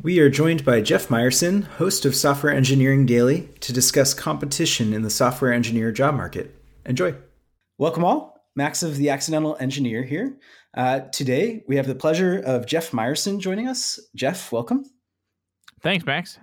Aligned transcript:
We 0.00 0.20
are 0.20 0.30
joined 0.30 0.64
by 0.64 0.80
Jeff 0.80 1.08
Meyerson, 1.08 1.64
host 1.64 2.04
of 2.04 2.14
Software 2.14 2.52
Engineering 2.52 3.04
Daily, 3.04 3.48
to 3.58 3.72
discuss 3.72 4.14
competition 4.14 4.92
in 4.92 5.02
the 5.02 5.10
software 5.10 5.52
engineer 5.52 5.90
job 5.90 6.14
market. 6.14 6.54
Enjoy. 6.86 7.16
Welcome 7.78 8.04
all. 8.04 8.46
Max 8.54 8.84
of 8.84 8.96
the 8.96 9.10
Accidental 9.10 9.56
Engineer 9.58 10.04
here. 10.04 10.38
Uh, 10.72 11.00
today, 11.00 11.64
we 11.66 11.74
have 11.74 11.88
the 11.88 11.96
pleasure 11.96 12.38
of 12.46 12.64
Jeff 12.64 12.92
Meyerson 12.92 13.40
joining 13.40 13.66
us. 13.66 13.98
Jeff, 14.14 14.52
welcome. 14.52 14.84
Thanks, 15.82 16.06
Max. 16.06 16.38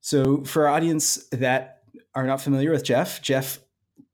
So, 0.00 0.42
for 0.42 0.66
our 0.66 0.74
audience 0.74 1.28
that 1.30 1.82
are 2.16 2.26
not 2.26 2.40
familiar 2.40 2.72
with 2.72 2.82
Jeff, 2.82 3.22
Jeff 3.22 3.60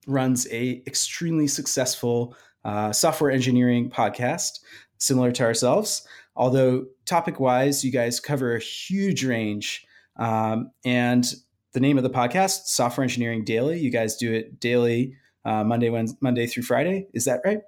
runs 0.06 0.46
a 0.50 0.82
extremely 0.86 1.46
successful 1.46 2.36
uh, 2.62 2.92
software 2.92 3.30
engineering 3.30 3.88
podcast, 3.88 4.60
similar 4.98 5.32
to 5.32 5.44
ourselves 5.44 6.06
although 6.36 6.86
topic 7.06 7.40
wise, 7.40 7.84
you 7.84 7.90
guys 7.90 8.20
cover 8.20 8.54
a 8.54 8.60
huge 8.60 9.24
range. 9.24 9.84
Um, 10.16 10.70
and 10.84 11.24
the 11.72 11.80
name 11.80 11.96
of 11.96 12.04
the 12.04 12.10
podcast, 12.10 12.66
Software 12.66 13.02
Engineering 13.02 13.44
Daily, 13.44 13.78
you 13.78 13.90
guys 13.90 14.16
do 14.16 14.32
it 14.32 14.60
daily, 14.60 15.16
uh, 15.44 15.64
Monday, 15.64 15.90
Wednesday, 15.90 16.18
Monday 16.20 16.46
through 16.46 16.64
Friday. 16.64 17.06
Is 17.14 17.24
that 17.24 17.40
right? 17.44 17.60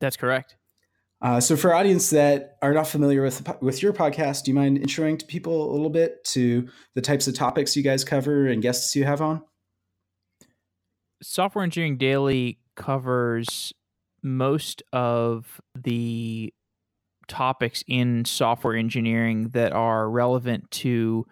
That's 0.00 0.16
correct. 0.16 0.56
Uh, 1.22 1.40
so, 1.40 1.56
for 1.56 1.74
audience 1.74 2.10
that 2.10 2.56
are 2.62 2.74
not 2.74 2.86
familiar 2.86 3.22
with 3.22 3.42
with 3.62 3.82
your 3.82 3.92
podcast, 3.92 4.44
do 4.44 4.50
you 4.50 4.54
mind 4.54 4.78
introing 4.78 5.18
to 5.18 5.24
people 5.24 5.70
a 5.70 5.72
little 5.72 5.90
bit 5.90 6.22
to 6.24 6.68
the 6.94 7.00
types 7.00 7.26
of 7.26 7.34
topics 7.34 7.74
you 7.74 7.82
guys 7.82 8.04
cover 8.04 8.46
and 8.46 8.62
guests 8.62 8.94
you 8.94 9.04
have 9.04 9.22
on? 9.22 9.42
Software 11.22 11.64
Engineering 11.64 11.96
Daily 11.96 12.58
covers 12.76 13.72
most 14.22 14.82
of 14.92 15.60
the 15.74 16.52
topics 17.28 17.84
in 17.86 18.24
software 18.24 18.76
engineering 18.76 19.50
that 19.50 19.72
are 19.72 20.08
relevant 20.10 20.70
to 20.70 21.26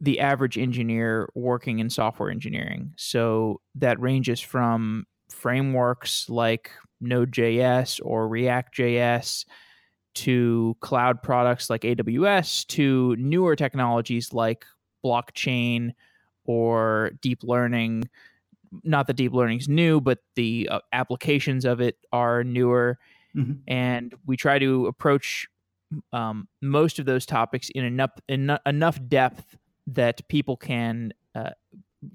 the 0.00 0.20
average 0.20 0.56
engineer 0.56 1.28
working 1.34 1.78
in 1.78 1.90
software 1.90 2.30
engineering. 2.30 2.94
So 2.96 3.60
that 3.74 4.00
ranges 4.00 4.40
from 4.40 5.06
frameworks 5.30 6.28
like 6.28 6.70
Node.js 7.00 8.00
or 8.02 8.28
React.js 8.28 9.44
to 10.12 10.76
cloud 10.80 11.22
products 11.22 11.70
like 11.70 11.82
AWS 11.82 12.66
to 12.68 13.16
newer 13.16 13.56
technologies 13.56 14.32
like 14.32 14.64
blockchain 15.04 15.92
or 16.44 17.12
deep 17.20 17.42
learning. 17.42 18.08
Not 18.82 19.06
that 19.06 19.16
deep 19.16 19.32
learning 19.32 19.58
is 19.58 19.68
new, 19.68 20.00
but 20.00 20.18
the 20.34 20.68
uh, 20.70 20.80
applications 20.92 21.64
of 21.64 21.80
it 21.80 21.96
are 22.12 22.42
newer. 22.44 22.98
Mm-hmm. 23.36 23.52
And 23.68 24.14
we 24.26 24.36
try 24.36 24.58
to 24.58 24.86
approach 24.86 25.48
um, 26.12 26.48
most 26.60 26.98
of 26.98 27.06
those 27.06 27.26
topics 27.26 27.70
in 27.70 27.84
enough 27.84 28.12
in, 28.28 28.56
enough 28.66 29.00
depth 29.08 29.56
that 29.86 30.26
people 30.28 30.56
can 30.56 31.12
uh, 31.34 31.50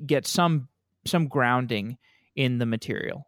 get 0.06 0.26
some 0.28 0.70
some 1.06 1.28
grounding 1.28 1.98
in 2.36 2.58
the 2.58 2.66
material. 2.66 3.28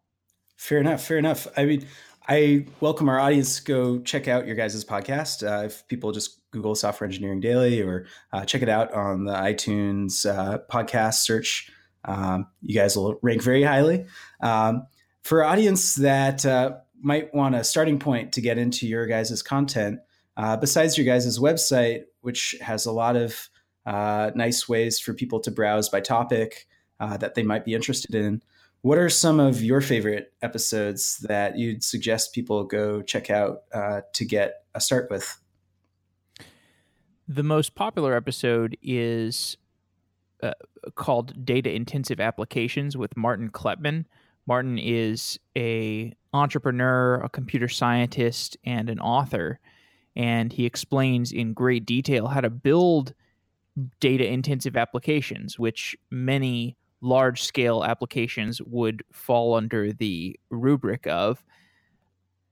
Fair 0.58 0.80
enough. 0.80 1.04
Fair 1.04 1.18
enough. 1.18 1.48
I 1.56 1.66
mean, 1.66 1.86
I 2.28 2.66
welcome 2.82 3.08
our 3.08 3.20
audience 3.20 3.58
to 3.58 3.64
go 3.64 4.00
check 4.00 4.28
out 4.28 4.48
your 4.48 4.56
guys' 4.56 4.84
podcast. 4.84 5.48
Uh, 5.48 5.66
if 5.66 5.88
people 5.88 6.12
just 6.12 6.42
Google 6.52 6.76
Software 6.76 7.08
Engineering 7.08 7.40
Daily 7.40 7.82
or 7.82 8.06
uh, 8.34 8.44
check 8.44 8.62
it 8.62 8.70
out 8.70 8.92
on 8.94 9.26
the 9.26 9.34
iTunes 9.34 10.26
uh, 10.26 10.60
podcast 10.70 11.16
search, 11.16 11.72
um, 12.06 12.48
you 12.62 12.76
guys 12.76 12.98
will 12.98 13.20
rank 13.22 13.42
very 13.42 13.64
highly. 13.64 14.06
Um, 14.42 14.88
for 15.24 15.44
audience 15.44 15.96
that 15.96 16.46
uh, 16.46 16.78
might 17.02 17.34
want 17.34 17.56
a 17.56 17.64
starting 17.64 18.00
point 18.00 18.34
to 18.34 18.42
get 18.42 18.58
into 18.58 18.88
your 18.88 19.06
guys' 19.06 19.42
content, 19.42 20.00
uh, 20.36 20.58
besides 20.58 20.98
your 20.98 21.06
guys' 21.06 21.40
website, 21.40 22.04
which 22.22 22.56
has 22.62 22.86
a 22.86 22.92
lot 22.92 23.16
of 23.16 23.50
uh, 23.86 24.32
nice 24.36 24.68
ways 24.68 25.00
for 25.00 25.14
people 25.14 25.40
to 25.40 25.52
browse 25.52 25.90
by 25.90 26.02
topic 26.02 26.68
uh, 27.00 27.18
that 27.18 27.36
they 27.36 27.44
might 27.44 27.66
be 27.66 27.74
interested 27.74 28.16
in, 28.16 28.42
what 28.82 28.98
are 28.98 29.10
some 29.10 29.40
of 29.40 29.62
your 29.64 29.82
favorite 29.82 30.34
episodes 30.42 31.18
that 31.20 31.58
you'd 31.58 31.84
suggest 31.84 32.34
people 32.34 32.64
go 32.64 33.02
check 33.02 33.30
out 33.30 33.64
uh, 33.74 34.02
to 34.14 34.26
get 34.26 34.66
a 34.76 34.82
start 34.82 35.10
with? 35.10 35.40
The 37.28 37.44
most 37.44 37.76
popular 37.76 38.16
episode 38.16 38.78
is 38.82 39.58
uh, 40.42 40.54
called 40.96 41.46
Data 41.46 41.74
Intensive 41.74 42.20
Applications 42.20 42.96
with 42.96 43.18
Martin 43.18 43.50
Kleppmann. 43.50 44.06
Martin 44.46 44.78
is 44.78 45.40
a 45.58 46.14
entrepreneur, 46.38 47.16
a 47.16 47.30
computer 47.30 47.68
scientist, 47.68 48.58
and 48.64 48.90
an 48.90 49.00
author. 49.00 49.60
And 50.16 50.52
he 50.52 50.66
explains 50.66 51.32
in 51.32 51.54
great 51.54 51.86
detail 51.86 52.28
how 52.28 52.42
to 52.42 52.50
build 52.50 53.14
data 54.00 54.26
intensive 54.26 54.76
applications, 54.76 55.60
which 55.60 55.96
many 56.10 56.78
large 57.02 57.44
scale 57.44 57.84
applications 57.84 58.62
would 58.64 59.04
fall 59.12 59.54
under 59.54 59.94
the 59.94 60.40
rubric 60.50 61.06
of. 61.06 61.44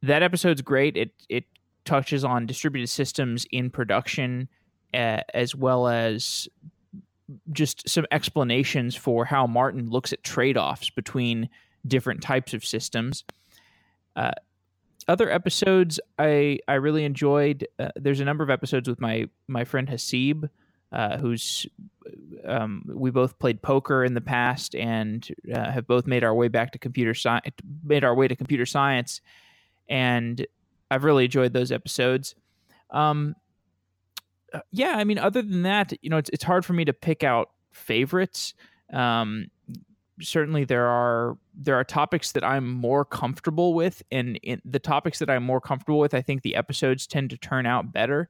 That 0.03 0.22
episode's 0.22 0.62
great. 0.62 0.97
It 0.97 1.12
it 1.29 1.45
touches 1.84 2.24
on 2.24 2.45
distributed 2.45 2.90
systems 2.90 3.45
in 3.51 3.69
production 3.69 4.50
uh, 4.94 5.22
as 5.34 5.56
well 5.56 5.88
as 5.88 6.47
just 7.51 7.88
some 7.90 8.06
explanations 8.12 8.95
for 8.95 9.25
how 9.25 9.47
Martin 9.47 9.90
looks 9.90 10.13
at 10.13 10.24
trade 10.24 10.57
offs 10.57 10.90
between 10.90 11.50
different 11.88 12.22
types 12.22 12.53
of 12.53 12.63
systems. 12.63 13.24
Uh, 14.16 14.31
other 15.08 15.30
episodes 15.30 16.00
I 16.18 16.59
I 16.68 16.76
really 16.76 17.03
enjoyed. 17.03 17.68
Uh, 17.78 17.90
there's 17.96 18.20
a 18.20 18.26
number 18.26 18.44
of 18.44 18.50
episodes 18.50 18.90
with 18.90 19.00
my 19.00 19.30
my 19.48 19.64
friend 19.64 19.88
Haseeb, 19.88 20.50
uh, 20.92 21.18
who's 21.18 21.68
um, 22.46 22.84
we 22.88 23.12
both 23.12 23.38
played 23.40 23.62
poker 23.62 24.04
in 24.04 24.14
the 24.14 24.22
past 24.22 24.75
and 24.75 25.28
uh, 25.54 25.72
have 25.72 25.88
both 25.88 26.08
made 26.08 26.24
our 26.24 26.34
way 26.34 26.48
back 26.48 26.72
to 26.72 26.80
computer 26.80 27.14
science, 27.14 27.48
made 27.84 28.04
our 28.04 28.16
way 28.16 28.28
to 28.28 28.36
computer 28.36 28.66
science, 28.66 29.22
and 29.90 30.46
I've 30.90 31.04
really 31.04 31.25
enjoyed 31.25 31.54
those 31.54 31.72
episodes. 31.72 32.36
Um, 32.92 33.36
uh, 34.54 34.59
yeah, 34.72 34.94
I 34.96 35.04
mean, 35.04 35.18
other 35.18 35.42
than 35.42 35.64
that, 35.64 35.94
you 36.02 36.09
know, 36.09 36.18
it's 36.18 36.30
it's 36.30 36.44
hard 36.44 36.66
for 36.66 36.74
me 36.74 36.86
to 36.86 36.94
pick 36.94 37.24
out 37.24 37.50
favorites. 37.72 38.54
Um, 38.92 39.48
certainly 40.22 40.64
there 40.66 40.88
are 40.88 41.38
there 41.53 41.76
are 41.76 41.84
topics 41.84 42.31
that 42.34 42.44
I'm 42.44 42.70
more 42.70 43.06
comfortable 43.06 43.74
with, 43.74 44.03
and 44.12 44.38
in 44.38 44.62
the 44.66 44.80
topics 44.80 45.20
that 45.20 45.30
I'm 45.30 45.44
more 45.44 45.62
comfortable 45.62 46.00
with, 46.00 46.14
I 46.14 46.22
think 46.22 46.42
the 46.42 46.56
episodes 46.56 47.08
tend 47.08 47.30
to 47.31 47.38
turn 47.38 47.66
out 47.66 47.92
better. 47.92 48.30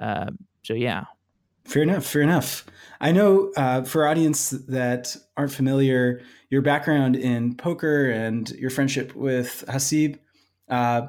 Uh, 0.00 0.30
so 0.62 0.74
yeah. 0.74 1.04
Fair 1.64 1.82
enough. 1.82 2.04
Fair 2.04 2.22
enough. 2.22 2.66
I 3.00 3.12
know 3.12 3.50
uh, 3.56 3.82
for 3.84 4.06
audience 4.06 4.50
that 4.50 5.16
aren't 5.36 5.52
familiar, 5.52 6.20
your 6.50 6.60
background 6.60 7.16
in 7.16 7.56
poker 7.56 8.10
and 8.10 8.50
your 8.50 8.70
friendship 8.70 9.14
with 9.14 9.64
Haseeb. 9.68 10.18
Uh, 10.68 11.06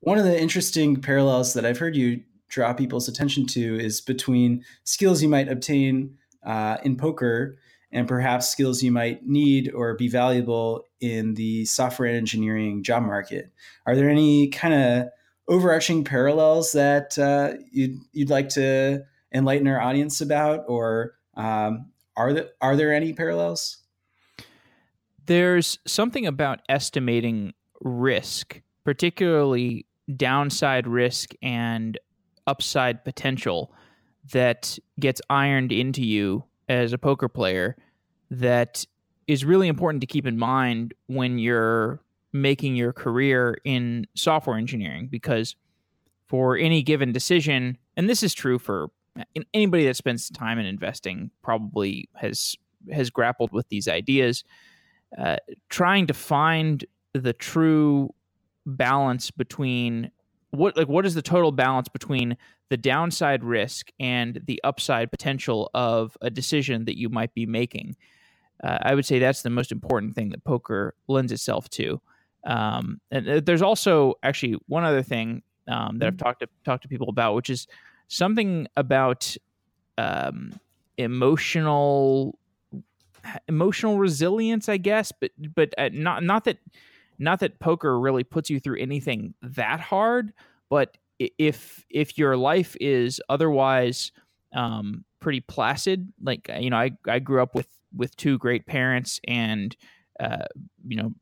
one 0.00 0.18
of 0.18 0.24
the 0.24 0.40
interesting 0.40 1.00
parallels 1.00 1.52
that 1.54 1.66
I've 1.66 1.78
heard 1.78 1.94
you 1.94 2.22
draw 2.48 2.72
people's 2.72 3.08
attention 3.08 3.46
to 3.46 3.78
is 3.78 4.00
between 4.00 4.64
skills 4.84 5.22
you 5.22 5.28
might 5.28 5.48
obtain 5.48 6.16
uh, 6.44 6.78
in 6.82 6.96
poker 6.96 7.56
and 7.92 8.08
perhaps 8.08 8.48
skills 8.48 8.82
you 8.82 8.90
might 8.90 9.26
need 9.26 9.72
or 9.72 9.94
be 9.94 10.08
valuable 10.08 10.84
in 11.00 11.34
the 11.34 11.64
software 11.66 12.08
engineering 12.08 12.82
job 12.82 13.02
market. 13.02 13.52
Are 13.86 13.94
there 13.94 14.08
any 14.08 14.48
kind 14.48 14.74
of 14.74 15.08
overarching 15.48 16.04
parallels 16.04 16.72
that 16.72 17.18
uh, 17.18 17.54
you'd, 17.70 17.98
you'd 18.12 18.30
like 18.30 18.48
to 18.50 19.04
enlighten 19.34 19.68
our 19.68 19.80
audience 19.80 20.20
about, 20.20 20.64
or 20.68 21.14
um, 21.36 21.90
are 22.16 22.32
there, 22.32 22.48
are 22.60 22.76
there 22.76 22.94
any 22.94 23.12
parallels? 23.12 23.78
There's 25.26 25.78
something 25.86 26.26
about 26.26 26.60
estimating 26.68 27.52
risk, 27.80 28.60
particularly 28.84 29.86
downside 30.16 30.86
risk 30.86 31.32
and 31.42 31.98
upside 32.46 33.04
potential, 33.04 33.72
that 34.32 34.78
gets 35.00 35.20
ironed 35.28 35.72
into 35.72 36.02
you 36.04 36.44
as 36.68 36.92
a 36.92 36.98
poker 36.98 37.28
player 37.28 37.76
that 38.30 38.84
is 39.26 39.44
really 39.44 39.68
important 39.68 40.00
to 40.00 40.06
keep 40.06 40.26
in 40.26 40.38
mind 40.38 40.94
when 41.06 41.38
you're 41.38 42.00
making 42.32 42.76
your 42.76 42.92
career 42.92 43.58
in 43.64 44.06
software 44.14 44.56
engineering 44.56 45.08
because 45.10 45.54
for 46.26 46.56
any 46.56 46.82
given 46.82 47.12
decision 47.12 47.76
and 47.96 48.08
this 48.08 48.22
is 48.22 48.32
true 48.32 48.58
for 48.58 48.88
anybody 49.52 49.84
that 49.84 49.96
spends 49.96 50.30
time 50.30 50.58
in 50.58 50.64
investing 50.64 51.30
probably 51.42 52.08
has 52.14 52.56
has 52.90 53.10
grappled 53.10 53.52
with 53.52 53.68
these 53.68 53.86
ideas 53.86 54.44
uh, 55.18 55.36
trying 55.68 56.06
to 56.06 56.14
find 56.14 56.86
the 57.12 57.34
true 57.34 58.08
balance 58.64 59.30
between 59.30 60.10
what 60.50 60.76
like 60.76 60.88
what 60.88 61.04
is 61.04 61.14
the 61.14 61.22
total 61.22 61.52
balance 61.52 61.88
between 61.88 62.36
the 62.72 62.78
downside 62.78 63.44
risk 63.44 63.90
and 64.00 64.40
the 64.46 64.58
upside 64.64 65.10
potential 65.10 65.70
of 65.74 66.16
a 66.22 66.30
decision 66.30 66.86
that 66.86 66.98
you 66.98 67.10
might 67.10 67.34
be 67.34 67.44
making. 67.44 67.94
Uh, 68.64 68.78
I 68.80 68.94
would 68.94 69.04
say 69.04 69.18
that's 69.18 69.42
the 69.42 69.50
most 69.50 69.72
important 69.72 70.14
thing 70.14 70.30
that 70.30 70.42
poker 70.42 70.94
lends 71.06 71.32
itself 71.32 71.68
to. 71.68 72.00
Um, 72.46 72.98
and 73.10 73.28
uh, 73.28 73.40
there's 73.44 73.60
also 73.60 74.14
actually 74.22 74.56
one 74.68 74.84
other 74.84 75.02
thing 75.02 75.42
um, 75.68 75.98
that 75.98 76.06
I've 76.06 76.14
mm-hmm. 76.14 76.24
talked 76.24 76.40
to 76.40 76.48
talked 76.64 76.82
to 76.84 76.88
people 76.88 77.10
about, 77.10 77.34
which 77.34 77.50
is 77.50 77.66
something 78.08 78.66
about 78.74 79.36
um, 79.98 80.58
emotional 80.96 82.38
emotional 83.48 83.98
resilience, 83.98 84.66
I 84.70 84.78
guess, 84.78 85.12
but 85.12 85.32
but 85.54 85.74
uh, 85.76 85.90
not 85.92 86.22
not 86.22 86.44
that 86.44 86.56
not 87.18 87.40
that 87.40 87.58
poker 87.58 88.00
really 88.00 88.24
puts 88.24 88.48
you 88.48 88.60
through 88.60 88.80
anything 88.80 89.34
that 89.42 89.78
hard, 89.78 90.32
but 90.70 90.96
if 91.18 91.84
if 91.90 92.18
your 92.18 92.36
life 92.36 92.76
is 92.80 93.20
otherwise 93.28 94.12
um, 94.54 95.04
pretty 95.20 95.40
placid, 95.40 96.12
like 96.22 96.50
you 96.58 96.70
know, 96.70 96.76
I 96.76 96.92
I 97.06 97.18
grew 97.18 97.42
up 97.42 97.54
with 97.54 97.68
with 97.94 98.16
two 98.16 98.38
great 98.38 98.66
parents, 98.66 99.20
and 99.26 99.76
uh, 100.20 100.46
you 100.86 100.96
know, 100.96 101.12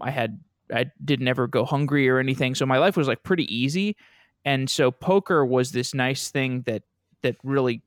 I 0.00 0.10
had 0.10 0.40
I 0.74 0.86
didn't 1.04 1.28
ever 1.28 1.46
go 1.46 1.64
hungry 1.64 2.08
or 2.08 2.18
anything, 2.18 2.54
so 2.54 2.66
my 2.66 2.78
life 2.78 2.96
was 2.96 3.08
like 3.08 3.22
pretty 3.22 3.54
easy, 3.54 3.96
and 4.44 4.68
so 4.68 4.90
poker 4.90 5.44
was 5.44 5.72
this 5.72 5.94
nice 5.94 6.30
thing 6.30 6.62
that 6.62 6.82
that 7.22 7.36
really 7.42 7.82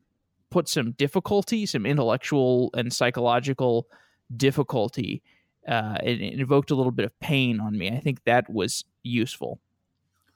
put 0.50 0.68
some 0.68 0.92
difficulty, 0.92 1.66
some 1.66 1.86
intellectual 1.86 2.72
and 2.74 2.92
psychological 2.92 3.88
difficulty. 4.36 5.22
Uh, 5.68 5.98
it, 6.04 6.22
it 6.22 6.40
invoked 6.40 6.72
a 6.72 6.76
little 6.76 6.92
bit 6.92 7.06
of 7.06 7.20
pain 7.20 7.60
on 7.60 7.78
me. 7.78 7.90
I 7.90 8.00
think 8.00 8.24
that 8.24 8.50
was 8.50 8.84
useful. 9.04 9.60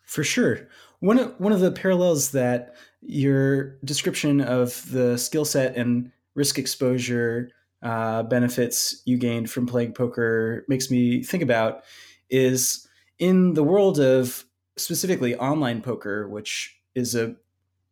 For 0.03 0.23
sure. 0.23 0.67
One 0.99 1.19
of, 1.19 1.39
one 1.39 1.51
of 1.51 1.59
the 1.59 1.71
parallels 1.71 2.31
that 2.31 2.75
your 3.01 3.77
description 3.83 4.41
of 4.41 4.89
the 4.91 5.17
skill 5.17 5.45
set 5.45 5.75
and 5.75 6.11
risk 6.35 6.57
exposure 6.57 7.49
uh, 7.81 8.23
benefits 8.23 9.01
you 9.05 9.17
gained 9.17 9.49
from 9.49 9.67
playing 9.67 9.93
poker 9.93 10.65
makes 10.69 10.89
me 10.89 11.23
think 11.23 11.43
about 11.43 11.83
is 12.29 12.87
in 13.19 13.53
the 13.53 13.63
world 13.63 13.99
of 13.99 14.45
specifically 14.77 15.35
online 15.35 15.81
poker, 15.81 16.27
which 16.29 16.75
is 16.95 17.15
a, 17.15 17.35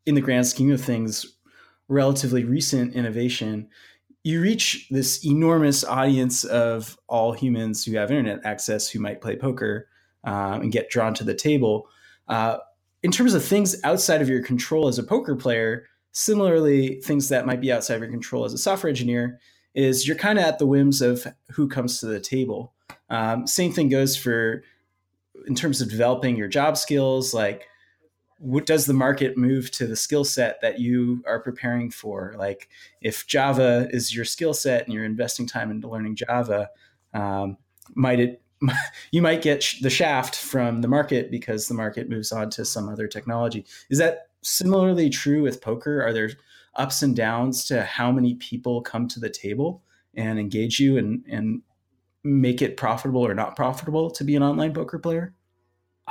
in 0.05 0.15
the 0.15 0.21
grand 0.21 0.47
scheme 0.47 0.71
of 0.71 0.81
things, 0.81 1.25
relatively 1.87 2.43
recent 2.43 2.93
innovation, 2.95 3.67
you 4.23 4.41
reach 4.41 4.87
this 4.89 5.25
enormous 5.25 5.83
audience 5.83 6.43
of 6.43 6.97
all 7.07 7.33
humans 7.33 7.83
who 7.83 7.97
have 7.97 8.11
internet 8.11 8.39
access 8.45 8.89
who 8.89 8.99
might 8.99 9.21
play 9.21 9.35
poker 9.35 9.87
um, 10.23 10.61
and 10.61 10.71
get 10.71 10.89
drawn 10.89 11.13
to 11.15 11.23
the 11.23 11.33
table. 11.33 11.87
Uh, 12.31 12.57
in 13.03 13.11
terms 13.11 13.33
of 13.33 13.43
things 13.43 13.75
outside 13.83 14.21
of 14.21 14.29
your 14.29 14.41
control 14.41 14.87
as 14.87 14.97
a 14.97 15.03
poker 15.03 15.35
player, 15.35 15.85
similarly, 16.13 17.01
things 17.01 17.27
that 17.27 17.45
might 17.45 17.59
be 17.59 17.71
outside 17.71 17.95
of 17.95 18.01
your 18.01 18.09
control 18.09 18.45
as 18.45 18.53
a 18.53 18.57
software 18.57 18.89
engineer 18.89 19.37
is 19.75 20.07
you're 20.07 20.15
kind 20.15 20.39
of 20.39 20.45
at 20.45 20.57
the 20.57 20.65
whims 20.65 21.01
of 21.01 21.27
who 21.51 21.67
comes 21.67 21.99
to 21.99 22.05
the 22.05 22.21
table. 22.21 22.73
Um, 23.09 23.45
same 23.47 23.73
thing 23.73 23.89
goes 23.89 24.15
for 24.15 24.63
in 25.45 25.55
terms 25.55 25.81
of 25.81 25.89
developing 25.89 26.37
your 26.37 26.47
job 26.47 26.77
skills, 26.77 27.33
like 27.33 27.67
what 28.37 28.65
does 28.65 28.85
the 28.85 28.93
market 28.93 29.37
move 29.37 29.69
to 29.71 29.85
the 29.85 29.95
skill 29.97 30.23
set 30.23 30.61
that 30.61 30.79
you 30.79 31.21
are 31.27 31.39
preparing 31.41 31.91
for? 31.91 32.33
Like 32.37 32.69
if 33.01 33.27
Java 33.27 33.89
is 33.91 34.15
your 34.15 34.25
skill 34.25 34.53
set 34.53 34.85
and 34.85 34.93
you're 34.93 35.03
investing 35.03 35.47
time 35.47 35.69
into 35.69 35.89
learning 35.89 36.15
Java, 36.15 36.69
um, 37.13 37.57
might 37.93 38.21
it 38.21 38.41
you 39.11 39.21
might 39.21 39.41
get 39.41 39.75
the 39.81 39.89
shaft 39.89 40.35
from 40.35 40.81
the 40.81 40.87
market 40.87 41.31
because 41.31 41.67
the 41.67 41.73
market 41.73 42.09
moves 42.09 42.31
on 42.31 42.49
to 42.51 42.65
some 42.65 42.89
other 42.89 43.07
technology. 43.07 43.65
Is 43.89 43.97
that 43.97 44.27
similarly 44.41 45.09
true 45.09 45.41
with 45.41 45.61
poker? 45.61 46.01
Are 46.01 46.13
there 46.13 46.31
ups 46.75 47.01
and 47.01 47.15
downs 47.15 47.65
to 47.65 47.83
how 47.83 48.11
many 48.11 48.35
people 48.35 48.81
come 48.81 49.07
to 49.09 49.19
the 49.19 49.29
table 49.29 49.83
and 50.15 50.39
engage 50.39 50.79
you 50.79 50.97
and 50.97 51.23
and 51.29 51.61
make 52.23 52.61
it 52.61 52.77
profitable 52.77 53.25
or 53.25 53.33
not 53.33 53.55
profitable 53.55 54.11
to 54.11 54.23
be 54.23 54.35
an 54.35 54.43
online 54.43 54.73
poker 54.73 54.99
player? 54.99 55.33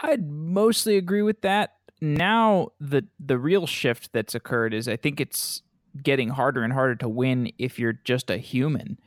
I'd 0.03 0.29
mostly 0.29 0.97
agree 0.97 1.23
with 1.23 1.43
that 1.43 1.75
now 2.01 2.69
the 2.81 3.07
the 3.19 3.39
real 3.39 3.67
shift 3.67 4.13
that's 4.13 4.35
occurred 4.35 4.73
is 4.75 4.89
I 4.89 4.97
think 4.97 5.21
it's 5.21 5.63
getting 6.03 6.31
harder 6.31 6.63
and 6.63 6.73
harder 6.73 6.95
to 6.97 7.09
win 7.09 7.53
if 7.59 7.79
you're 7.79 7.93
just 7.93 8.31
a 8.31 8.37
human, 8.37 8.99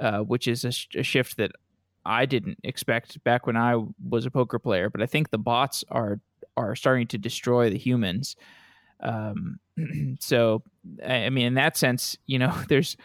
uh, 0.00 0.20
which 0.20 0.46
is 0.46 0.64
a, 0.64 0.72
sh- 0.72 0.86
a, 0.96 1.02
shift 1.02 1.36
that 1.36 1.50
I 2.04 2.26
didn't 2.26 2.58
expect 2.64 3.22
back 3.24 3.46
when 3.46 3.56
I 3.56 3.82
was 4.08 4.26
a 4.26 4.30
poker 4.30 4.58
player. 4.58 4.90
But 4.90 5.02
I 5.02 5.06
think 5.06 5.30
the 5.30 5.38
bots 5.38 5.84
are 5.90 6.20
are 6.56 6.74
starting 6.74 7.06
to 7.08 7.18
destroy 7.18 7.70
the 7.70 7.78
humans. 7.78 8.36
Um, 9.00 9.60
so 10.20 10.62
I 11.06 11.30
mean, 11.30 11.46
in 11.46 11.54
that 11.54 11.76
sense, 11.76 12.16
you 12.26 12.38
know, 12.38 12.54
there's 12.68 12.96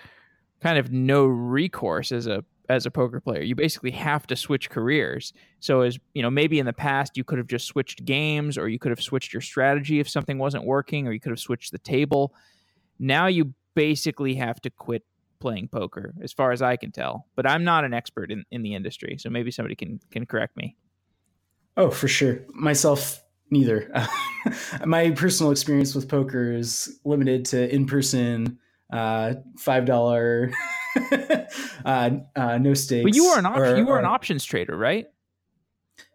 kind 0.61 0.77
of 0.77 0.91
no 0.91 1.25
recourse 1.25 2.11
as 2.11 2.27
a 2.27 2.43
as 2.69 2.85
a 2.85 2.91
poker 2.91 3.19
player. 3.19 3.41
You 3.41 3.55
basically 3.55 3.91
have 3.91 4.25
to 4.27 4.35
switch 4.35 4.69
careers. 4.69 5.33
So 5.59 5.81
as 5.81 5.99
you 6.13 6.21
know, 6.21 6.29
maybe 6.29 6.59
in 6.59 6.65
the 6.65 6.73
past 6.73 7.17
you 7.17 7.23
could 7.23 7.37
have 7.37 7.47
just 7.47 7.67
switched 7.67 8.05
games 8.05 8.57
or 8.57 8.69
you 8.69 8.79
could 8.79 8.91
have 8.91 9.01
switched 9.01 9.33
your 9.33 9.41
strategy 9.41 9.99
if 9.99 10.09
something 10.09 10.37
wasn't 10.37 10.65
working 10.65 11.07
or 11.07 11.11
you 11.11 11.19
could 11.19 11.31
have 11.31 11.39
switched 11.39 11.71
the 11.71 11.79
table. 11.79 12.33
Now 12.99 13.27
you 13.27 13.53
basically 13.75 14.35
have 14.35 14.61
to 14.61 14.69
quit 14.69 15.03
playing 15.43 15.67
poker 15.67 16.13
as 16.23 16.31
far 16.31 16.53
as 16.53 16.61
I 16.61 16.77
can 16.77 16.91
tell. 16.91 17.27
But 17.35 17.45
I'm 17.45 17.65
not 17.65 17.83
an 17.83 17.93
expert 17.93 18.31
in, 18.31 18.45
in 18.49 18.63
the 18.63 18.73
industry, 18.73 19.17
so 19.19 19.29
maybe 19.29 19.51
somebody 19.51 19.75
can 19.75 19.99
can 20.09 20.25
correct 20.25 20.55
me. 20.55 20.77
Oh, 21.75 21.91
for 21.91 22.07
sure. 22.07 22.39
Myself 22.53 23.21
neither. 23.51 23.91
My 24.85 25.11
personal 25.11 25.51
experience 25.51 25.93
with 25.93 26.07
poker 26.07 26.53
is 26.53 26.99
limited 27.03 27.45
to 27.47 27.73
in-person 27.75 28.57
uh, 28.91 29.33
five 29.57 29.85
dollar 29.85 30.51
uh, 31.85 32.09
uh, 32.35 32.57
no 32.57 32.73
stakes. 32.73 33.03
But 33.03 33.15
you 33.15 33.25
were 33.25 33.37
an 33.37 33.45
op- 33.45 33.57
or, 33.57 33.77
you 33.77 33.85
were 33.85 33.99
an 33.99 34.05
options 34.05 34.45
trader, 34.45 34.77
right? 34.77 35.07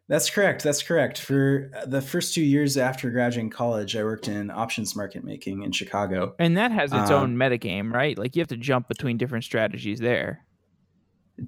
That's 0.08 0.30
correct. 0.30 0.64
That's 0.64 0.82
correct. 0.82 1.20
For 1.20 1.70
the 1.86 2.00
first 2.00 2.32
two 2.32 2.42
years 2.42 2.78
after 2.78 3.10
graduating 3.10 3.50
college, 3.50 3.94
I 3.94 4.02
worked 4.02 4.26
in 4.26 4.50
options 4.50 4.96
market 4.96 5.22
making 5.22 5.62
in 5.62 5.72
Chicago, 5.72 6.34
and 6.38 6.56
that 6.56 6.72
has 6.72 6.92
its 6.92 7.10
um, 7.10 7.22
own 7.22 7.36
metagame, 7.36 7.92
right? 7.92 8.16
Like 8.16 8.34
you 8.34 8.40
have 8.40 8.48
to 8.48 8.56
jump 8.56 8.88
between 8.88 9.18
different 9.18 9.44
strategies 9.44 10.00
there. 10.00 10.46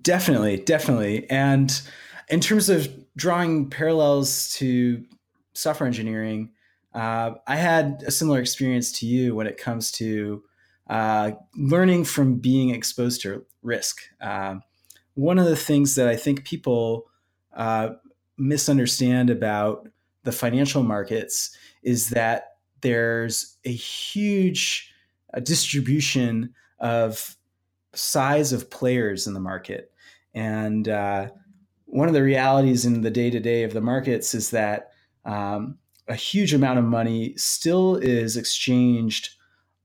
Definitely, 0.03 0.59
definitely. 0.59 1.29
And 1.31 1.81
in 2.29 2.41
terms 2.41 2.69
of 2.69 2.89
drawing 3.17 3.71
parallels 3.71 4.51
to 4.57 5.05
software 5.55 5.87
engineering, 5.87 6.51
uh, 6.95 7.33
I 7.47 7.57
had 7.57 8.03
a 8.07 8.11
similar 8.11 8.41
experience 8.41 8.93
to 9.01 9.07
you 9.07 9.35
when 9.35 9.47
it 9.47 9.57
comes 9.57 9.91
to 9.93 10.43
uh, 10.89 11.33
learning 11.57 12.05
from 12.05 12.37
being 12.37 12.71
exposed 12.71 13.23
to 13.23 13.47
risk. 13.63 14.03
Uh, 14.21 14.57
one 15.15 15.39
of 15.39 15.47
the 15.47 15.57
things 15.57 15.95
that 15.95 16.09
I 16.09 16.17
think 16.17 16.45
people 16.45 17.07
uh, 17.55 17.91
misunderstand 18.41 19.31
about 19.31 19.89
the 20.25 20.33
financial 20.33 20.83
markets 20.83 21.57
is 21.83 22.11
that 22.11 22.57
there's 22.81 23.57
a 23.65 23.73
huge 23.73 24.93
uh, 25.35 25.41
distribution 25.41 26.55
of 26.79 27.37
size 27.95 28.53
of 28.53 28.71
players 28.71 29.27
in 29.27 29.35
the 29.35 29.41
market. 29.41 29.93
And 30.35 30.89
uh, 30.89 31.29
one 31.87 32.09
of 32.09 32.15
the 32.15 32.23
realities 32.23 32.87
in 32.87 33.03
the 33.03 33.11
day 33.11 33.31
to 33.31 33.41
day 33.41 33.65
of 33.65 33.73
the 33.73 33.81
markets 33.81 34.35
is 34.35 34.51
that 34.51 34.91
um, 35.25 35.77
a 36.09 36.15
huge 36.15 36.55
amount 36.55 36.79
of 36.79 36.85
money 36.85 37.35
still 37.37 37.97
is 37.97 38.37
exchanged 38.37 39.31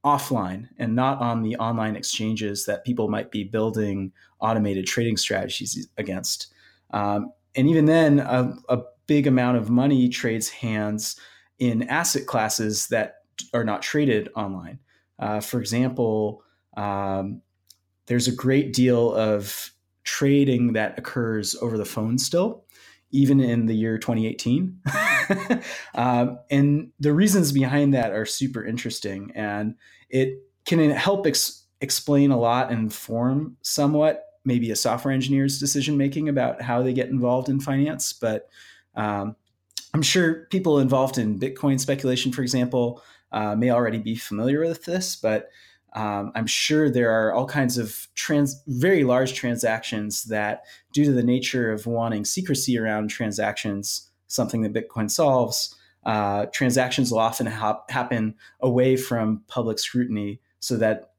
offline 0.05 0.69
and 0.77 0.95
not 0.95 1.19
on 1.19 1.41
the 1.41 1.55
online 1.57 1.95
exchanges 1.95 2.65
that 2.65 2.85
people 2.85 3.09
might 3.09 3.31
be 3.31 3.43
building 3.43 4.11
automated 4.39 4.85
trading 4.85 5.17
strategies 5.17 5.87
against. 5.97 6.53
Um, 6.91 7.31
and 7.55 7.67
even 7.67 7.85
then, 7.85 8.19
a, 8.19 8.53
a, 8.69 8.81
big 9.07 9.27
amount 9.27 9.55
of 9.55 9.69
money 9.69 10.09
trades 10.09 10.49
hands 10.49 11.19
in 11.59 11.83
asset 11.83 12.25
classes 12.25 12.87
that 12.87 13.17
are 13.53 13.63
not 13.63 13.83
traded 13.83 14.29
online. 14.35 14.79
Uh, 15.19 15.39
for 15.39 15.59
example, 15.59 16.41
um, 16.75 17.39
there's 18.07 18.27
a 18.27 18.35
great 18.35 18.73
deal 18.73 19.13
of 19.13 19.71
trading 20.03 20.73
that 20.73 20.97
occurs 20.97 21.55
over 21.61 21.77
the 21.77 21.85
phone 21.85 22.17
still, 22.17 22.65
even 23.11 23.39
in 23.39 23.65
the 23.65 23.75
year 23.75 23.97
2018. 23.97 24.79
um, 25.95 26.39
and 26.49 26.91
the 26.99 27.13
reasons 27.13 27.51
behind 27.51 27.93
that 27.93 28.11
are 28.11 28.25
super 28.25 28.65
interesting. 28.65 29.31
And 29.35 29.75
it 30.09 30.39
can 30.65 30.89
help 30.89 31.27
ex- 31.27 31.65
explain 31.81 32.31
a 32.31 32.39
lot 32.39 32.71
and 32.71 32.79
inform 32.79 33.57
somewhat 33.61 34.24
maybe 34.45 34.71
a 34.71 34.75
software 34.75 35.13
engineer's 35.13 35.59
decision 35.59 35.97
making 35.97 36.29
about 36.29 36.61
how 36.61 36.81
they 36.81 36.93
get 36.93 37.09
involved 37.09 37.49
in 37.49 37.59
finance. 37.59 38.13
But 38.13 38.47
um, 38.95 39.35
I'm 39.93 40.01
sure 40.01 40.45
people 40.51 40.79
involved 40.79 41.17
in 41.17 41.39
Bitcoin 41.39 41.79
speculation, 41.79 42.31
for 42.31 42.41
example, 42.41 43.01
uh, 43.31 43.55
may 43.55 43.71
already 43.71 43.99
be 43.99 44.15
familiar 44.15 44.61
with 44.61 44.85
this, 44.85 45.15
but 45.15 45.49
um, 45.93 46.33
I'm 46.35 46.45
sure 46.45 46.89
there 46.89 47.09
are 47.09 47.33
all 47.33 47.47
kinds 47.47 47.77
of 47.77 48.07
trans, 48.15 48.61
very 48.67 49.05
large 49.05 49.33
transactions 49.33 50.25
that, 50.25 50.63
due 50.91 51.05
to 51.05 51.11
the 51.13 51.23
nature 51.23 51.71
of 51.71 51.85
wanting 51.85 52.25
secrecy 52.25 52.77
around 52.77 53.09
transactions, 53.09 54.09
something 54.27 54.61
that 54.61 54.73
Bitcoin 54.73 55.09
solves, 55.09 55.73
uh, 56.05 56.47
transactions 56.47 57.11
will 57.11 57.19
often 57.19 57.47
ha- 57.47 57.81
happen 57.89 58.35
away 58.59 58.97
from 58.97 59.41
public 59.47 59.79
scrutiny 59.79 60.41
so 60.59 60.75
that 60.77 61.14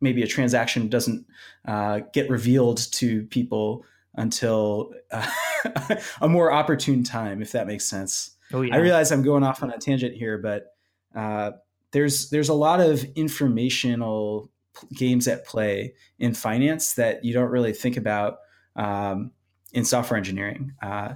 maybe 0.00 0.22
a 0.22 0.26
transaction 0.26 0.88
doesn't 0.88 1.26
uh, 1.66 2.00
get 2.12 2.30
revealed 2.30 2.78
to 2.92 3.24
people 3.24 3.84
until 4.14 4.92
uh, 5.10 5.26
a 6.20 6.28
more 6.28 6.52
opportune 6.52 7.04
time, 7.04 7.42
if 7.42 7.52
that 7.52 7.66
makes 7.66 7.84
sense. 7.84 8.36
Oh, 8.52 8.62
yeah. 8.62 8.74
I 8.74 8.78
realize 8.78 9.12
I'm 9.12 9.22
going 9.22 9.44
off 9.44 9.62
on 9.62 9.70
a 9.70 9.78
tangent 9.78 10.16
here, 10.16 10.38
but 10.38 10.74
uh, 11.14 11.52
there's 11.92 12.30
there's 12.30 12.48
a 12.48 12.54
lot 12.54 12.80
of 12.80 13.04
informational 13.14 14.50
games 14.94 15.28
at 15.28 15.44
play 15.44 15.94
in 16.18 16.34
finance 16.34 16.94
that 16.94 17.24
you 17.24 17.32
don't 17.32 17.50
really 17.50 17.72
think 17.72 17.96
about 17.96 18.38
um, 18.76 19.32
in 19.72 19.84
software 19.84 20.16
engineering. 20.16 20.72
Uh, 20.82 21.14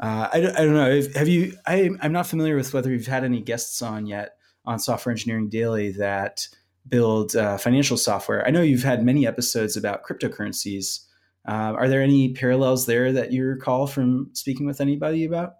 uh, 0.00 0.28
I, 0.32 0.38
I, 0.38 0.40
don't 0.40 0.74
know. 0.74 1.02
Have 1.14 1.28
you? 1.28 1.56
I, 1.66 1.90
am 2.00 2.12
not 2.12 2.26
familiar 2.26 2.56
with 2.56 2.74
whether 2.74 2.90
you've 2.90 3.06
had 3.06 3.24
any 3.24 3.40
guests 3.40 3.82
on 3.82 4.06
yet 4.06 4.36
on 4.64 4.78
Software 4.78 5.12
Engineering 5.12 5.48
Daily 5.48 5.92
that 5.92 6.48
build 6.88 7.36
uh, 7.36 7.58
financial 7.58 7.96
software. 7.96 8.46
I 8.46 8.50
know 8.50 8.62
you've 8.62 8.82
had 8.82 9.04
many 9.04 9.26
episodes 9.26 9.76
about 9.76 10.04
cryptocurrencies. 10.04 11.06
Uh, 11.48 11.74
are 11.76 11.88
there 11.88 12.02
any 12.02 12.32
parallels 12.32 12.86
there 12.86 13.12
that 13.12 13.32
you 13.32 13.44
recall 13.44 13.86
from 13.86 14.30
speaking 14.32 14.66
with 14.66 14.80
anybody 14.80 15.24
about? 15.24 15.54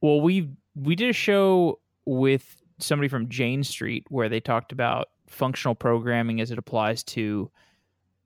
Well, 0.00 0.20
we 0.20 0.50
we 0.74 0.96
did 0.96 1.10
a 1.10 1.14
show 1.14 1.80
with 2.04 2.56
somebody 2.78 3.08
from 3.08 3.28
Jane 3.28 3.62
Street 3.62 4.06
where 4.08 4.28
they 4.28 4.40
talked 4.40 4.72
about 4.72 5.08
functional 5.28 5.74
programming 5.74 6.40
as 6.40 6.50
it 6.50 6.58
applies 6.58 7.02
to 7.02 7.50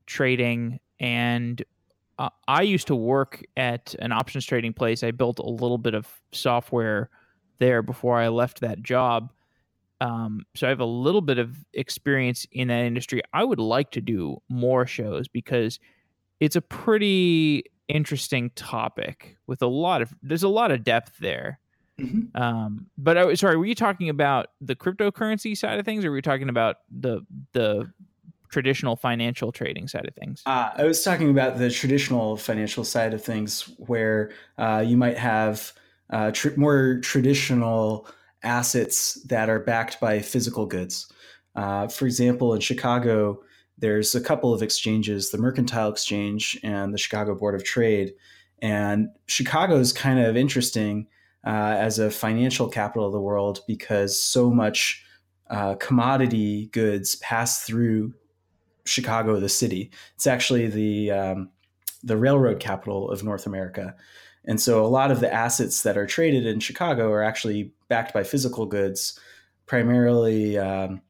trading 0.07 0.81
and 0.99 1.63
uh, 2.19 2.31
I 2.49 2.63
used 2.63 2.89
to 2.89 2.97
work 2.97 3.43
at 3.57 3.95
an 4.01 4.11
options 4.13 4.45
trading 4.45 4.73
place. 4.73 5.05
I 5.05 5.13
built 5.13 5.39
a 5.39 5.49
little 5.49 5.79
bit 5.79 5.95
of 5.95 6.09
software 6.33 7.11
there 7.59 7.83
before 7.83 8.19
I 8.19 8.29
left 8.29 8.61
that 8.61 8.83
job. 8.83 9.33
Um, 10.01 10.43
so 10.55 10.67
I 10.67 10.71
have 10.71 10.81
a 10.81 10.85
little 10.85 11.21
bit 11.21 11.39
of 11.39 11.57
experience 11.73 12.47
in 12.53 12.69
that 12.69 12.85
industry. 12.85 13.23
I 13.33 13.45
would 13.45 13.59
like 13.59 13.91
to 13.93 14.01
do 14.01 14.39
more 14.49 14.87
shows 14.87 15.29
because 15.29 15.79
it's 16.41 16.57
a 16.57 16.61
pretty 16.61 17.65
interesting 17.89 18.51
topic 18.51 19.37
with 19.47 19.63
a 19.63 19.67
lot 19.67 20.03
of 20.03 20.15
there's 20.23 20.43
a 20.43 20.49
lot 20.49 20.71
of 20.71 20.85
depth 20.85 21.19
there. 21.19 21.59
Mm-hmm. 21.99 22.41
Um, 22.41 22.87
but 22.97 23.19
I, 23.19 23.35
sorry, 23.35 23.57
were 23.57 23.67
you 23.67 23.75
talking 23.75 24.09
about 24.09 24.49
the 24.61 24.77
cryptocurrency 24.77 25.57
side 25.57 25.81
of 25.81 25.85
things, 25.85 26.05
or 26.05 26.11
were 26.11 26.17
you 26.17 26.23
talking 26.23 26.49
about 26.49 26.77
the 26.91 27.23
the 27.53 27.93
traditional 28.51 28.97
financial 28.97 29.51
trading 29.51 29.89
side 29.89 30.07
of 30.07 30.15
things? 30.15 30.43
Uh, 30.47 30.71
I 30.77 30.85
was 30.85 31.03
talking 31.03 31.31
about 31.31 31.59
the 31.59 31.71
traditional 31.71 32.37
financial 32.37 32.85
side 32.85 33.15
of 33.15 33.23
things, 33.23 33.69
where 33.79 34.31
uh, 34.59 34.85
you 34.87 34.97
might 34.97 35.19
have 35.19 35.73
uh, 36.11 36.31
tr- 36.31 36.57
more 36.57 37.01
traditional 37.03 38.07
assets 38.43 39.15
that 39.25 39.49
are 39.49 39.61
backed 39.61 40.01
by 40.01 40.21
physical 40.21 40.67
goods. 40.67 41.11
Uh, 41.55 41.89
for 41.89 42.07
example, 42.07 42.55
in 42.55 42.61
Chicago, 42.61 43.43
there's 43.79 44.15
a 44.15 44.21
couple 44.21 44.53
of 44.53 44.63
exchanges, 44.63 45.31
the 45.31 45.39
Mercantile 45.39 45.91
Exchange 45.91 46.59
and 46.63 46.93
the 46.93 46.99
Chicago 46.99 47.35
Board 47.35 47.55
of 47.55 47.65
Trade. 47.65 48.13
And 48.61 49.09
Chicago 49.27 49.77
is 49.77 49.93
kind 49.93 50.19
of 50.19 50.37
interesting 50.37 51.07
uh, 51.47 51.77
as 51.79 51.99
a 51.99 52.11
financial 52.11 52.69
capital 52.69 53.07
of 53.07 53.13
the 53.13 53.21
world 53.21 53.61
because 53.67 54.21
so 54.21 54.51
much 54.51 55.05
uh, 55.51 55.75
commodity 55.77 56.67
goods 56.73 57.17
pass 57.17 57.63
through 57.63 58.15
Chicago, 58.85 59.39
the 59.39 59.49
city. 59.49 59.91
It's 60.15 60.27
actually 60.27 60.67
the 60.67 61.11
um, 61.11 61.51
the 62.03 62.17
railroad 62.17 62.61
capital 62.61 63.11
of 63.11 63.25
North 63.25 63.47
America. 63.47 63.95
And 64.45 64.61
so 64.61 64.85
a 64.85 64.89
lot 64.89 65.11
of 65.11 65.21
the 65.21 65.33
assets 65.33 65.83
that 65.83 65.99
are 65.99 66.07
traded 66.07 66.47
in 66.47 66.61
Chicago 66.61 67.11
are 67.11 67.23
actually 67.23 67.73
backed 67.89 68.13
by 68.13 68.23
physical 68.23 68.67
goods, 68.67 69.19
primarily 69.67 70.59
um, 70.59 71.01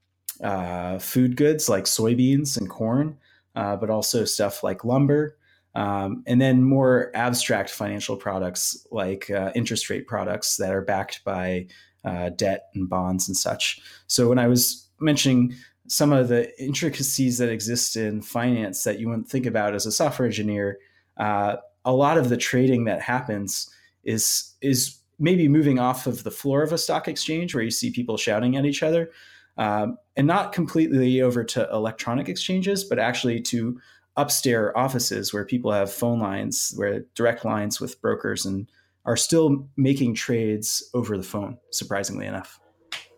uh, 0.43 0.99
food 0.99 1.37
goods 1.37 1.69
like 1.69 1.85
soybeans 1.85 2.59
and 2.59 2.69
corn, 2.69 3.17
uh, 3.55 3.77
but 3.77 3.91
also 3.91 4.25
stuff 4.25 4.63
like 4.63 4.85
lumber. 4.85 5.37
Um, 5.75 6.25
and 6.27 6.41
then 6.41 6.65
more 6.65 7.11
abstract 7.15 7.71
financial 7.71 8.17
products 8.17 8.87
like 8.91 9.31
uh, 9.31 9.53
interest 9.55 9.91
rate 9.91 10.07
products 10.07 10.57
that 10.57 10.73
are 10.73 10.83
backed 10.83 11.23
by 11.25 11.67
uh, 12.05 12.31
debt 12.31 12.69
and 12.75 12.89
bonds 12.89 13.29
and 13.29 13.37
such. 13.37 13.81
So 14.07 14.29
when 14.29 14.39
I 14.39 14.49
was 14.49 14.89
mentioning 15.01 15.55
some 15.87 16.13
of 16.13 16.29
the 16.29 16.51
intricacies 16.63 17.39
that 17.39 17.49
exist 17.49 17.97
in 17.97 18.23
finance 18.23 18.85
that 18.85 18.99
you 18.99 19.09
wouldn't 19.09 19.29
think 19.29 19.47
about 19.47 19.75
as 19.75 19.87
a 19.87 19.93
software 19.93 20.27
engineer, 20.27 20.79
uh, 21.17 21.57
a 21.85 21.93
lot 21.93 22.19
of 22.19 22.29
the 22.29 22.37
trading 22.37 22.85
that 22.85 23.01
happens 23.01 23.71
is 24.05 24.55
is 24.61 24.98
maybe 25.19 25.49
moving 25.49 25.79
off 25.79 26.07
of 26.07 26.25
the 26.25 26.31
floor 26.31 26.63
of 26.63 26.73
a 26.73 26.79
stock 26.79 27.09
exchange 27.09 27.55
where 27.55 27.65
you 27.65 27.71
see 27.71 27.91
people 27.91 28.17
shouting 28.17 28.57
at 28.57 28.65
each 28.65 28.83
other, 28.83 29.11
um, 29.57 29.99
and 30.17 30.27
not 30.27 30.53
completely 30.53 31.21
over 31.21 31.45
to 31.45 31.69
electronic 31.73 32.29
exchanges, 32.29 32.85
but 32.85 32.99
actually 32.99 33.41
to 33.41 33.81
upstairs 34.17 34.73
offices 34.77 35.33
where 35.33 35.45
people 35.45 35.73
have 35.73 35.93
phone 35.93 36.21
lines, 36.21 36.73
where 36.77 37.05
direct 37.15 37.45
lines 37.45 37.81
with 37.81 38.01
brokers, 38.01 38.47
and 38.47 38.69
are 39.05 39.17
still 39.17 39.67
making 39.77 40.15
trades 40.15 40.89
over 40.93 41.17
the 41.17 41.23
phone. 41.23 41.57
Surprisingly 41.71 42.27
enough. 42.27 42.61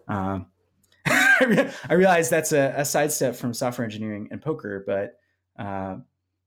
Um, 0.09 0.47
I 1.07 1.73
realize 1.91 2.29
that's 2.29 2.53
a, 2.53 2.75
a, 2.77 2.85
sidestep 2.85 3.35
from 3.35 3.55
software 3.55 3.85
engineering 3.85 4.29
and 4.31 4.43
poker, 4.43 4.85
but 4.87 5.19
uh, 5.59 5.97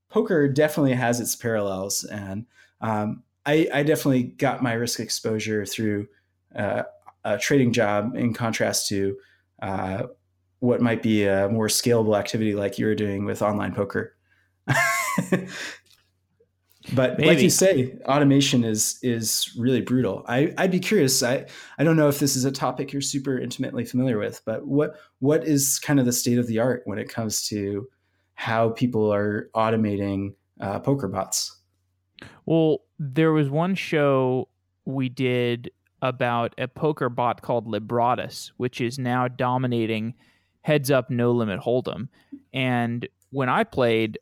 poker 0.10 0.48
definitely 0.48 0.94
has 0.94 1.20
its 1.20 1.36
parallels, 1.36 2.04
and 2.04 2.46
um, 2.82 3.24
I, 3.46 3.68
I, 3.74 3.84
definitely 3.84 4.24
got 4.24 4.64
my 4.64 4.74
risk 4.74 5.00
exposure 5.00 5.66
through 5.66 6.08
uh, 6.56 6.84
a 7.24 7.38
trading 7.38 7.74
job, 7.74 8.16
in 8.16 8.34
contrast 8.34 8.88
to 8.90 9.18
uh, 9.62 10.04
what 10.60 10.82
might 10.82 11.02
be 11.02 11.26
a 11.26 11.50
more 11.50 11.68
scalable 11.68 12.18
activity 12.18 12.56
like 12.56 12.80
you 12.80 12.86
were 12.86 12.96
doing 12.96 13.26
with 13.26 13.42
online 13.42 13.74
poker. 13.74 14.16
But 16.92 17.18
Maybe. 17.18 17.30
like 17.30 17.40
you 17.40 17.50
say, 17.50 17.98
automation 18.06 18.64
is 18.66 19.00
is 19.02 19.54
really 19.58 19.80
brutal. 19.80 20.26
I, 20.28 20.54
I'd 20.58 20.72
be 20.72 20.82
curious. 20.82 21.24
I, 21.24 21.46
I 21.78 21.84
don't 21.84 21.96
know 21.96 22.10
if 22.10 22.20
this 22.20 22.36
is 22.36 22.44
a 22.44 22.52
topic 22.52 22.92
you're 22.92 23.02
super 23.02 23.38
intimately 23.38 23.86
familiar 23.86 24.20
with, 24.20 24.42
but 24.46 24.68
what 24.68 24.98
what 25.20 25.46
is 25.46 25.80
kind 25.80 26.00
of 26.00 26.06
the 26.06 26.12
state 26.12 26.38
of 26.38 26.48
the 26.48 26.60
art 26.60 26.82
when 26.86 27.00
it 27.00 27.08
comes 27.08 27.48
to 27.48 27.88
how 28.36 28.70
people 28.72 29.14
are 29.14 29.50
automating 29.56 30.34
uh, 30.60 30.80
poker 30.80 31.08
bots? 31.08 31.58
Well, 32.46 32.80
there 33.00 33.32
was 33.32 33.50
one 33.50 33.76
show 33.76 34.50
we 34.86 35.10
did 35.10 35.72
about 36.02 36.54
a 36.58 36.68
poker 36.68 37.10
bot 37.10 37.42
called 37.42 37.68
Libratus, 37.68 38.52
which 38.58 38.82
is 38.82 39.00
now 39.00 39.28
dominating 39.28 40.16
heads 40.62 40.92
up 40.92 41.10
no 41.10 41.32
limit 41.32 41.62
hold'em. 41.62 42.10
And 42.54 43.08
when 43.32 43.50
I 43.50 43.64
played, 43.64 44.20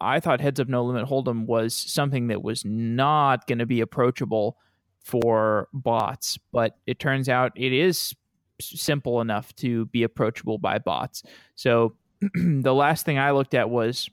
I 0.00 0.20
thought 0.20 0.40
Heads 0.40 0.60
Up 0.60 0.68
No 0.68 0.84
Limit 0.84 1.08
Hold'em 1.08 1.46
was 1.46 1.74
something 1.74 2.28
that 2.28 2.42
was 2.42 2.64
not 2.64 3.46
going 3.46 3.58
to 3.58 3.66
be 3.66 3.80
approachable 3.80 4.58
for 5.02 5.68
bots, 5.72 6.38
but 6.52 6.76
it 6.86 6.98
turns 6.98 7.28
out 7.28 7.52
it 7.56 7.72
is 7.72 8.14
simple 8.60 9.20
enough 9.20 9.54
to 9.56 9.86
be 9.86 10.02
approachable 10.02 10.58
by 10.58 10.78
bots. 10.78 11.22
So 11.54 11.96
the 12.34 12.74
last 12.74 13.04
thing 13.04 13.18
I 13.18 13.30
looked 13.30 13.54
at 13.54 13.70
was 13.70 14.08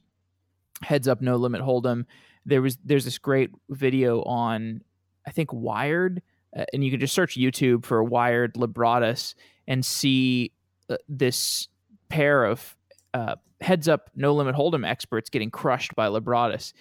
Heads 0.81 1.07
Up 1.07 1.21
No 1.21 1.35
Limit 1.35 1.61
Hold'em. 1.61 2.05
There 2.49 2.61
was 2.61 2.77
there's 2.83 3.05
this 3.05 3.17
great 3.17 3.51
video 3.69 4.21
on 4.23 4.81
I 5.25 5.31
think 5.31 5.53
Wired, 5.53 6.21
uh, 6.57 6.65
and 6.73 6.83
you 6.83 6.91
can 6.91 6.99
just 6.99 7.13
search 7.13 7.37
YouTube 7.37 7.85
for 7.85 8.03
Wired 8.03 8.55
Libratus 8.55 9.35
and 9.67 9.85
see 9.85 10.51
uh, 10.89 10.97
this 11.07 11.67
pair 12.09 12.43
of 12.45 12.75
uh, 13.13 13.35
heads 13.61 13.87
up 13.87 14.09
no 14.15 14.33
limit 14.33 14.55
hold'em 14.55 14.87
experts 14.87 15.29
getting 15.29 15.51
crushed 15.51 15.95
by 15.95 16.07
Libratus. 16.07 16.73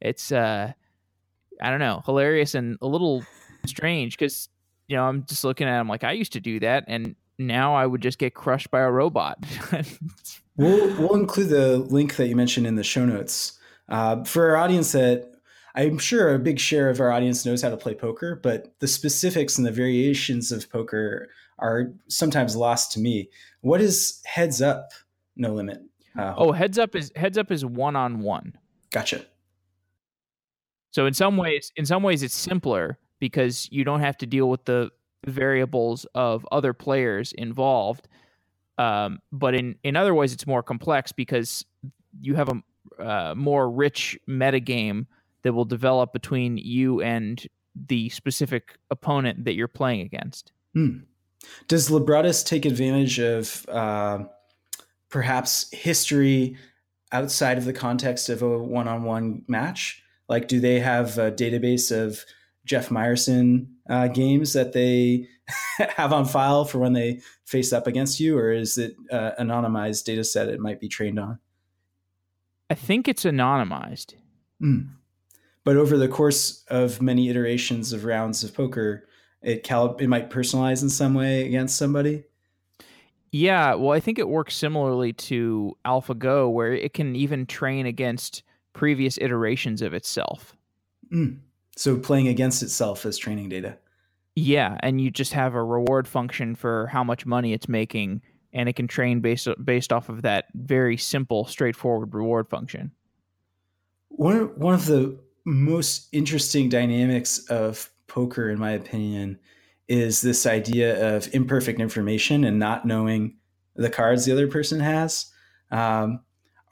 It's 0.00 0.30
uh, 0.32 0.72
I 1.60 1.70
don't 1.70 1.80
know, 1.80 2.02
hilarious 2.04 2.54
and 2.54 2.78
a 2.80 2.86
little 2.86 3.24
strange 3.66 4.16
because 4.16 4.48
you 4.88 4.96
know 4.96 5.04
I'm 5.04 5.24
just 5.24 5.44
looking 5.44 5.66
at 5.66 5.80
him 5.80 5.88
like 5.88 6.04
I 6.04 6.12
used 6.12 6.32
to 6.34 6.40
do 6.40 6.60
that, 6.60 6.84
and 6.86 7.16
now 7.38 7.74
I 7.74 7.86
would 7.86 8.00
just 8.00 8.18
get 8.18 8.34
crushed 8.34 8.70
by 8.70 8.80
a 8.80 8.90
robot. 8.90 9.44
we'll 10.56 10.96
we'll 10.96 11.14
include 11.14 11.48
the 11.48 11.78
link 11.78 12.16
that 12.16 12.28
you 12.28 12.36
mentioned 12.36 12.66
in 12.66 12.76
the 12.76 12.84
show 12.84 13.04
notes 13.04 13.58
uh, 13.88 14.24
for 14.24 14.50
our 14.50 14.56
audience 14.56 14.92
that. 14.92 15.32
I'm 15.78 15.98
sure 15.98 16.34
a 16.34 16.38
big 16.38 16.58
share 16.58 16.88
of 16.88 17.00
our 17.00 17.12
audience 17.12 17.44
knows 17.44 17.60
how 17.60 17.68
to 17.68 17.76
play 17.76 17.92
poker, 17.92 18.40
but 18.42 18.74
the 18.78 18.88
specifics 18.88 19.58
and 19.58 19.66
the 19.66 19.70
variations 19.70 20.50
of 20.50 20.70
poker 20.70 21.28
are 21.58 21.92
sometimes 22.08 22.56
lost 22.56 22.92
to 22.92 22.98
me. 22.98 23.28
What 23.60 23.82
is 23.82 24.22
heads 24.24 24.62
up 24.62 24.88
no 25.36 25.52
limit. 25.52 25.82
Uh, 26.18 26.34
oh, 26.36 26.52
heads 26.52 26.78
up 26.78 26.96
is 26.96 27.12
heads 27.14 27.38
up 27.38 27.52
is 27.52 27.64
one 27.64 27.94
on 27.94 28.20
one. 28.20 28.54
Gotcha. 28.90 29.24
So 30.90 31.06
in 31.06 31.14
some 31.14 31.36
ways, 31.36 31.72
in 31.76 31.84
some 31.84 32.02
ways, 32.02 32.22
it's 32.22 32.34
simpler 32.34 32.98
because 33.20 33.68
you 33.70 33.84
don't 33.84 34.00
have 34.00 34.16
to 34.18 34.26
deal 34.26 34.48
with 34.48 34.64
the 34.64 34.90
variables 35.26 36.06
of 36.14 36.46
other 36.50 36.72
players 36.72 37.32
involved. 37.32 38.08
Um, 38.78 39.18
but 39.30 39.54
in 39.54 39.76
in 39.84 39.96
other 39.96 40.14
ways, 40.14 40.32
it's 40.32 40.46
more 40.46 40.62
complex 40.62 41.12
because 41.12 41.64
you 42.18 42.34
have 42.34 42.48
a 42.48 42.62
uh, 42.98 43.34
more 43.36 43.70
rich 43.70 44.18
metagame 44.28 45.06
that 45.42 45.52
will 45.52 45.64
develop 45.64 46.12
between 46.12 46.56
you 46.58 47.00
and 47.02 47.46
the 47.88 48.08
specific 48.08 48.78
opponent 48.90 49.44
that 49.44 49.54
you're 49.54 49.68
playing 49.68 50.00
against. 50.00 50.52
Hmm. 50.74 50.98
Does 51.68 51.88
Libratus 51.88 52.44
take 52.44 52.64
advantage 52.64 53.18
of 53.20 53.64
uh, 53.68 54.24
perhaps 55.08 55.70
history 55.72 56.56
outside 57.12 57.58
of 57.58 57.64
the 57.64 57.72
context 57.72 58.28
of 58.28 58.42
a 58.42 58.58
one-on-one 58.58 59.44
match? 59.46 60.02
Like, 60.28 60.48
do 60.48 60.58
they 60.58 60.80
have 60.80 61.18
a 61.18 61.30
database 61.30 61.96
of 61.96 62.24
Jeff 62.64 62.88
Meyerson 62.88 63.68
uh, 63.88 64.08
games 64.08 64.52
that 64.54 64.72
they 64.72 65.28
have 65.96 66.12
on 66.12 66.24
file 66.24 66.64
for 66.64 66.78
when 66.78 66.92
they 66.92 67.20
face 67.44 67.72
up 67.72 67.86
against 67.86 68.18
you, 68.18 68.36
or 68.36 68.52
is 68.52 68.76
it 68.76 68.96
uh, 69.12 69.30
anonymized 69.38 70.04
data 70.04 70.24
set 70.24 70.48
it 70.48 70.60
might 70.60 70.80
be 70.80 70.88
trained 70.88 71.18
on? 71.18 71.38
I 72.70 72.74
think 72.74 73.08
it's 73.08 73.24
anonymized. 73.24 74.14
Mm. 74.62 74.90
But 75.64 75.76
over 75.76 75.96
the 75.96 76.08
course 76.08 76.64
of 76.68 77.02
many 77.02 77.28
iterations 77.28 77.92
of 77.92 78.04
rounds 78.04 78.44
of 78.44 78.54
poker, 78.54 79.08
it 79.42 79.62
cal- 79.62 79.96
it 79.96 80.08
might 80.08 80.30
personalize 80.30 80.82
in 80.82 80.88
some 80.88 81.14
way 81.14 81.46
against 81.46 81.76
somebody. 81.76 82.24
Yeah, 83.32 83.74
well, 83.74 83.92
I 83.92 84.00
think 84.00 84.18
it 84.18 84.28
works 84.28 84.54
similarly 84.56 85.12
to 85.12 85.76
AlphaGo, 85.84 86.50
where 86.52 86.72
it 86.72 86.94
can 86.94 87.14
even 87.16 87.46
train 87.46 87.86
against 87.86 88.42
previous 88.72 89.18
iterations 89.18 89.82
of 89.82 89.92
itself. 89.92 90.56
Mm. 91.12 91.40
So 91.76 91.98
playing 91.98 92.28
against 92.28 92.62
itself 92.62 93.04
as 93.04 93.18
training 93.18 93.48
data. 93.48 93.76
Yeah, 94.34 94.76
and 94.80 95.00
you 95.00 95.10
just 95.10 95.32
have 95.32 95.54
a 95.54 95.62
reward 95.62 96.06
function 96.06 96.54
for 96.54 96.86
how 96.86 97.02
much 97.02 97.26
money 97.26 97.52
it's 97.52 97.68
making, 97.68 98.22
and 98.56 98.70
it 98.70 98.72
can 98.72 98.88
train 98.88 99.20
based 99.20 99.46
based 99.62 99.92
off 99.92 100.08
of 100.08 100.22
that 100.22 100.46
very 100.54 100.96
simple, 100.96 101.44
straightforward 101.44 102.12
reward 102.14 102.48
function. 102.48 102.90
One 104.08 104.46
one 104.58 104.74
of 104.74 104.86
the 104.86 105.16
most 105.44 106.08
interesting 106.10 106.68
dynamics 106.68 107.38
of 107.50 107.90
poker, 108.08 108.48
in 108.48 108.58
my 108.58 108.72
opinion, 108.72 109.38
is 109.88 110.22
this 110.22 110.46
idea 110.46 111.16
of 111.16 111.32
imperfect 111.34 111.80
information 111.80 112.44
and 112.44 112.58
not 112.58 112.86
knowing 112.86 113.36
the 113.76 113.90
cards 113.90 114.24
the 114.24 114.32
other 114.32 114.48
person 114.48 114.80
has. 114.80 115.30
Um, 115.70 116.20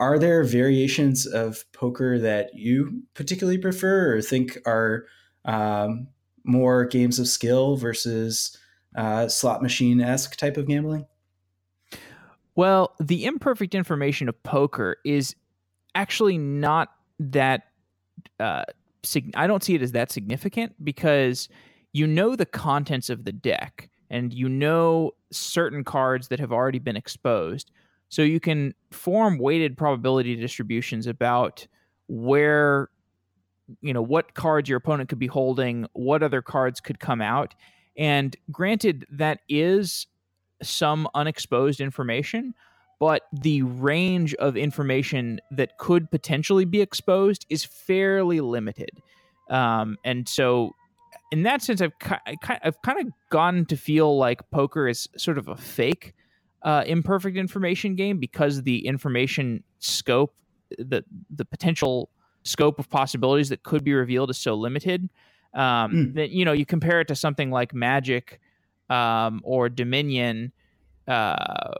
are 0.00 0.18
there 0.18 0.42
variations 0.42 1.26
of 1.26 1.70
poker 1.72 2.18
that 2.18 2.54
you 2.54 3.02
particularly 3.12 3.58
prefer 3.58 4.16
or 4.16 4.22
think 4.22 4.58
are 4.64 5.04
um, 5.44 6.08
more 6.44 6.86
games 6.86 7.18
of 7.18 7.28
skill 7.28 7.76
versus 7.76 8.56
uh, 8.96 9.28
slot 9.28 9.62
machine 9.62 10.00
esque 10.00 10.36
type 10.36 10.56
of 10.56 10.66
gambling? 10.66 11.06
Well, 12.56 12.94
the 13.00 13.24
imperfect 13.24 13.74
information 13.74 14.28
of 14.28 14.40
poker 14.42 14.96
is 15.04 15.34
actually 15.94 16.38
not 16.38 16.90
that. 17.18 17.64
Uh, 18.38 18.64
sig- 19.02 19.32
I 19.36 19.46
don't 19.46 19.62
see 19.62 19.74
it 19.74 19.82
as 19.82 19.92
that 19.92 20.10
significant 20.10 20.72
because 20.84 21.48
you 21.92 22.06
know 22.06 22.36
the 22.36 22.46
contents 22.46 23.10
of 23.10 23.24
the 23.24 23.32
deck 23.32 23.88
and 24.10 24.32
you 24.32 24.48
know 24.48 25.12
certain 25.32 25.84
cards 25.84 26.28
that 26.28 26.40
have 26.40 26.52
already 26.52 26.78
been 26.78 26.96
exposed. 26.96 27.70
So 28.08 28.22
you 28.22 28.38
can 28.38 28.74
form 28.92 29.38
weighted 29.38 29.76
probability 29.76 30.36
distributions 30.36 31.06
about 31.06 31.66
where 32.06 32.88
you 33.80 33.92
know 33.92 34.02
what 34.02 34.34
cards 34.34 34.68
your 34.68 34.78
opponent 34.78 35.08
could 35.08 35.18
be 35.18 35.26
holding, 35.26 35.86
what 35.94 36.22
other 36.22 36.42
cards 36.42 36.80
could 36.80 37.00
come 37.00 37.20
out. 37.20 37.54
And 37.96 38.36
granted, 38.50 39.06
that 39.10 39.40
is 39.48 40.06
some 40.62 41.08
unexposed 41.14 41.80
information, 41.80 42.54
but 43.00 43.22
the 43.32 43.62
range 43.62 44.34
of 44.34 44.56
information 44.56 45.40
that 45.50 45.78
could 45.78 46.10
potentially 46.10 46.64
be 46.64 46.80
exposed 46.80 47.46
is 47.48 47.64
fairly 47.64 48.40
limited. 48.40 48.90
Um, 49.50 49.96
and 50.04 50.28
so, 50.28 50.74
in 51.30 51.42
that 51.42 51.62
sense, 51.62 51.80
I've 51.80 51.92
I've 52.26 52.80
kind 52.82 53.06
of 53.06 53.12
gotten 53.30 53.66
to 53.66 53.76
feel 53.76 54.16
like 54.16 54.48
poker 54.50 54.88
is 54.88 55.08
sort 55.16 55.38
of 55.38 55.48
a 55.48 55.56
fake 55.56 56.14
uh, 56.62 56.82
imperfect 56.86 57.36
information 57.36 57.94
game 57.94 58.18
because 58.18 58.62
the 58.62 58.86
information 58.86 59.64
scope, 59.80 60.34
the 60.78 61.04
the 61.30 61.44
potential 61.44 62.10
scope 62.42 62.78
of 62.78 62.88
possibilities 62.88 63.48
that 63.48 63.62
could 63.62 63.84
be 63.84 63.94
revealed 63.94 64.30
is 64.30 64.38
so 64.38 64.54
limited 64.54 65.08
um, 65.54 65.92
mm. 65.92 66.14
that 66.14 66.30
you 66.30 66.44
know 66.44 66.52
you 66.52 66.66
compare 66.66 67.00
it 67.00 67.08
to 67.08 67.14
something 67.14 67.50
like 67.50 67.74
Magic 67.74 68.40
um, 68.90 69.40
or 69.44 69.68
Dominion. 69.68 70.52
Uh, 71.06 71.72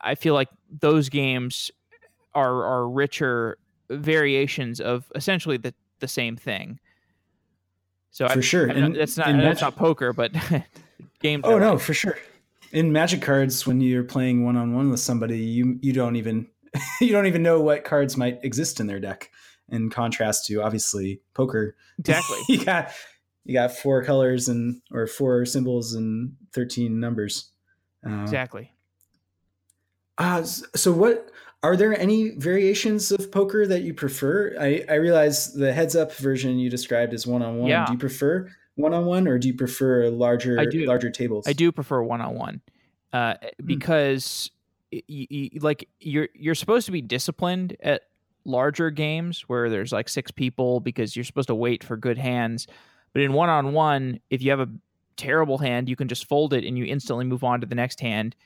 I 0.00 0.14
feel 0.14 0.34
like 0.34 0.48
those 0.70 1.08
games 1.08 1.70
are 2.34 2.64
are 2.64 2.88
richer 2.88 3.58
variations 3.90 4.80
of 4.80 5.10
essentially 5.14 5.56
the 5.56 5.74
the 6.00 6.08
same 6.08 6.36
thing. 6.36 6.78
So 8.10 8.26
for 8.28 8.38
I, 8.38 8.42
sure, 8.42 8.66
and, 8.66 8.94
that's 8.94 9.16
not 9.16 9.28
that's 9.36 9.60
not 9.60 9.76
poker, 9.76 10.12
but 10.12 10.32
game. 11.20 11.40
Oh 11.44 11.58
no, 11.58 11.78
for 11.78 11.94
sure. 11.94 12.18
In 12.72 12.92
Magic 12.92 13.22
cards, 13.22 13.66
when 13.66 13.80
you're 13.80 14.04
playing 14.04 14.44
one 14.44 14.56
on 14.56 14.74
one 14.74 14.90
with 14.90 15.00
somebody, 15.00 15.38
you 15.38 15.78
you 15.80 15.92
don't 15.92 16.16
even 16.16 16.46
you 17.00 17.12
don't 17.12 17.26
even 17.26 17.42
know 17.42 17.60
what 17.60 17.84
cards 17.84 18.16
might 18.16 18.38
exist 18.42 18.80
in 18.80 18.86
their 18.86 19.00
deck 19.00 19.30
in 19.70 19.90
contrast 19.90 20.46
to 20.46 20.62
obviously 20.62 21.20
poker. 21.34 21.76
Exactly. 21.98 22.38
you 22.48 22.64
got 22.64 22.92
you 23.48 23.54
got 23.54 23.72
four 23.72 24.04
colors 24.04 24.48
and 24.48 24.82
or 24.92 25.06
four 25.06 25.46
symbols 25.46 25.94
and 25.94 26.36
13 26.52 27.00
numbers. 27.00 27.50
Uh, 28.06 28.20
exactly. 28.20 28.70
Uh, 30.18 30.42
so 30.42 30.92
what 30.92 31.30
are 31.62 31.74
there 31.74 31.98
any 31.98 32.32
variations 32.32 33.10
of 33.10 33.32
poker 33.32 33.66
that 33.66 33.82
you 33.82 33.94
prefer? 33.94 34.54
I, 34.60 34.84
I 34.90 34.96
realize 34.96 35.54
the 35.54 35.72
heads 35.72 35.96
up 35.96 36.12
version 36.12 36.58
you 36.58 36.68
described 36.68 37.14
is 37.14 37.26
one 37.26 37.42
on 37.42 37.56
one. 37.56 37.70
yeah. 37.70 37.86
Do 37.86 37.94
you 37.94 37.98
prefer 37.98 38.50
one 38.74 38.92
on 38.92 39.06
one 39.06 39.26
or 39.26 39.38
do 39.38 39.48
you 39.48 39.54
prefer 39.54 40.10
larger 40.10 40.60
I 40.60 40.66
do. 40.66 40.84
larger 40.84 41.08
tables? 41.08 41.48
I 41.48 41.54
do 41.54 41.72
prefer 41.72 42.02
one 42.02 42.20
on 42.20 42.34
one. 42.34 42.60
because 43.64 44.50
like 45.60 45.88
you're 46.00 46.28
you're 46.34 46.54
supposed 46.54 46.84
to 46.84 46.92
be 46.92 47.00
disciplined 47.00 47.78
at 47.82 48.02
larger 48.44 48.90
games 48.90 49.48
where 49.48 49.70
there's 49.70 49.92
like 49.92 50.10
six 50.10 50.30
people 50.30 50.80
because 50.80 51.16
you're 51.16 51.24
supposed 51.24 51.48
to 51.48 51.54
wait 51.54 51.82
for 51.82 51.96
good 51.96 52.18
hands. 52.18 52.66
But 53.12 53.22
in 53.22 53.32
one 53.32 53.48
on 53.48 53.72
one, 53.72 54.20
if 54.30 54.42
you 54.42 54.50
have 54.50 54.60
a 54.60 54.68
terrible 55.16 55.58
hand, 55.58 55.88
you 55.88 55.96
can 55.96 56.08
just 56.08 56.26
fold 56.26 56.52
it 56.52 56.64
and 56.64 56.78
you 56.78 56.84
instantly 56.84 57.24
move 57.24 57.44
on 57.44 57.60
to 57.60 57.66
the 57.66 57.74
next 57.74 58.00
hand. 58.00 58.36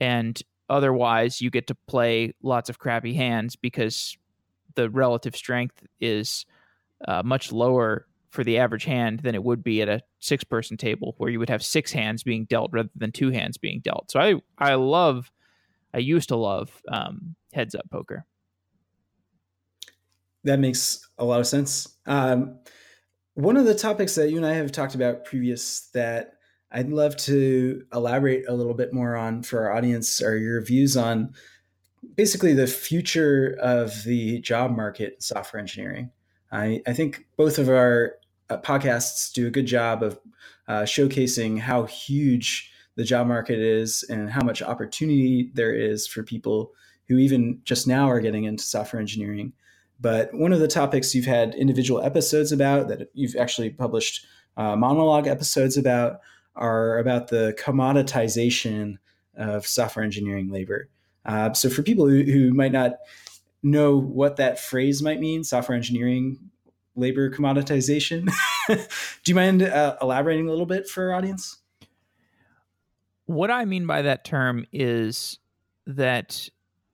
And 0.00 0.40
otherwise, 0.68 1.40
you 1.40 1.50
get 1.50 1.66
to 1.68 1.74
play 1.74 2.34
lots 2.42 2.68
of 2.68 2.78
crappy 2.78 3.14
hands 3.14 3.56
because 3.56 4.16
the 4.74 4.90
relative 4.90 5.36
strength 5.36 5.86
is 6.00 6.46
uh, 7.06 7.22
much 7.24 7.52
lower 7.52 8.06
for 8.30 8.44
the 8.44 8.58
average 8.58 8.84
hand 8.84 9.20
than 9.20 9.34
it 9.34 9.44
would 9.44 9.62
be 9.62 9.82
at 9.82 9.88
a 9.88 10.00
six 10.18 10.42
person 10.42 10.76
table 10.76 11.14
where 11.18 11.30
you 11.30 11.38
would 11.38 11.50
have 11.50 11.62
six 11.62 11.92
hands 11.92 12.22
being 12.22 12.46
dealt 12.46 12.70
rather 12.72 12.88
than 12.96 13.12
two 13.12 13.30
hands 13.30 13.58
being 13.58 13.80
dealt. 13.80 14.10
So 14.10 14.20
I, 14.20 14.36
I 14.56 14.74
love, 14.74 15.30
I 15.92 15.98
used 15.98 16.30
to 16.30 16.36
love 16.36 16.80
um, 16.88 17.34
heads 17.52 17.74
up 17.74 17.90
poker 17.90 18.24
that 20.44 20.58
makes 20.58 21.08
a 21.18 21.24
lot 21.24 21.40
of 21.40 21.46
sense. 21.46 21.96
Um, 22.06 22.58
one 23.34 23.56
of 23.56 23.64
the 23.64 23.74
topics 23.74 24.14
that 24.16 24.30
you 24.30 24.36
and 24.36 24.46
I 24.46 24.54
have 24.54 24.72
talked 24.72 24.94
about 24.94 25.24
previous 25.24 25.88
that 25.94 26.34
I'd 26.70 26.90
love 26.90 27.16
to 27.18 27.82
elaborate 27.92 28.44
a 28.48 28.54
little 28.54 28.74
bit 28.74 28.92
more 28.92 29.16
on 29.16 29.42
for 29.42 29.64
our 29.64 29.76
audience 29.76 30.22
are 30.22 30.36
your 30.36 30.60
views 30.62 30.96
on 30.96 31.34
basically 32.16 32.54
the 32.54 32.66
future 32.66 33.56
of 33.60 34.04
the 34.04 34.40
job 34.40 34.74
market 34.74 35.14
in 35.14 35.20
software 35.20 35.60
engineering. 35.60 36.10
I, 36.50 36.82
I 36.86 36.92
think 36.92 37.26
both 37.36 37.58
of 37.58 37.68
our 37.68 38.14
uh, 38.50 38.58
podcasts 38.58 39.32
do 39.32 39.46
a 39.46 39.50
good 39.50 39.66
job 39.66 40.02
of 40.02 40.18
uh, 40.68 40.82
showcasing 40.82 41.58
how 41.58 41.84
huge 41.84 42.70
the 42.96 43.04
job 43.04 43.26
market 43.26 43.58
is 43.58 44.04
and 44.10 44.30
how 44.30 44.42
much 44.42 44.62
opportunity 44.62 45.50
there 45.54 45.74
is 45.74 46.06
for 46.06 46.22
people 46.22 46.72
who 47.08 47.16
even 47.16 47.60
just 47.64 47.86
now 47.86 48.08
are 48.08 48.20
getting 48.20 48.44
into 48.44 48.64
software 48.64 49.00
engineering. 49.00 49.52
But 50.02 50.34
one 50.34 50.52
of 50.52 50.58
the 50.58 50.68
topics 50.68 51.14
you've 51.14 51.26
had 51.26 51.54
individual 51.54 52.02
episodes 52.02 52.50
about 52.50 52.88
that 52.88 53.08
you've 53.14 53.36
actually 53.36 53.70
published 53.70 54.26
uh, 54.56 54.74
monologue 54.74 55.28
episodes 55.28 55.76
about 55.76 56.20
are 56.56 56.98
about 56.98 57.28
the 57.28 57.56
commoditization 57.58 58.98
of 59.36 59.64
software 59.66 60.04
engineering 60.04 60.50
labor. 60.50 60.88
Uh, 61.24 61.52
so 61.52 61.70
for 61.70 61.82
people 61.82 62.08
who, 62.08 62.24
who 62.24 62.52
might 62.52 62.72
not 62.72 62.96
know 63.62 63.96
what 63.96 64.36
that 64.36 64.58
phrase 64.58 65.02
might 65.02 65.20
mean, 65.20 65.44
software 65.44 65.76
engineering 65.76 66.50
labor 66.96 67.30
commoditization, 67.30 68.28
do 68.68 68.76
you 69.26 69.36
mind 69.36 69.62
uh, 69.62 69.96
elaborating 70.02 70.48
a 70.48 70.50
little 70.50 70.66
bit 70.66 70.88
for 70.88 71.10
our 71.10 71.14
audience? 71.14 71.58
What 73.26 73.52
I 73.52 73.64
mean 73.64 73.86
by 73.86 74.02
that 74.02 74.24
term 74.24 74.66
is 74.72 75.38
that 75.86 76.48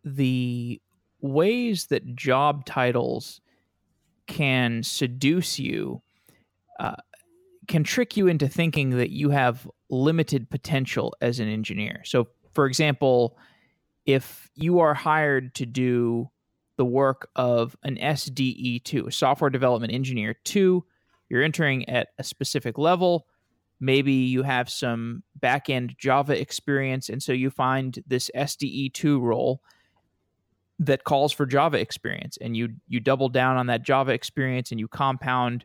the 0.04 0.80
ways 1.20 1.87
that 1.87 2.14
job 2.14 2.64
titles 2.64 3.40
can 4.26 4.83
seduce 4.83 5.59
you 5.59 6.02
uh, 6.78 6.94
can 7.66 7.85
trick 7.85 8.16
you 8.16 8.26
into 8.26 8.48
thinking 8.48 8.90
that 8.90 9.11
you 9.11 9.31
have 9.31 9.68
limited 9.90 10.50
potential 10.50 11.14
as 11.20 11.38
an 11.38 11.48
engineer. 11.48 12.02
So, 12.04 12.28
for 12.52 12.66
example, 12.66 13.38
if 14.07 14.50
you 14.54 14.81
are 14.81 14.94
hired 14.94 15.54
to 15.57 15.66
do 15.66 16.31
the 16.76 16.85
work 16.85 17.28
of 17.37 17.76
an 17.83 17.96
SDE2, 17.96 19.09
a 19.09 19.12
software 19.12 19.50
development 19.50 19.92
engineer 19.92 20.35
2, 20.44 20.83
you're 21.28 21.42
entering 21.42 21.88
at 21.88 22.09
a 22.18 22.24
specific 22.24 22.78
level. 22.78 23.26
Maybe 23.81 24.12
you 24.12 24.42
have 24.44 24.70
some 24.70 25.22
back 25.37 25.68
end 25.68 25.94
Java 25.98 26.40
experience, 26.40 27.09
and 27.11 27.22
so 27.22 27.33
you 27.33 27.50
find 27.50 28.02
this 28.07 28.31
SDE2 28.35 29.20
role 29.20 29.61
that 30.78 31.04
calls 31.04 31.32
for 31.32 31.46
Java 31.46 31.78
experience 31.80 32.36
and 32.40 32.56
you 32.56 32.70
you 32.86 33.00
double 33.00 33.28
down 33.28 33.56
on 33.56 33.66
that 33.66 33.82
Java 33.82 34.12
experience 34.12 34.70
and 34.70 34.78
you 34.78 34.88
compound 34.88 35.64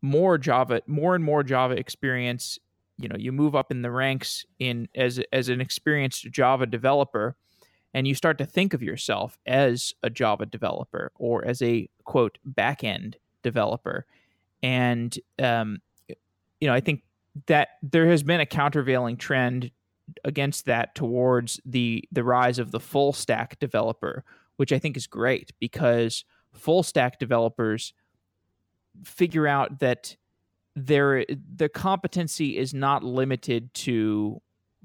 more 0.00 0.36
Java 0.36 0.82
more 0.86 1.14
and 1.14 1.24
more 1.24 1.42
Java 1.42 1.74
experience 1.74 2.58
you 2.98 3.08
know 3.08 3.16
you 3.16 3.32
move 3.32 3.54
up 3.54 3.70
in 3.70 3.82
the 3.82 3.90
ranks 3.90 4.44
in 4.58 4.88
as 4.94 5.20
as 5.32 5.48
an 5.48 5.60
experienced 5.60 6.30
Java 6.30 6.66
developer 6.66 7.36
and 7.94 8.08
you 8.08 8.14
start 8.14 8.38
to 8.38 8.46
think 8.46 8.74
of 8.74 8.82
yourself 8.82 9.38
as 9.46 9.94
a 10.02 10.10
Java 10.10 10.46
developer 10.46 11.12
or 11.16 11.44
as 11.44 11.60
a 11.62 11.88
quote 12.04 12.38
backend 12.48 13.14
developer. 13.42 14.06
And 14.62 15.16
um, 15.40 15.78
you 16.08 16.68
know 16.68 16.74
I 16.74 16.80
think 16.80 17.02
that 17.46 17.68
there 17.82 18.08
has 18.08 18.22
been 18.22 18.40
a 18.40 18.46
countervailing 18.46 19.16
trend 19.16 19.70
against 20.24 20.66
that 20.66 20.94
towards 20.94 21.60
the 21.64 22.04
the 22.12 22.24
rise 22.24 22.58
of 22.58 22.70
the 22.70 22.80
full 22.80 23.12
stack 23.12 23.58
developer 23.58 24.24
which 24.56 24.72
I 24.72 24.78
think 24.78 24.96
is 24.96 25.06
great 25.06 25.52
because 25.58 26.24
full 26.52 26.82
stack 26.82 27.18
developers 27.18 27.94
figure 29.04 29.46
out 29.46 29.80
that 29.80 30.16
their 30.76 31.24
the 31.28 31.68
competency 31.68 32.56
is 32.56 32.72
not 32.72 33.04
limited 33.04 33.72
to 33.74 34.40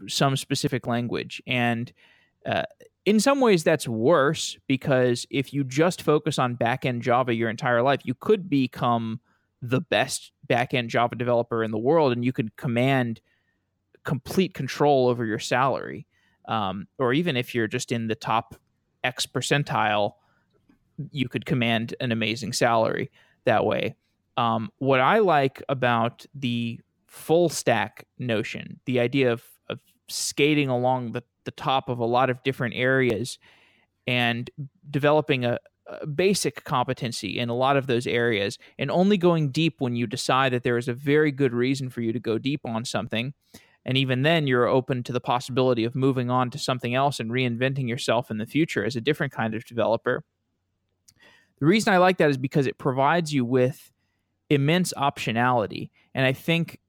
some 0.07 0.35
specific 0.37 0.85
language. 0.85 1.41
And 1.47 1.91
uh, 2.45 2.63
in 3.05 3.19
some 3.19 3.39
ways 3.39 3.63
that's 3.63 3.87
worse 3.87 4.57
because 4.67 5.25
if 5.29 5.53
you 5.53 5.63
just 5.63 6.01
focus 6.01 6.37
on 6.37 6.57
backend 6.57 7.01
java 7.01 7.33
your 7.33 7.49
entire 7.49 7.81
life 7.81 8.01
you 8.03 8.13
could 8.13 8.49
become 8.49 9.19
the 9.61 9.81
best 9.81 10.31
backend 10.47 10.87
java 10.87 11.15
developer 11.15 11.63
in 11.63 11.71
the 11.71 11.77
world 11.77 12.11
and 12.11 12.23
you 12.23 12.31
could 12.31 12.55
command 12.57 13.21
complete 14.07 14.53
control 14.53 15.07
over 15.07 15.25
your 15.25 15.39
salary 15.39 16.07
um, 16.47 16.87
or 16.97 17.13
even 17.13 17.35
if 17.35 17.53
you're 17.53 17.67
just 17.67 17.91
in 17.91 18.07
the 18.07 18.15
top 18.15 18.55
x 19.03 19.25
percentile 19.25 20.13
you 21.11 21.29
could 21.29 21.45
command 21.45 21.93
an 21.99 22.11
amazing 22.11 22.53
salary 22.53 23.11
that 23.45 23.65
way 23.65 23.95
um, 24.37 24.71
what 24.77 24.99
I 24.99 25.17
like 25.19 25.63
about 25.67 26.25
the 26.33 26.79
full 27.07 27.49
stack 27.49 28.05
notion, 28.19 28.79
the 28.85 28.99
idea 28.99 29.31
of, 29.31 29.43
of 29.67 29.79
skating 30.07 30.69
along 30.69 31.11
the, 31.11 31.23
the 31.45 31.51
top 31.51 31.89
of 31.89 31.99
a 31.99 32.05
lot 32.05 32.29
of 32.29 32.43
different 32.43 32.75
areas 32.75 33.39
and 34.05 34.49
developing 34.89 35.43
a, 35.43 35.57
a 35.87 36.05
basic 36.05 36.63
competency 36.63 37.39
in 37.39 37.49
a 37.49 37.55
lot 37.55 37.77
of 37.77 37.87
those 37.87 38.05
areas 38.05 38.59
and 38.77 38.91
only 38.91 39.17
going 39.17 39.49
deep 39.49 39.75
when 39.79 39.95
you 39.95 40.05
decide 40.05 40.53
that 40.53 40.63
there 40.63 40.77
is 40.77 40.87
a 40.87 40.93
very 40.93 41.31
good 41.31 41.53
reason 41.53 41.89
for 41.89 42.01
you 42.01 42.13
to 42.13 42.19
go 42.19 42.37
deep 42.37 42.61
on 42.63 42.85
something. 42.85 43.33
And 43.87 43.97
even 43.97 44.23
then, 44.23 44.47
you're 44.47 44.67
open 44.67 45.01
to 45.03 45.13
the 45.13 45.21
possibility 45.21 45.85
of 45.85 45.95
moving 45.95 46.29
on 46.29 46.49
to 46.51 46.59
something 46.59 46.93
else 46.93 47.21
and 47.21 47.31
reinventing 47.31 47.87
yourself 47.87 48.29
in 48.29 48.37
the 48.37 48.45
future 48.45 48.83
as 48.83 48.97
a 48.97 49.01
different 49.01 49.31
kind 49.31 49.55
of 49.55 49.63
developer. 49.65 50.25
The 51.59 51.65
reason 51.65 51.93
I 51.93 51.97
like 51.97 52.17
that 52.17 52.29
is 52.29 52.37
because 52.37 52.67
it 52.67 52.77
provides 52.77 53.33
you 53.33 53.45
with 53.45 53.89
immense 54.49 54.93
optionality. 54.97 55.89
And 56.13 56.25
I 56.25 56.33
think, 56.33 56.79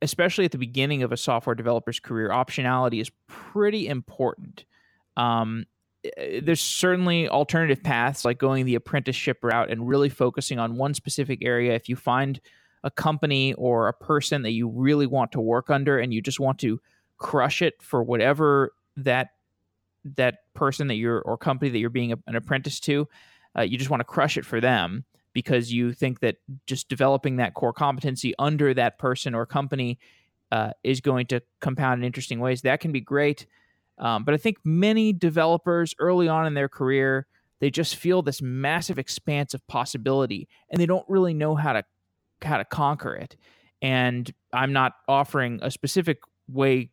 especially 0.00 0.46
at 0.46 0.52
the 0.52 0.58
beginning 0.58 1.02
of 1.02 1.12
a 1.12 1.18
software 1.18 1.54
developer's 1.54 2.00
career, 2.00 2.30
optionality 2.30 3.02
is 3.02 3.10
pretty 3.26 3.86
important. 3.86 4.64
Um, 5.18 5.66
eh, 6.16 6.40
there's 6.42 6.62
certainly 6.62 7.28
alternative 7.28 7.82
paths 7.82 8.24
like 8.24 8.38
going 8.38 8.64
the 8.64 8.74
apprenticeship 8.74 9.44
route 9.44 9.70
and 9.70 9.86
really 9.86 10.08
focusing 10.08 10.58
on 10.58 10.76
one 10.76 10.94
specific 10.94 11.40
area. 11.42 11.74
If 11.74 11.90
you 11.90 11.96
find 11.96 12.40
a 12.84 12.90
company 12.90 13.54
or 13.54 13.88
a 13.88 13.92
person 13.92 14.42
that 14.42 14.52
you 14.52 14.68
really 14.68 15.06
want 15.06 15.32
to 15.32 15.40
work 15.40 15.70
under 15.70 15.98
and 15.98 16.12
you 16.12 16.20
just 16.20 16.40
want 16.40 16.58
to 16.60 16.80
crush 17.18 17.62
it 17.62 17.82
for 17.82 18.02
whatever 18.02 18.72
that 18.96 19.30
that 20.04 20.38
person 20.54 20.88
that 20.88 20.94
you're 20.94 21.20
or 21.20 21.36
company 21.36 21.70
that 21.70 21.78
you're 21.78 21.90
being 21.90 22.12
a, 22.12 22.16
an 22.26 22.36
apprentice 22.36 22.80
to, 22.80 23.08
uh, 23.56 23.62
you 23.62 23.76
just 23.76 23.90
want 23.90 24.00
to 24.00 24.04
crush 24.04 24.36
it 24.36 24.46
for 24.46 24.60
them 24.60 25.04
because 25.32 25.72
you 25.72 25.92
think 25.92 26.20
that 26.20 26.36
just 26.66 26.88
developing 26.88 27.36
that 27.36 27.54
core 27.54 27.72
competency 27.72 28.34
under 28.38 28.72
that 28.74 28.98
person 28.98 29.34
or 29.34 29.44
company 29.46 29.98
uh, 30.50 30.70
is 30.82 31.00
going 31.00 31.26
to 31.26 31.40
compound 31.60 32.00
in 32.00 32.06
interesting 32.06 32.40
ways. 32.40 32.62
That 32.62 32.80
can 32.80 32.92
be 32.92 33.00
great. 33.00 33.46
Um, 33.98 34.24
but 34.24 34.34
I 34.34 34.36
think 34.36 34.58
many 34.64 35.12
developers 35.12 35.94
early 35.98 36.28
on 36.28 36.46
in 36.46 36.54
their 36.54 36.68
career, 36.68 37.26
they 37.60 37.70
just 37.70 37.96
feel 37.96 38.22
this 38.22 38.40
massive 38.40 38.98
expanse 38.98 39.54
of 39.54 39.66
possibility 39.66 40.48
and 40.70 40.80
they 40.80 40.86
don't 40.86 41.04
really 41.08 41.34
know 41.34 41.56
how 41.56 41.72
to 41.72 41.84
how 42.42 42.58
to 42.58 42.64
conquer 42.64 43.14
it. 43.14 43.36
And 43.80 44.32
I'm 44.52 44.72
not 44.72 44.94
offering 45.06 45.60
a 45.62 45.70
specific 45.70 46.18
way 46.48 46.90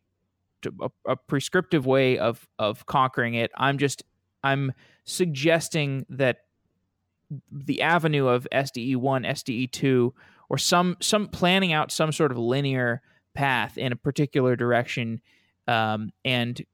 to, 0.62 0.72
a, 0.80 1.12
a 1.12 1.16
prescriptive 1.16 1.86
way 1.86 2.18
of 2.18 2.46
of 2.58 2.86
conquering 2.86 3.34
it. 3.34 3.50
I'm 3.56 3.78
just 3.78 4.04
I'm 4.42 4.72
suggesting 5.04 6.06
that 6.10 6.38
the 7.50 7.82
avenue 7.82 8.28
of 8.28 8.46
SDE 8.52 8.96
one, 8.96 9.24
SDE 9.24 9.72
two, 9.72 10.14
or 10.48 10.58
some 10.58 10.96
some 11.00 11.28
planning 11.28 11.72
out 11.72 11.90
some 11.90 12.12
sort 12.12 12.30
of 12.30 12.38
linear 12.38 13.02
path 13.34 13.76
in 13.76 13.92
a 13.92 13.96
particular 13.96 14.56
direction, 14.56 15.20
um, 15.66 16.10
and 16.24 16.64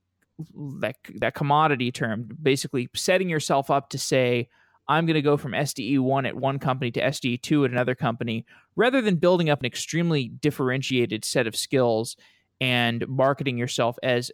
that 0.80 0.96
that 1.16 1.35
commodity 1.35 1.90
term, 1.90 2.28
basically 2.40 2.88
setting 2.94 3.28
yourself 3.28 3.70
up 3.70 3.88
to 3.90 3.98
say, 3.98 4.48
I'm 4.88 5.06
going 5.06 5.14
to 5.14 5.22
go 5.22 5.36
from 5.36 5.52
SDE 5.52 6.00
one 6.00 6.26
at 6.26 6.36
one 6.36 6.58
company 6.58 6.90
to 6.92 7.00
SDE 7.00 7.42
two 7.42 7.64
at 7.64 7.70
another 7.70 7.94
company, 7.94 8.44
rather 8.76 9.00
than 9.00 9.16
building 9.16 9.50
up 9.50 9.60
an 9.60 9.66
extremely 9.66 10.28
differentiated 10.28 11.24
set 11.24 11.46
of 11.46 11.56
skills 11.56 12.16
and 12.60 13.06
marketing 13.08 13.58
yourself 13.58 13.96
as 14.02 14.30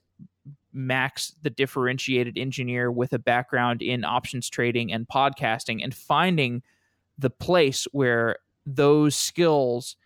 Max, 0.72 1.34
the 1.42 1.50
differentiated 1.50 2.38
engineer 2.38 2.92
with 2.92 3.12
a 3.12 3.18
background 3.18 3.82
in 3.82 4.04
options 4.04 4.48
trading 4.48 4.92
and 4.92 5.08
podcasting, 5.08 5.82
and 5.82 5.94
finding 5.94 6.62
the 7.18 7.30
place 7.30 7.86
where 7.92 8.36
those 8.66 9.16
skills 9.16 9.96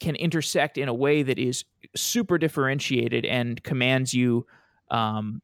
can 0.00 0.16
intersect 0.16 0.78
in 0.78 0.88
a 0.88 0.94
way 0.94 1.22
that 1.22 1.38
is 1.38 1.64
super 1.94 2.38
differentiated 2.38 3.24
and 3.24 3.62
commands 3.62 4.14
you, 4.14 4.46
um, 4.90 5.42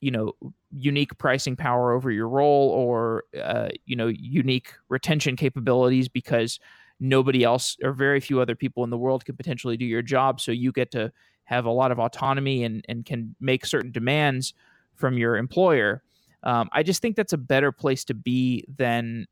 you 0.00 0.10
know, 0.10 0.32
unique 0.70 1.16
pricing 1.18 1.56
power 1.56 1.92
over 1.92 2.10
your 2.10 2.28
role 2.28 2.70
or 2.70 3.24
uh, 3.42 3.68
you 3.84 3.96
know 3.96 4.06
unique 4.08 4.72
retention 4.88 5.36
capabilities 5.36 6.08
because 6.08 6.58
nobody 7.00 7.44
else 7.44 7.76
or 7.82 7.92
very 7.92 8.20
few 8.20 8.40
other 8.40 8.54
people 8.54 8.84
in 8.84 8.90
the 8.90 8.96
world 8.96 9.24
can 9.24 9.36
potentially 9.36 9.76
do 9.76 9.84
your 9.84 10.02
job. 10.02 10.40
So 10.40 10.52
you 10.52 10.72
get 10.72 10.90
to 10.92 11.12
have 11.44 11.64
a 11.64 11.70
lot 11.70 11.92
of 11.92 11.98
autonomy 11.98 12.64
and, 12.64 12.84
and 12.88 13.04
can 13.04 13.34
make 13.40 13.66
certain 13.66 13.92
demands 13.92 14.54
from 14.94 15.18
your 15.18 15.36
employer. 15.36 16.02
Um, 16.42 16.68
I 16.72 16.82
just 16.82 17.02
think 17.02 17.16
that's 17.16 17.32
a 17.32 17.38
better 17.38 17.70
place 17.70 18.04
to 18.04 18.14
be 18.14 18.64
than 18.76 19.26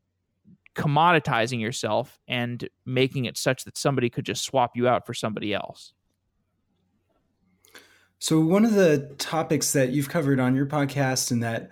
commoditizing 0.74 1.60
yourself 1.60 2.18
and 2.28 2.68
making 2.84 3.24
it 3.24 3.38
such 3.38 3.64
that 3.64 3.78
somebody 3.78 4.10
could 4.10 4.26
just 4.26 4.44
swap 4.44 4.72
you 4.74 4.88
out 4.88 5.06
for 5.06 5.14
somebody 5.14 5.54
else. 5.54 5.92
So, 8.24 8.40
one 8.40 8.64
of 8.64 8.72
the 8.72 9.14
topics 9.18 9.74
that 9.74 9.90
you've 9.90 10.08
covered 10.08 10.40
on 10.40 10.56
your 10.56 10.64
podcast 10.64 11.30
and 11.30 11.42
that 11.42 11.68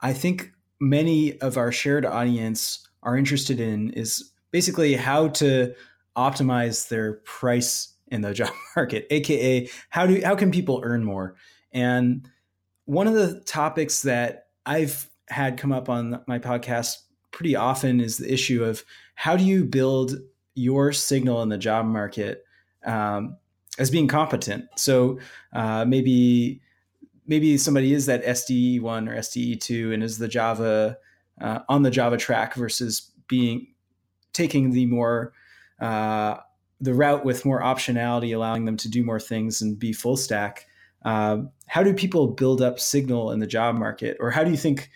I 0.00 0.12
think 0.12 0.52
many 0.78 1.40
of 1.40 1.56
our 1.56 1.72
shared 1.72 2.06
audience 2.06 2.86
are 3.02 3.16
interested 3.16 3.58
in 3.58 3.90
is 3.90 4.30
basically 4.52 4.94
how 4.94 5.26
to 5.26 5.74
optimize 6.16 6.88
their 6.88 7.14
price 7.24 7.94
in 8.06 8.20
the 8.20 8.32
job 8.40 8.52
market, 8.76 9.08
aka 9.10 9.68
how 9.88 10.06
do 10.06 10.22
how 10.22 10.36
can 10.36 10.52
people 10.52 10.80
earn 10.84 11.02
more? 11.02 11.34
And 11.72 12.30
one 12.84 13.08
of 13.08 13.14
the 13.14 13.40
topics 13.40 14.02
that 14.02 14.50
I've 14.66 15.10
had 15.26 15.58
come 15.58 15.72
up 15.72 15.88
on 15.88 16.22
my 16.28 16.38
podcast 16.38 16.98
pretty 17.32 17.56
often 17.56 17.98
is 17.98 18.18
the 18.18 18.32
issue 18.32 18.62
of 18.62 18.84
how 19.16 19.36
do 19.36 19.42
you 19.42 19.64
build 19.64 20.14
your 20.54 20.92
signal 20.92 21.42
in 21.42 21.48
the 21.48 21.58
job 21.58 21.86
market 21.86 22.44
um, 22.86 23.36
as 23.78 23.90
being 23.90 24.08
competent. 24.08 24.66
So 24.76 25.18
uh, 25.52 25.84
maybe 25.84 26.60
maybe 27.26 27.58
somebody 27.58 27.92
is 27.92 28.06
that 28.06 28.24
SDE 28.24 28.80
one 28.80 29.08
or 29.08 29.16
SDE 29.16 29.60
two 29.60 29.92
and 29.92 30.02
is 30.02 30.18
the 30.18 30.28
Java 30.28 30.98
uh, 31.40 31.60
on 31.68 31.82
the 31.82 31.90
Java 31.90 32.16
track 32.16 32.54
versus 32.54 33.10
being 33.28 33.68
taking 34.32 34.72
the 34.72 34.86
more 34.86 35.32
uh, 35.80 36.36
the 36.80 36.94
route 36.94 37.24
with 37.24 37.44
more 37.44 37.60
optionality, 37.60 38.34
allowing 38.34 38.64
them 38.64 38.76
to 38.78 38.88
do 38.88 39.04
more 39.04 39.20
things 39.20 39.62
and 39.62 39.78
be 39.78 39.92
full 39.92 40.16
stack. 40.16 40.66
Uh, 41.04 41.38
how 41.66 41.82
do 41.82 41.92
people 41.94 42.28
build 42.28 42.60
up 42.60 42.80
signal 42.80 43.30
in 43.30 43.38
the 43.38 43.46
job 43.46 43.76
market, 43.76 44.16
or 44.20 44.30
how 44.30 44.42
do 44.42 44.50
you 44.50 44.56
think? 44.56 44.90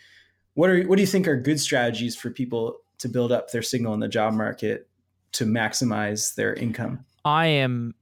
What 0.54 0.68
are 0.68 0.82
what 0.82 0.96
do 0.96 1.02
you 1.02 1.06
think 1.06 1.28
are 1.28 1.36
good 1.36 1.60
strategies 1.60 2.16
for 2.16 2.30
people 2.30 2.78
to 2.98 3.08
build 3.08 3.32
up 3.32 3.50
their 3.50 3.62
signal 3.62 3.94
in 3.94 4.00
the 4.00 4.08
job 4.08 4.34
market 4.34 4.88
to 5.32 5.44
maximize 5.44 6.34
their 6.34 6.54
income? 6.54 7.04
I 7.24 7.46
am 7.46 7.94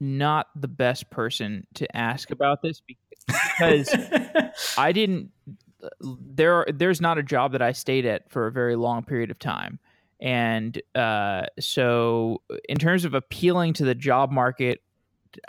not 0.00 0.48
the 0.54 0.68
best 0.68 1.10
person 1.10 1.66
to 1.74 1.96
ask 1.96 2.30
about 2.30 2.62
this 2.62 2.82
because 2.86 3.94
I 4.78 4.92
didn't. 4.92 5.30
There, 6.00 6.66
there's 6.72 7.00
not 7.00 7.18
a 7.18 7.22
job 7.22 7.52
that 7.52 7.62
I 7.62 7.72
stayed 7.72 8.06
at 8.06 8.30
for 8.30 8.46
a 8.46 8.52
very 8.52 8.76
long 8.76 9.04
period 9.04 9.30
of 9.30 9.38
time. 9.38 9.78
And 10.20 10.80
uh, 10.94 11.46
so, 11.60 12.42
in 12.68 12.78
terms 12.78 13.04
of 13.04 13.14
appealing 13.14 13.74
to 13.74 13.84
the 13.84 13.94
job 13.94 14.30
market, 14.30 14.80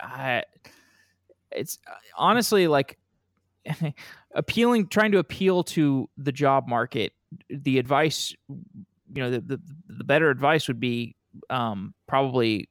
I, 0.00 0.42
it's 1.50 1.78
honestly 2.16 2.68
like 2.68 2.98
appealing, 4.34 4.88
trying 4.88 5.12
to 5.12 5.18
appeal 5.18 5.64
to 5.64 6.08
the 6.18 6.32
job 6.32 6.68
market. 6.68 7.12
The 7.48 7.78
advice, 7.78 8.34
you 8.48 9.22
know, 9.22 9.30
the 9.30 9.40
the, 9.40 9.60
the 9.88 10.04
better 10.04 10.28
advice 10.28 10.68
would 10.68 10.80
be 10.80 11.16
um, 11.48 11.94
probably 12.06 12.68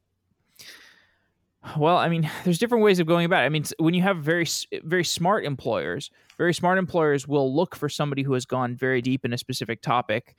Well, 1.76 1.98
I 1.98 2.10
mean, 2.10 2.30
there's 2.44 2.60
different 2.60 2.84
ways 2.84 3.00
of 3.00 3.08
going 3.08 3.26
about 3.26 3.44
it. 3.44 3.46
I 3.48 3.50
mean, 3.50 3.66
when 3.80 3.94
you 3.94 4.02
have 4.04 4.18
very, 4.18 4.46
very 4.84 5.04
smart 5.04 5.46
employers, 5.46 6.10
very 6.38 6.54
smart 6.54 6.78
employers 6.78 7.28
will 7.28 7.54
look 7.54 7.76
for 7.76 7.90
somebody 7.90 8.24
who 8.24 8.34
has 8.34 8.46
gone 8.46 8.76
very 8.76 9.02
deep 9.02 9.26
in 9.26 9.34
a 9.34 9.38
specific 9.38 9.82
topic, 9.82 10.36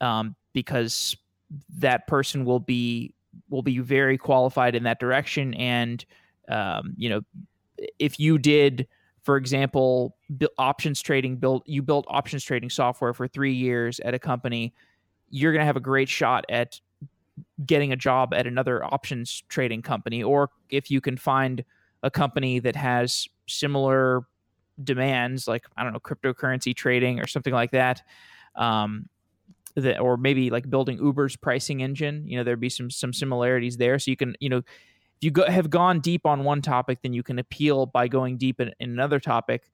um, 0.00 0.34
because 0.52 1.16
that 1.78 2.06
person 2.06 2.44
will 2.44 2.60
be 2.60 3.14
will 3.48 3.62
be 3.62 3.78
very 3.78 4.18
qualified 4.18 4.74
in 4.74 4.82
that 4.84 4.98
direction. 4.98 5.54
And 5.54 6.04
um, 6.48 6.94
you 6.96 7.08
know, 7.08 7.20
if 7.98 8.18
you 8.18 8.38
did, 8.38 8.88
for 9.22 9.36
example, 9.36 10.16
options 10.58 11.00
trading, 11.00 11.36
built 11.36 11.62
you 11.66 11.82
built 11.82 12.06
options 12.08 12.44
trading 12.44 12.70
software 12.70 13.14
for 13.14 13.28
three 13.28 13.52
years 13.52 14.00
at 14.00 14.14
a 14.14 14.18
company, 14.18 14.74
you're 15.30 15.52
going 15.52 15.62
to 15.62 15.66
have 15.66 15.76
a 15.76 15.80
great 15.80 16.08
shot 16.08 16.44
at 16.48 16.80
getting 17.64 17.92
a 17.92 17.96
job 17.96 18.32
at 18.34 18.46
another 18.46 18.84
options 18.84 19.42
trading 19.48 19.82
company 19.82 20.22
or 20.22 20.50
if 20.70 20.90
you 20.90 21.00
can 21.00 21.16
find 21.16 21.64
a 22.02 22.10
company 22.10 22.58
that 22.58 22.76
has 22.76 23.28
similar 23.46 24.26
demands 24.82 25.48
like 25.48 25.64
i 25.76 25.82
don't 25.82 25.92
know 25.92 26.00
cryptocurrency 26.00 26.74
trading 26.74 27.20
or 27.20 27.26
something 27.26 27.52
like 27.52 27.70
that 27.70 28.02
um, 28.56 29.08
that 29.76 30.00
or 30.00 30.16
maybe 30.16 30.50
like 30.50 30.68
building 30.68 30.98
uber's 30.98 31.36
pricing 31.36 31.82
engine 31.82 32.26
you 32.26 32.36
know 32.36 32.44
there'd 32.44 32.60
be 32.60 32.68
some 32.68 32.90
some 32.90 33.12
similarities 33.12 33.76
there. 33.76 33.98
So 33.98 34.10
you 34.10 34.16
can 34.16 34.34
you 34.40 34.48
know 34.48 34.58
if 34.58 35.22
you 35.22 35.30
go, 35.30 35.48
have 35.48 35.70
gone 35.70 36.00
deep 36.00 36.26
on 36.26 36.44
one 36.44 36.62
topic 36.62 37.00
then 37.02 37.12
you 37.12 37.22
can 37.22 37.38
appeal 37.38 37.86
by 37.86 38.08
going 38.08 38.36
deep 38.38 38.60
in, 38.60 38.72
in 38.80 38.90
another 38.90 39.20
topic. 39.20 39.70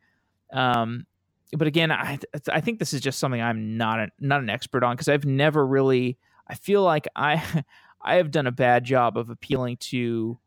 Um, 0.53 1.07
but 1.53 1.67
again 1.67 1.93
I, 1.93 2.19
I 2.49 2.61
think 2.61 2.79
this 2.79 2.93
is 2.95 3.01
just 3.01 3.19
something 3.19 3.41
i'm 3.41 3.77
not 3.77 3.99
a, 4.01 4.09
not 4.19 4.41
an 4.41 4.49
expert 4.49 4.83
on 4.83 4.95
because 4.95 5.09
i've 5.09 5.27
never 5.27 5.67
really 5.67 6.17
I 6.47 6.55
feel 6.55 6.83
like 6.83 7.09
I 7.17 7.43
I 8.05 8.17
have 8.17 8.31
done 8.31 8.47
a 8.47 8.53
bad 8.53 8.85
job 8.85 9.17
of 9.17 9.31
appealing 9.31 9.77
to 9.79 10.39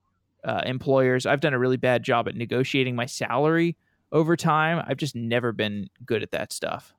uh, 0.43 0.61
employers. 0.65 1.25
I've 1.25 1.39
done 1.39 1.53
a 1.53 1.59
really 1.59 1.77
bad 1.77 2.03
job 2.03 2.27
at 2.27 2.35
negotiating 2.35 2.95
my 2.95 3.05
salary 3.05 3.77
over 4.11 4.35
time. 4.35 4.83
I've 4.85 4.97
just 4.97 5.15
never 5.15 5.51
been 5.51 5.89
good 6.05 6.21
at 6.21 6.31
that 6.31 6.51
stuff. 6.51 6.93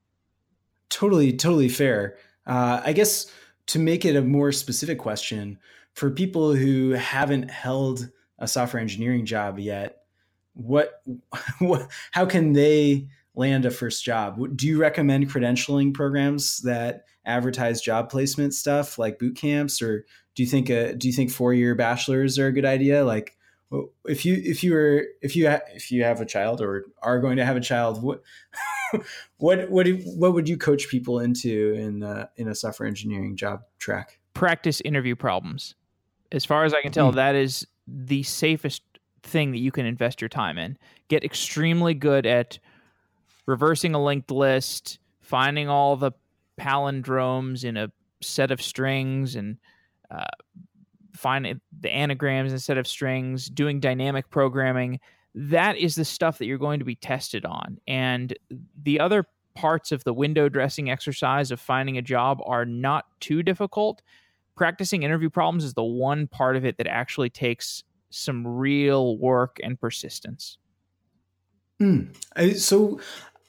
Totally, 0.88 1.32
totally 1.32 1.68
fair. 1.68 2.16
Uh, 2.46 2.80
I 2.84 2.92
guess 2.92 3.30
to 3.66 3.78
make 3.78 4.04
it 4.04 4.16
a 4.16 4.22
more 4.22 4.52
specific 4.52 4.98
question 4.98 5.58
for 5.92 6.10
people 6.10 6.54
who 6.54 6.92
haven't 6.92 7.50
held 7.50 8.08
a 8.38 8.46
software 8.46 8.80
engineering 8.80 9.26
job 9.26 9.58
yet, 9.58 10.02
what, 10.54 11.02
what 11.58 11.90
how 12.12 12.26
can 12.26 12.52
they 12.52 13.08
land 13.36 13.64
a 13.64 13.70
first 13.70 14.04
job? 14.04 14.38
Do 14.56 14.66
you 14.66 14.78
recommend 14.78 15.30
credentialing 15.30 15.94
programs 15.94 16.58
that 16.62 17.04
advertise 17.24 17.80
job 17.80 18.10
placement 18.10 18.54
stuff 18.54 18.98
like 18.98 19.18
boot 19.18 19.36
camps, 19.36 19.82
or 19.82 20.06
do 20.34 20.42
you 20.42 20.48
think 20.48 20.70
a, 20.70 20.94
do 20.94 21.06
you 21.08 21.14
think 21.14 21.30
four 21.30 21.52
year 21.52 21.74
bachelors 21.74 22.38
are 22.38 22.46
a 22.46 22.52
good 22.52 22.64
idea? 22.64 23.04
Like, 23.04 23.36
if 24.04 24.24
you 24.24 24.40
if 24.44 24.62
you 24.62 24.72
were 24.72 25.04
if 25.20 25.34
you 25.34 25.50
ha- 25.50 25.60
if 25.74 25.90
you 25.90 26.04
have 26.04 26.20
a 26.20 26.26
child 26.26 26.60
or 26.60 26.86
are 27.02 27.20
going 27.20 27.36
to 27.36 27.44
have 27.44 27.56
a 27.56 27.60
child, 27.60 28.02
what 28.02 28.22
what 29.38 29.70
what 29.70 29.86
what 30.16 30.34
would 30.34 30.48
you 30.48 30.56
coach 30.56 30.88
people 30.88 31.18
into 31.18 31.74
in 31.74 32.02
uh, 32.02 32.26
in 32.36 32.48
a 32.48 32.54
software 32.54 32.88
engineering 32.88 33.36
job 33.36 33.62
track? 33.78 34.18
Practice 34.34 34.80
interview 34.82 35.16
problems. 35.16 35.74
As 36.32 36.44
far 36.44 36.64
as 36.64 36.74
I 36.74 36.82
can 36.82 36.92
tell, 36.92 37.12
mm. 37.12 37.16
that 37.16 37.34
is 37.34 37.66
the 37.86 38.22
safest 38.22 38.82
thing 39.22 39.52
that 39.52 39.58
you 39.58 39.72
can 39.72 39.86
invest 39.86 40.20
your 40.20 40.28
time 40.28 40.58
in. 40.58 40.76
Get 41.08 41.24
extremely 41.24 41.94
good 41.94 42.26
at 42.26 42.58
reversing 43.46 43.94
a 43.94 44.02
linked 44.02 44.30
list, 44.30 44.98
finding 45.20 45.68
all 45.68 45.96
the 45.96 46.12
palindromes 46.60 47.64
in 47.64 47.76
a 47.76 47.90
set 48.22 48.50
of 48.50 48.60
strings, 48.60 49.34
and 49.36 49.58
uh, 50.10 50.24
finding 51.14 51.60
the 51.80 51.90
anagrams 51.90 52.52
instead 52.52 52.78
of 52.78 52.86
strings, 52.86 53.46
doing 53.46 53.80
dynamic 53.80 54.28
programming. 54.30 55.00
That 55.34 55.76
is 55.76 55.94
the 55.94 56.04
stuff 56.04 56.38
that 56.38 56.46
you're 56.46 56.58
going 56.58 56.78
to 56.78 56.84
be 56.84 56.94
tested 56.94 57.44
on. 57.44 57.78
And 57.86 58.36
the 58.82 59.00
other 59.00 59.26
parts 59.54 59.92
of 59.92 60.04
the 60.04 60.12
window 60.12 60.48
dressing 60.48 60.90
exercise 60.90 61.50
of 61.50 61.60
finding 61.60 61.98
a 61.98 62.02
job 62.02 62.40
are 62.44 62.64
not 62.64 63.06
too 63.20 63.42
difficult. 63.42 64.02
Practicing 64.54 65.02
interview 65.02 65.30
problems 65.30 65.64
is 65.64 65.74
the 65.74 65.84
one 65.84 66.26
part 66.26 66.56
of 66.56 66.64
it 66.64 66.78
that 66.78 66.86
actually 66.86 67.30
takes 67.30 67.82
some 68.10 68.46
real 68.46 69.18
work 69.18 69.58
and 69.62 69.78
persistence. 69.80 70.58
Mm. 71.80 72.14
So 72.56 73.00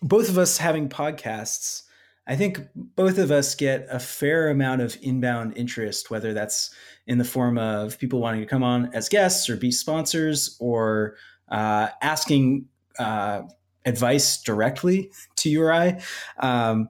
both 0.02 0.30
of 0.30 0.38
us 0.38 0.58
having 0.58 0.90
podcasts, 0.90 1.84
I 2.28 2.36
think 2.36 2.68
both 2.76 3.18
of 3.18 3.32
us 3.32 3.56
get 3.56 3.88
a 3.90 4.00
fair 4.00 4.50
amount 4.50 4.82
of 4.82 4.98
inbound 5.02 5.58
interest, 5.58 6.12
whether 6.12 6.34
that's 6.34 6.72
in 7.06 7.18
the 7.18 7.24
form 7.24 7.58
of 7.58 7.98
people 7.98 8.20
wanting 8.20 8.42
to 8.42 8.48
come 8.48 8.64
on 8.64 8.94
as 8.94 9.08
guests 9.08 9.50
or 9.50 9.56
be 9.56 9.72
sponsors 9.72 10.58
or 10.60 11.16
uh, 11.50 11.88
asking 12.02 12.66
uh, 13.00 13.44
advice 13.86 14.42
directly 14.42 15.10
to 15.38 15.62
or 15.62 15.98
Um, 16.40 16.90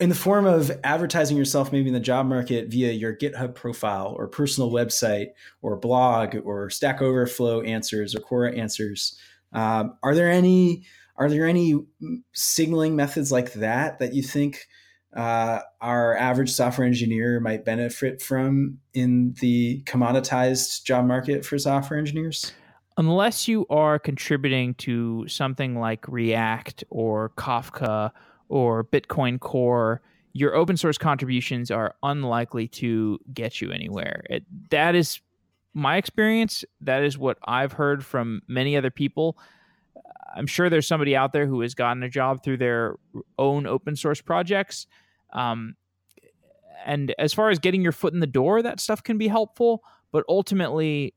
in 0.00 0.08
the 0.08 0.14
form 0.14 0.46
of 0.46 0.70
advertising 0.84 1.36
yourself 1.36 1.72
maybe 1.72 1.88
in 1.88 1.94
the 1.94 1.98
job 1.98 2.26
market 2.26 2.68
via 2.68 2.92
your 2.92 3.16
GitHub 3.16 3.56
profile 3.56 4.14
or 4.16 4.28
personal 4.28 4.70
website 4.70 5.30
or 5.60 5.76
blog 5.76 6.36
or 6.44 6.70
Stack 6.70 7.02
Overflow 7.02 7.62
answers 7.62 8.14
or 8.14 8.20
Quora 8.20 8.56
answers. 8.56 9.18
Um, 9.52 9.96
are 10.04 10.14
there 10.14 10.30
any 10.30 10.84
are 11.18 11.28
there 11.28 11.46
any 11.46 11.74
signaling 12.32 12.96
methods 12.96 13.30
like 13.32 13.52
that 13.54 13.98
that 13.98 14.14
you 14.14 14.22
think 14.22 14.66
uh, 15.16 15.60
our 15.80 16.16
average 16.16 16.50
software 16.50 16.86
engineer 16.86 17.40
might 17.40 17.64
benefit 17.64 18.22
from 18.22 18.78
in 18.94 19.34
the 19.40 19.82
commoditized 19.82 20.84
job 20.84 21.06
market 21.06 21.44
for 21.44 21.58
software 21.58 21.98
engineers? 21.98 22.52
Unless 22.96 23.48
you 23.48 23.66
are 23.68 23.98
contributing 23.98 24.74
to 24.74 25.26
something 25.28 25.78
like 25.78 26.06
React 26.08 26.84
or 26.90 27.30
Kafka 27.36 28.10
or 28.48 28.84
Bitcoin 28.84 29.40
Core, 29.40 30.00
your 30.32 30.54
open 30.54 30.76
source 30.76 30.98
contributions 30.98 31.70
are 31.70 31.94
unlikely 32.02 32.68
to 32.68 33.18
get 33.32 33.60
you 33.60 33.72
anywhere. 33.72 34.24
It, 34.30 34.44
that 34.70 34.94
is 34.94 35.20
my 35.74 35.96
experience. 35.96 36.64
That 36.80 37.02
is 37.02 37.18
what 37.18 37.38
I've 37.44 37.72
heard 37.72 38.04
from 38.04 38.42
many 38.46 38.76
other 38.76 38.90
people. 38.90 39.38
I'm 40.36 40.46
sure 40.46 40.70
there's 40.70 40.86
somebody 40.86 41.16
out 41.16 41.32
there 41.32 41.46
who 41.46 41.60
has 41.62 41.74
gotten 41.74 42.02
a 42.02 42.08
job 42.08 42.42
through 42.42 42.58
their 42.58 42.96
own 43.38 43.66
open 43.66 43.96
source 43.96 44.20
projects. 44.20 44.86
Um, 45.32 45.74
and 46.84 47.14
as 47.18 47.34
far 47.34 47.50
as 47.50 47.58
getting 47.58 47.82
your 47.82 47.92
foot 47.92 48.14
in 48.14 48.20
the 48.20 48.26
door, 48.26 48.62
that 48.62 48.80
stuff 48.80 49.02
can 49.02 49.18
be 49.18 49.28
helpful. 49.28 49.82
But 50.12 50.24
ultimately, 50.28 51.14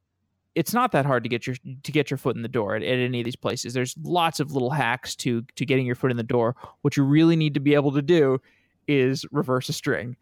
it's 0.56 0.74
not 0.74 0.92
that 0.92 1.06
hard 1.06 1.24
to 1.24 1.30
get 1.30 1.48
your 1.48 1.56
to 1.84 1.92
get 1.92 2.10
your 2.10 2.18
foot 2.18 2.36
in 2.36 2.42
the 2.42 2.50
door 2.50 2.76
at, 2.76 2.84
at, 2.84 3.00
any 3.00 3.20
of 3.20 3.26
these 3.26 3.36
places. 3.36 3.74
There's 3.74 3.96
lots 4.04 4.40
of 4.40 4.52
little 4.52 4.72
hacks 4.72 5.16
to 5.18 5.44
to 5.56 5.66
getting 5.66 5.86
your 5.86 5.96
foot 5.96 6.12
in 6.12 6.18
the 6.18 6.24
door. 6.24 6.56
What 6.82 6.98
you 6.98 7.04
really 7.04 7.36
need 7.36 7.54
to 7.54 7.60
be 7.60 7.74
able 7.74 7.92
to 7.94 8.02
do 8.02 8.40
is 8.88 9.26
reverse 9.32 9.70
a 9.70 9.74
string. 9.74 10.18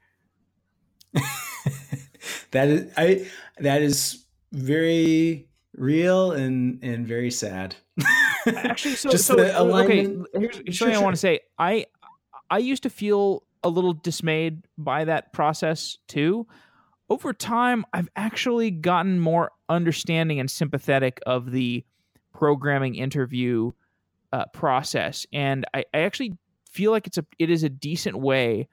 that 2.52 2.68
is 2.68 2.94
I 2.96 3.28
that 3.60 3.82
is 3.82 4.26
very 4.52 5.48
real 5.76 6.32
and 6.32 6.84
and 6.84 7.08
very 7.08 7.32
sad. 7.32 7.76
Actually, 8.58 8.96
so, 8.96 9.10
Just 9.10 9.26
so 9.26 9.36
okay. 9.36 10.04
Here's, 10.04 10.28
here's 10.34 10.54
sure, 10.54 10.64
something 10.64 10.74
sure. 10.74 10.94
I 10.94 11.00
want 11.00 11.16
to 11.16 11.20
say. 11.20 11.42
I 11.58 11.86
I 12.50 12.58
used 12.60 12.84
to 12.84 12.90
feel 12.90 13.44
a 13.64 13.70
little 13.70 13.94
dismayed 13.94 14.66
by 14.78 15.06
that 15.06 15.34
process 15.34 15.98
too. 16.08 16.48
Over 17.10 17.34
time, 17.34 17.86
I've 17.94 18.10
actually 18.16 18.72
gotten 18.72 19.20
more 19.20 19.52
understanding 19.68 20.40
and 20.40 20.50
sympathetic 20.50 21.20
of 21.26 21.52
the 21.52 21.84
programming 22.34 22.96
interview 22.96 23.72
uh, 24.32 24.46
process, 24.54 25.26
and 25.34 25.66
I, 25.74 25.86
I 25.94 26.00
actually 26.00 26.38
feel 26.70 26.92
like 26.92 27.08
it's 27.08 27.18
a 27.18 27.26
it 27.40 27.50
is 27.50 27.64
a 27.64 27.70
decent 27.70 28.18
way 28.18 28.68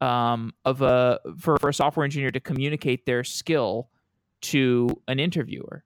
um, 0.00 0.54
of 0.64 0.82
a 0.82 1.20
for, 1.38 1.58
for 1.58 1.68
a 1.68 1.74
software 1.74 2.04
engineer 2.04 2.30
to 2.30 2.40
communicate 2.40 3.06
their 3.06 3.24
skill 3.24 3.90
to 4.42 4.88
an 5.08 5.18
interviewer 5.18 5.84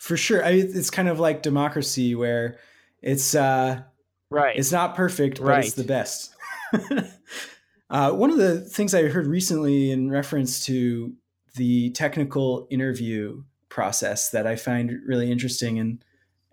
for 0.00 0.16
sure. 0.16 0.42
I 0.44 0.52
it's 0.52 0.90
kind 0.90 1.08
of 1.08 1.20
like 1.20 1.42
democracy 1.42 2.14
where 2.14 2.58
it's 3.02 3.34
uh, 3.34 3.82
right. 4.30 4.58
It's 4.58 4.72
not 4.72 4.96
perfect, 4.96 5.38
but 5.38 5.46
right. 5.46 5.64
it's 5.64 5.74
the 5.74 5.84
best. 5.84 6.34
uh, 7.90 8.10
one 8.12 8.30
of 8.30 8.38
the 8.38 8.62
things 8.62 8.94
I 8.94 9.02
heard 9.08 9.26
recently 9.26 9.90
in 9.90 10.10
reference 10.10 10.64
to 10.66 11.12
the 11.56 11.90
technical 11.90 12.66
interview 12.70 13.42
process 13.68 14.30
that 14.30 14.46
I 14.46 14.56
find 14.56 15.00
really 15.06 15.30
interesting 15.30 15.78
and 15.78 16.02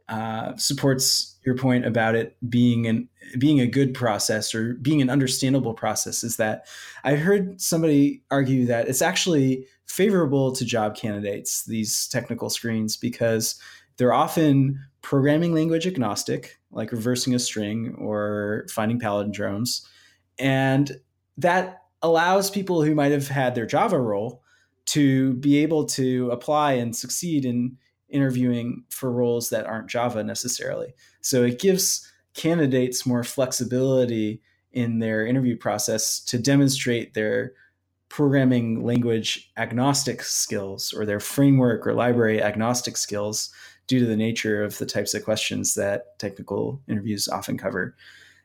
uh, 0.10 0.56
supports 0.56 1.36
your 1.46 1.56
point 1.56 1.86
about 1.86 2.16
it 2.16 2.38
being 2.50 2.88
an 2.88 3.10
being 3.38 3.60
a 3.60 3.68
good 3.68 3.94
process 3.94 4.56
or 4.56 4.76
being 4.76 5.02
an 5.02 5.10
understandable 5.10 5.74
process 5.74 6.24
is 6.24 6.38
that 6.38 6.66
I 7.04 7.16
heard 7.16 7.60
somebody 7.60 8.24
argue 8.32 8.66
that 8.68 8.88
it's 8.88 9.02
actually 9.02 9.66
favorable 9.86 10.54
to 10.54 10.66
job 10.66 10.96
candidates, 10.96 11.66
these 11.66 12.08
technical 12.08 12.50
screens, 12.50 12.96
because 12.96 13.60
they're 13.98 14.14
often 14.14 14.80
programming 15.02 15.54
language 15.54 15.88
agnostic, 15.88 16.58
like 16.72 16.92
reversing 16.92 17.36
a 17.36 17.40
string 17.40 17.96
or 17.98 18.66
finding 18.72 19.00
palindromes. 19.00 19.86
And 20.40 21.00
that 21.38 21.84
allows 22.02 22.50
people 22.50 22.82
who 22.84 22.96
might 22.96 23.12
have 23.12 23.28
had 23.28 23.56
their 23.56 23.66
Java 23.66 24.00
role 24.00 24.42
to 24.88 25.34
be 25.36 25.58
able 25.58 25.86
to 25.86 26.30
apply 26.32 26.74
and 26.74 26.96
succeed 26.96 27.44
in 27.44 27.78
interviewing 28.10 28.84
for 28.90 29.12
roles 29.12 29.50
that 29.50 29.66
aren't 29.66 29.90
Java 29.90 30.24
necessarily. 30.24 30.94
So 31.22 31.44
it 31.44 31.60
gives 31.60 32.10
candidates 32.34 33.06
more 33.06 33.24
flexibility 33.24 34.42
in 34.72 35.00
their 35.00 35.26
interview 35.26 35.58
process 35.58 36.20
to 36.20 36.38
demonstrate 36.38 37.14
their 37.14 37.54
programming 38.10 38.84
language 38.84 39.52
agnostic 39.58 40.22
skills 40.24 40.94
or 40.94 41.06
their 41.06 41.20
framework 41.20 41.86
or 41.86 41.94
library 41.94 42.42
agnostic 42.42 42.96
skills 42.96 43.50
due 43.88 44.00
to 44.00 44.06
the 44.06 44.16
nature 44.16 44.64
of 44.64 44.78
the 44.78 44.86
types 44.86 45.14
of 45.14 45.24
questions 45.24 45.74
that 45.74 46.18
technical 46.20 46.82
interviews 46.88 47.28
often 47.28 47.58
cover. 47.58 47.96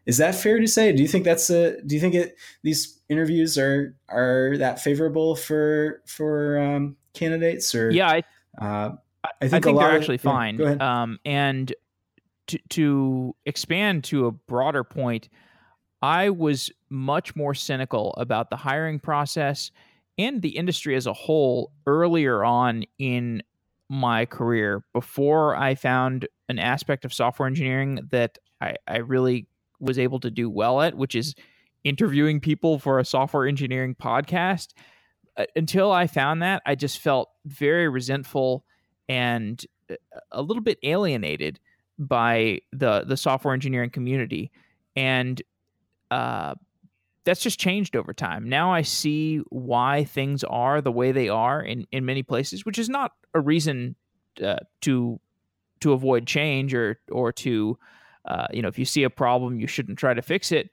Is 0.06 0.18
that 0.18 0.34
fair 0.34 0.58
to 0.58 0.66
say? 0.66 0.92
Do 0.92 1.02
you 1.02 1.08
think 1.08 1.24
that's 1.24 1.48
a? 1.48 1.80
Do 1.82 1.94
you 1.94 2.00
think 2.00 2.14
it 2.14 2.36
these 2.62 2.98
interviews 3.08 3.56
are 3.56 3.94
are 4.08 4.56
that 4.58 4.80
favorable 4.80 5.36
for 5.36 6.02
for 6.06 6.58
um, 6.58 6.96
candidates? 7.14 7.72
Or 7.72 7.90
yeah, 7.90 8.10
I, 8.10 8.22
uh, 8.64 8.96
I 9.24 9.48
think, 9.48 9.54
I 9.54 9.60
think 9.60 9.78
they're 9.78 9.96
actually 9.96 10.18
fine. 10.18 10.58
Yeah, 10.58 11.02
um, 11.02 11.18
and 11.24 11.72
to, 12.48 12.58
to 12.70 13.36
expand 13.46 14.04
to 14.04 14.26
a 14.26 14.32
broader 14.32 14.84
point, 14.84 15.28
I 16.00 16.30
was 16.30 16.70
much 16.90 17.36
more 17.36 17.54
cynical 17.54 18.14
about 18.16 18.50
the 18.50 18.56
hiring 18.56 18.98
process 18.98 19.70
and 20.18 20.42
the 20.42 20.56
industry 20.56 20.96
as 20.96 21.06
a 21.06 21.12
whole 21.12 21.72
earlier 21.86 22.44
on 22.44 22.84
in 22.98 23.42
my 23.88 24.26
career 24.26 24.84
before 24.92 25.54
I 25.54 25.74
found 25.74 26.26
an 26.48 26.58
aspect 26.58 27.04
of 27.04 27.12
software 27.12 27.46
engineering 27.46 28.08
that 28.10 28.38
I, 28.60 28.76
I 28.86 28.98
really 28.98 29.46
was 29.80 29.98
able 29.98 30.20
to 30.20 30.30
do 30.30 30.50
well 30.50 30.80
at, 30.80 30.96
which 30.96 31.14
is 31.14 31.34
interviewing 31.84 32.40
people 32.40 32.78
for 32.78 32.98
a 32.98 33.04
software 33.04 33.46
engineering 33.46 33.94
podcast. 33.94 34.68
Uh, 35.36 35.44
until 35.56 35.90
I 35.92 36.06
found 36.06 36.42
that, 36.42 36.62
I 36.66 36.74
just 36.74 36.98
felt 36.98 37.30
very 37.44 37.88
resentful 37.88 38.64
and 39.08 39.64
uh, 39.90 39.94
a 40.30 40.42
little 40.42 40.62
bit 40.62 40.78
alienated 40.82 41.58
by 41.98 42.60
the 42.72 43.04
the 43.06 43.16
software 43.16 43.54
engineering 43.54 43.90
community, 43.90 44.50
and 44.96 45.40
uh, 46.10 46.54
that's 47.24 47.40
just 47.40 47.58
changed 47.58 47.96
over 47.96 48.12
time. 48.12 48.48
Now 48.48 48.72
I 48.72 48.82
see 48.82 49.38
why 49.50 50.04
things 50.04 50.44
are 50.44 50.80
the 50.80 50.92
way 50.92 51.12
they 51.12 51.28
are 51.28 51.62
in 51.62 51.86
in 51.92 52.04
many 52.04 52.22
places, 52.22 52.64
which 52.64 52.78
is 52.78 52.88
not 52.88 53.12
a 53.34 53.40
reason 53.40 53.96
uh, 54.42 54.56
to 54.82 55.20
to 55.80 55.92
avoid 55.92 56.26
change 56.26 56.74
or 56.74 56.98
or 57.10 57.32
to 57.32 57.78
uh, 58.24 58.46
you 58.52 58.62
know 58.62 58.68
if 58.68 58.78
you 58.78 58.84
see 58.84 59.02
a 59.02 59.10
problem 59.10 59.60
you 59.60 59.66
shouldn't 59.66 59.98
try 59.98 60.14
to 60.14 60.22
fix 60.22 60.52
it. 60.52 60.70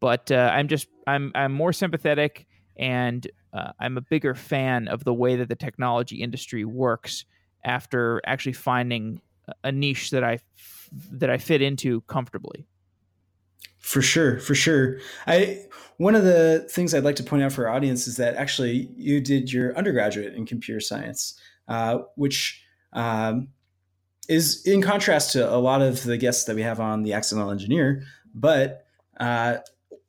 But 0.00 0.30
uh, 0.30 0.50
I'm 0.52 0.68
just 0.68 0.88
I'm 1.06 1.32
I'm 1.34 1.52
more 1.52 1.72
sympathetic 1.72 2.46
and 2.76 3.26
uh, 3.52 3.72
I'm 3.80 3.96
a 3.96 4.02
bigger 4.02 4.34
fan 4.34 4.88
of 4.88 5.04
the 5.04 5.14
way 5.14 5.36
that 5.36 5.48
the 5.48 5.56
technology 5.56 6.16
industry 6.16 6.64
works 6.64 7.24
after 7.66 8.22
actually 8.24 8.54
finding 8.54 9.20
a 9.62 9.70
niche 9.70 10.10
that 10.10 10.24
I 10.24 10.38
that 11.10 11.28
I 11.28 11.36
fit 11.36 11.60
into 11.60 12.00
comfortably. 12.02 12.66
For 13.78 14.00
sure, 14.00 14.38
for 14.40 14.54
sure. 14.54 14.98
I 15.26 15.66
one 15.98 16.14
of 16.14 16.24
the 16.24 16.66
things 16.70 16.94
I'd 16.94 17.04
like 17.04 17.16
to 17.16 17.22
point 17.22 17.42
out 17.42 17.52
for 17.52 17.68
our 17.68 17.74
audience 17.74 18.06
is 18.06 18.16
that 18.16 18.34
actually 18.36 18.90
you 18.96 19.20
did 19.20 19.52
your 19.52 19.76
undergraduate 19.76 20.34
in 20.34 20.46
computer 20.46 20.80
science, 20.80 21.38
uh, 21.68 21.98
which 22.14 22.62
um, 22.92 23.48
is 24.28 24.66
in 24.66 24.82
contrast 24.82 25.32
to 25.32 25.52
a 25.52 25.58
lot 25.58 25.82
of 25.82 26.02
the 26.04 26.16
guests 26.16 26.44
that 26.44 26.56
we 26.56 26.62
have 26.62 26.80
on 26.80 27.02
the 27.02 27.12
Accidental 27.12 27.50
Engineer. 27.50 28.04
But 28.34 28.86
uh, 29.18 29.58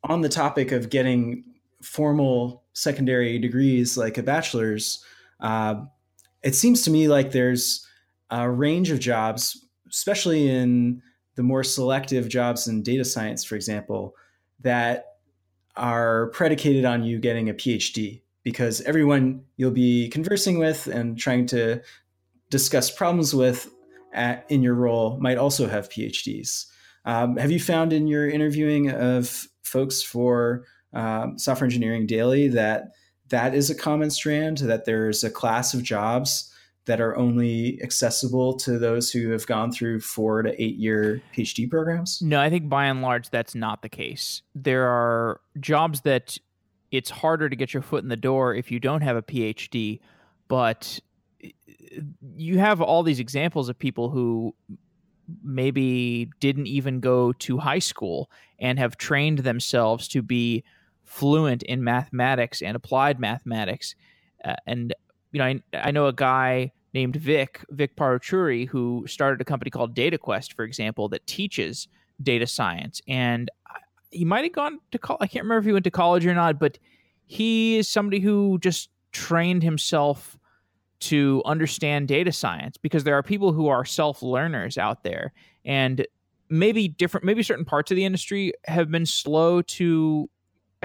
on 0.04 0.22
the 0.22 0.30
topic 0.30 0.72
of 0.72 0.90
getting 0.90 1.44
formal 1.82 2.64
secondary 2.74 3.40
degrees 3.40 3.98
like 3.98 4.18
a 4.18 4.24
bachelor's, 4.24 5.04
uh, 5.40 5.76
it 6.44 6.56
seems 6.56 6.84
to 6.84 6.92
me 6.92 7.08
like 7.08 7.32
there's 7.32 7.86
a 8.30 8.50
range 8.50 8.92
of 8.92 9.00
jobs, 9.00 9.66
especially 9.90 10.50
in 10.50 11.02
the 11.36 11.44
more 11.44 11.64
selective 11.64 12.28
jobs 12.30 12.68
in 12.68 12.84
data 12.84 13.06
science, 13.06 13.44
for 13.44 13.56
example, 13.56 14.16
that 14.62 15.18
are 15.76 16.28
predicated 16.28 16.84
on 16.86 17.04
you 17.04 17.20
getting 17.20 17.50
a 17.50 17.54
PhD 17.54 18.22
because 18.44 18.82
everyone 18.82 19.44
you'll 19.58 19.72
be 19.72 20.10
conversing 20.10 20.58
with 20.58 20.88
and 20.88 21.18
trying 21.18 21.46
to 21.46 21.82
discuss 22.50 22.90
problems 22.90 23.36
with 23.36 23.70
at, 24.14 24.46
in 24.50 24.64
your 24.64 24.74
role 24.74 25.18
might 25.20 25.38
also 25.38 25.68
have 25.68 25.90
PhDs. 25.90 26.66
Um, 27.06 27.38
have 27.38 27.52
you 27.52 27.60
found 27.60 27.94
in 27.94 28.08
your 28.08 28.28
interviewing 28.28 28.90
of 28.90 29.48
folks 29.64 30.02
for 30.02 30.66
um, 30.94 31.38
Software 31.38 31.66
Engineering 31.66 32.08
Daily 32.08 32.48
that 32.50 32.92
that 33.30 33.54
is 33.54 33.70
a 33.70 33.76
common 33.76 34.10
strand, 34.10 34.60
that 34.60 34.86
there's 34.86 35.24
a 35.24 35.30
class 35.30 35.74
of 35.74 35.84
jobs 35.84 36.54
that 36.88 37.02
are 37.02 37.16
only 37.18 37.80
accessible 37.84 38.54
to 38.56 38.80
those 38.80 39.12
who 39.12 39.30
have 39.30 39.46
gone 39.46 39.72
through 39.72 40.00
four 40.00 40.42
to 40.42 40.62
eight 40.62 40.78
year 40.78 41.22
PhD 41.36 41.70
programs? 41.70 42.22
No, 42.22 42.40
I 42.40 42.50
think 42.50 42.70
by 42.70 42.86
and 42.86 43.02
large 43.02 43.30
that's 43.30 43.54
not 43.54 43.82
the 43.82 43.90
case. 43.90 44.42
There 44.56 44.88
are 44.88 45.42
jobs 45.60 46.02
that 46.02 46.38
it's 46.92 47.10
harder 47.10 47.50
to 47.50 47.56
get 47.56 47.74
your 47.74 47.84
foot 47.84 48.04
in 48.04 48.10
the 48.10 48.16
door 48.16 48.56
if 48.56 48.72
you 48.72 48.80
don't 48.80 49.02
have 49.02 49.18
a 49.18 49.22
PhD, 49.22 50.00
but 50.48 51.00
eh, 51.44 51.50
you 52.36 52.58
have 52.58 52.82
all 52.82 53.04
these 53.04 53.20
examples 53.20 53.68
of 53.68 53.78
people 53.78 54.10
who 54.10 54.56
maybe 55.44 56.30
didn't 56.40 56.68
even 56.68 57.02
go 57.02 57.34
to 57.34 57.58
high 57.58 57.80
school 57.80 58.32
and 58.60 58.80
have 58.80 58.98
trained 58.98 59.40
themselves 59.40 60.08
to 60.08 60.22
be 60.22 60.64
fluent 61.08 61.64
in 61.64 61.84
mathematics 61.84 62.62
and 62.62 62.76
applied 62.76 63.20
mathematics. 63.20 63.96
Uh, 64.46 64.56
and 64.68 64.94
you 65.32 65.40
know, 65.40 65.46
I, 65.46 65.62
I 65.74 65.92
know 65.92 66.06
a 66.06 66.14
guy 66.14 66.72
named 66.94 67.16
Vik 67.16 67.66
Vik 67.72 67.96
Paruchuri 67.96 68.68
who 68.68 69.06
started 69.08 69.42
a 69.42 69.46
company 69.46 69.72
called 69.72 69.96
DataQuest, 69.96 70.54
for 70.54 70.64
example, 70.64 71.10
that 71.10 71.26
teaches 71.26 71.88
data 72.22 72.46
science. 72.46 73.02
And 73.08 73.50
he 74.12 74.26
might 74.26 74.44
have 74.44 74.54
gone 74.54 74.80
to 74.92 75.00
college. 75.00 75.20
I 75.22 75.28
can't 75.28 75.44
remember 75.44 75.60
if 75.60 75.66
he 75.66 75.74
went 75.74 75.86
to 75.86 75.92
college 75.92 76.26
or 76.26 76.34
not, 76.34 76.60
but 76.60 76.78
he 77.26 77.78
is 77.78 77.88
somebody 77.88 78.20
who 78.20 78.58
just 78.60 78.90
trained 79.12 79.64
himself 79.64 80.38
to 81.00 81.42
understand 81.46 82.08
data 82.08 82.32
science 82.32 82.78
because 82.78 83.04
there 83.04 83.16
are 83.16 83.24
people 83.24 83.54
who 83.54 83.68
are 83.68 83.86
self 83.86 84.22
learners 84.24 84.78
out 84.78 85.04
there 85.04 85.34
and 85.64 86.06
maybe 86.50 86.88
different 86.88 87.26
maybe 87.26 87.44
certain 87.44 87.66
parts 87.66 87.92
of 87.92 87.96
the 87.96 88.06
industry 88.06 88.54
have 88.66 88.90
been 88.90 89.06
slow 89.06 89.62
to 89.62 90.30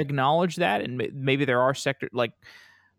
acknowledge 0.02 0.56
that 0.56 0.82
and 0.82 1.10
maybe 1.14 1.44
there 1.44 1.60
are 1.60 1.74
sector 1.74 2.08
like 2.12 2.32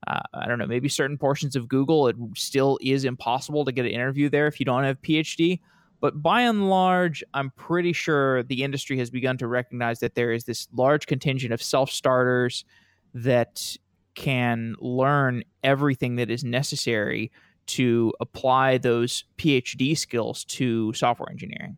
uh, 0.08 0.22
i 0.34 0.48
don't 0.48 0.58
know 0.58 0.68
maybe 0.68 0.90
certain 0.90 1.18
portions 1.18 1.56
of 1.56 1.68
google 1.68 2.08
it 2.08 2.16
still 2.36 2.80
is 2.82 3.06
impossible 3.06 3.64
to 3.64 3.72
get 3.72 3.86
an 3.86 3.92
interview 3.92 4.30
there 4.30 4.48
if 4.48 4.60
you 4.60 4.66
don't 4.66 4.84
have 4.84 5.00
phd 5.02 5.60
but 6.00 6.22
by 6.22 6.42
and 6.42 6.70
large 6.70 7.24
i'm 7.34 7.52
pretty 7.52 7.94
sure 7.94 8.44
the 8.44 8.64
industry 8.64 8.98
has 8.98 9.10
begun 9.10 9.38
to 9.38 9.48
recognize 9.48 10.00
that 10.00 10.16
there 10.16 10.32
is 10.32 10.46
this 10.46 10.68
large 10.74 11.06
contingent 11.06 11.54
of 11.54 11.62
self 11.62 11.92
starters 11.92 12.66
that 13.14 13.78
can 14.16 14.76
learn 14.80 15.44
everything 15.64 16.16
that 16.18 16.30
is 16.30 16.44
necessary 16.44 17.32
to 17.66 18.14
apply 18.20 18.78
those 18.78 19.24
PhD 19.38 19.98
skills 19.98 20.44
to 20.46 20.94
software 20.94 21.30
engineering. 21.30 21.78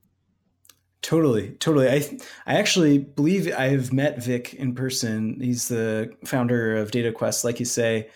Totally, 1.05 1.49
totally. 1.59 1.87
I 1.87 2.17
I 2.47 2.55
actually 2.55 2.97
believe 2.97 3.53
I've 3.55 3.93
met 3.93 4.23
Vik 4.23 4.55
in 4.55 4.73
person. 4.73 5.39
He's 5.39 5.67
the 5.67 6.11
founder 6.25 6.75
of 6.77 6.89
DataQuest, 6.89 7.43
like 7.43 7.59
you 7.59 7.65
say, 7.67 8.09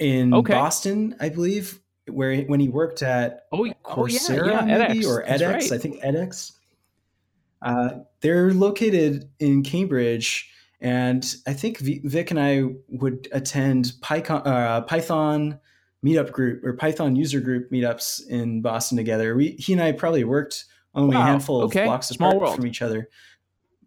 in 0.00 0.34
okay. 0.34 0.52
Boston, 0.52 1.14
I 1.20 1.28
believe, 1.28 1.78
where 2.08 2.42
when 2.42 2.58
he 2.58 2.68
worked 2.68 3.04
at 3.04 3.46
oh, 3.52 3.72
Coursera, 3.84 4.40
oh 4.40 4.46
yeah, 4.46 4.66
yeah. 4.66 4.78
maybe 4.88 4.98
edX. 4.98 5.06
or 5.06 5.22
edX. 5.26 5.52
Right. 5.52 5.72
I 5.72 5.78
think 5.78 6.02
edX. 6.02 6.52
Uh, 7.62 7.90
they're 8.20 8.52
located 8.52 9.30
in 9.38 9.62
Cambridge, 9.62 10.50
and 10.80 11.24
I 11.46 11.52
think 11.52 11.78
Vik 11.78 12.32
and 12.32 12.40
I 12.40 12.64
would 12.88 13.28
attend 13.30 13.92
Python, 14.00 14.42
uh, 14.44 14.80
Python 14.80 15.60
meetup 16.04 16.32
group 16.32 16.64
or 16.64 16.72
Python 16.72 17.14
user 17.14 17.38
group 17.38 17.70
meetups 17.70 18.26
in 18.26 18.60
Boston 18.60 18.96
together. 18.96 19.36
We 19.36 19.50
he 19.52 19.72
and 19.72 19.80
I 19.80 19.92
probably 19.92 20.24
worked 20.24 20.64
only 20.94 21.16
wow. 21.16 21.22
a 21.22 21.26
handful 21.26 21.62
okay. 21.64 21.80
of 21.80 21.86
blocks 21.86 22.08
Small 22.08 22.30
apart 22.30 22.42
world. 22.42 22.56
from 22.56 22.66
each 22.66 22.82
other. 22.82 23.08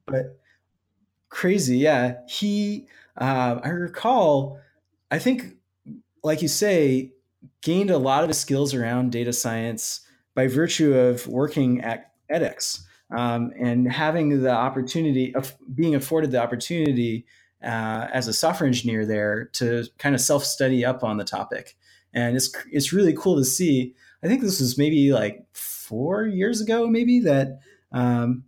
But 0.06 0.40
crazy, 1.30 1.78
yeah. 1.78 2.16
He, 2.28 2.88
uh, 3.18 3.60
I 3.64 3.70
recall, 3.70 4.60
I 5.10 5.20
think, 5.20 5.56
like 6.24 6.42
you 6.42 6.48
say, 6.48 7.12
gained 7.62 7.90
a 7.90 7.98
lot 7.98 8.24
of 8.24 8.30
his 8.30 8.40
skills 8.40 8.74
around 8.74 9.12
data 9.12 9.34
science 9.34 10.02
by 10.36 10.48
virtue 10.48 10.94
of 10.94 11.28
working 11.28 11.82
at 11.82 12.12
edX 12.32 12.84
um, 13.12 13.52
and 13.60 13.92
having 13.92 14.42
the 14.42 14.52
opportunity 14.52 15.36
of 15.36 15.56
being 15.74 15.96
afforded 15.96 16.32
the 16.32 16.42
opportunity 16.42 17.26
uh, 17.64 18.08
as 18.12 18.28
a 18.28 18.34
software 18.34 18.68
engineer 18.68 19.06
there 19.06 19.46
to 19.54 19.86
kind 19.98 20.16
of 20.16 20.22
self 20.22 20.44
study 20.44 20.84
up 20.86 21.04
on 21.04 21.18
the 21.18 21.24
topic. 21.24 21.76
And 22.14 22.36
it's 22.36 22.54
it's 22.72 22.92
really 22.92 23.14
cool 23.14 23.38
to 23.38 23.46
see. 23.46 23.96
I 24.24 24.28
think 24.28 24.42
this 24.42 24.60
was 24.60 24.78
maybe 24.78 25.12
like 25.14 25.46
four 25.92 26.26
years 26.26 26.62
ago, 26.62 26.88
maybe 26.88 27.20
that 27.20 27.60
um, 27.92 28.46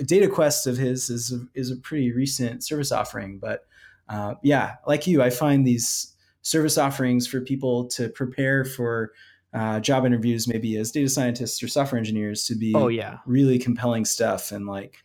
DataQuest 0.00 0.66
of 0.66 0.76
his 0.76 1.08
is 1.10 1.32
a, 1.32 1.46
is 1.54 1.70
a 1.70 1.76
pretty 1.76 2.12
recent 2.12 2.64
service 2.64 2.90
offering. 2.90 3.38
But 3.38 3.64
uh, 4.08 4.34
yeah, 4.42 4.74
like 4.84 5.06
you, 5.06 5.22
I 5.22 5.30
find 5.30 5.64
these 5.64 6.12
service 6.42 6.76
offerings 6.76 7.28
for 7.28 7.40
people 7.40 7.86
to 7.90 8.08
prepare 8.08 8.64
for 8.64 9.12
uh, 9.54 9.78
job 9.78 10.04
interviews, 10.04 10.48
maybe 10.48 10.76
as 10.76 10.90
data 10.90 11.08
scientists 11.08 11.62
or 11.62 11.68
software 11.68 12.00
engineers, 12.00 12.44
to 12.46 12.56
be 12.56 12.72
oh 12.74 12.88
yeah 12.88 13.18
really 13.26 13.60
compelling 13.60 14.04
stuff 14.04 14.50
and 14.50 14.66
like 14.66 14.96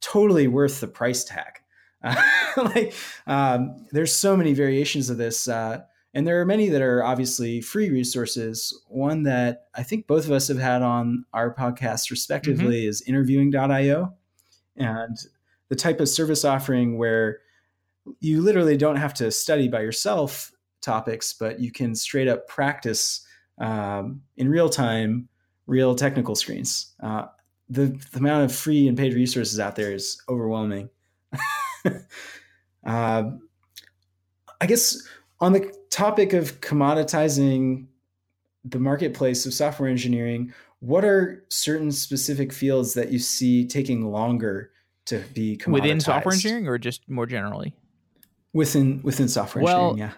totally 0.00 0.48
worth 0.48 0.80
the 0.80 0.88
price 0.88 1.22
tag. 1.22 1.60
Uh, 2.02 2.16
like 2.56 2.94
um, 3.26 3.84
there's 3.92 4.14
so 4.14 4.38
many 4.38 4.54
variations 4.54 5.10
of 5.10 5.18
this. 5.18 5.48
Uh, 5.48 5.82
and 6.12 6.26
there 6.26 6.40
are 6.40 6.44
many 6.44 6.68
that 6.68 6.82
are 6.82 7.04
obviously 7.04 7.60
free 7.60 7.90
resources. 7.90 8.82
One 8.88 9.22
that 9.24 9.66
I 9.74 9.82
think 9.84 10.06
both 10.06 10.24
of 10.24 10.32
us 10.32 10.48
have 10.48 10.58
had 10.58 10.82
on 10.82 11.24
our 11.32 11.54
podcast 11.54 12.10
respectively 12.10 12.80
mm-hmm. 12.80 12.88
is 12.88 13.02
interviewing.io. 13.02 14.12
And 14.76 15.16
the 15.68 15.76
type 15.76 16.00
of 16.00 16.08
service 16.08 16.44
offering 16.44 16.98
where 16.98 17.38
you 18.18 18.40
literally 18.40 18.76
don't 18.76 18.96
have 18.96 19.14
to 19.14 19.30
study 19.30 19.68
by 19.68 19.82
yourself 19.82 20.50
topics, 20.80 21.32
but 21.32 21.60
you 21.60 21.70
can 21.70 21.94
straight 21.94 22.26
up 22.26 22.48
practice 22.48 23.24
um, 23.58 24.22
in 24.36 24.48
real 24.48 24.68
time, 24.68 25.28
real 25.66 25.94
technical 25.94 26.34
screens. 26.34 26.92
Uh, 27.00 27.26
the, 27.68 27.86
the 28.10 28.18
amount 28.18 28.44
of 28.44 28.52
free 28.56 28.88
and 28.88 28.98
paid 28.98 29.14
resources 29.14 29.60
out 29.60 29.76
there 29.76 29.92
is 29.92 30.20
overwhelming. 30.28 30.90
uh, 32.84 33.22
I 34.60 34.66
guess 34.66 35.06
on 35.38 35.52
the 35.52 35.79
topic 35.90 36.32
of 36.32 36.60
commoditizing 36.60 37.86
the 38.64 38.78
marketplace 38.78 39.46
of 39.46 39.54
software 39.54 39.88
engineering, 39.88 40.52
what 40.80 41.04
are 41.04 41.44
certain 41.48 41.92
specific 41.92 42.52
fields 42.52 42.94
that 42.94 43.12
you 43.12 43.18
see 43.18 43.66
taking 43.66 44.10
longer 44.10 44.70
to 45.06 45.18
be 45.34 45.56
commoditized? 45.56 45.72
within 45.72 46.00
software 46.00 46.34
engineering, 46.34 46.68
or 46.68 46.78
just 46.78 47.08
more 47.08 47.26
generally? 47.26 47.74
Within 48.52 49.00
within 49.02 49.28
software 49.28 49.62
well, 49.62 49.90
engineering, 49.90 50.12
yeah. 50.12 50.16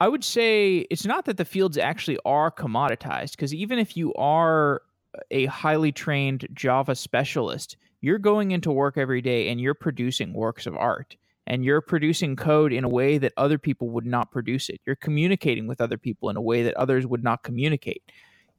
I 0.00 0.08
would 0.08 0.24
say 0.24 0.86
it's 0.90 1.06
not 1.06 1.24
that 1.26 1.36
the 1.36 1.44
fields 1.44 1.78
actually 1.78 2.18
are 2.24 2.50
commoditized, 2.50 3.32
because 3.32 3.54
even 3.54 3.78
if 3.78 3.96
you 3.96 4.12
are 4.14 4.82
a 5.30 5.46
highly 5.46 5.92
trained 5.92 6.46
Java 6.52 6.94
specialist, 6.94 7.76
you're 8.00 8.18
going 8.18 8.50
into 8.50 8.72
work 8.72 8.98
every 8.98 9.22
day 9.22 9.48
and 9.48 9.60
you're 9.60 9.74
producing 9.74 10.32
works 10.34 10.66
of 10.66 10.76
art 10.76 11.16
and 11.46 11.64
you're 11.64 11.80
producing 11.80 12.36
code 12.36 12.72
in 12.72 12.84
a 12.84 12.88
way 12.88 13.18
that 13.18 13.32
other 13.36 13.58
people 13.58 13.90
would 13.90 14.06
not 14.06 14.30
produce 14.30 14.68
it. 14.68 14.80
You're 14.86 14.96
communicating 14.96 15.66
with 15.66 15.80
other 15.80 15.98
people 15.98 16.30
in 16.30 16.36
a 16.36 16.40
way 16.40 16.62
that 16.62 16.74
others 16.74 17.06
would 17.06 17.22
not 17.22 17.42
communicate. 17.42 18.02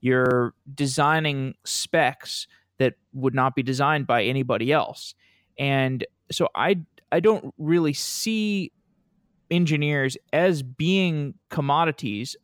You're 0.01 0.53
designing 0.73 1.55
specs 1.63 2.47
that 2.77 2.95
would 3.13 3.33
not 3.33 3.55
be 3.55 3.63
designed 3.63 4.05
by 4.05 4.23
anybody 4.23 4.71
else. 4.71 5.15
And 5.57 6.05
so 6.31 6.49
I 6.53 6.81
I 7.11 7.19
don't 7.19 7.53
really 7.57 7.93
see 7.93 8.71
engineers 9.49 10.17
as 10.33 10.63
being 10.63 11.35
commodities 11.49 12.35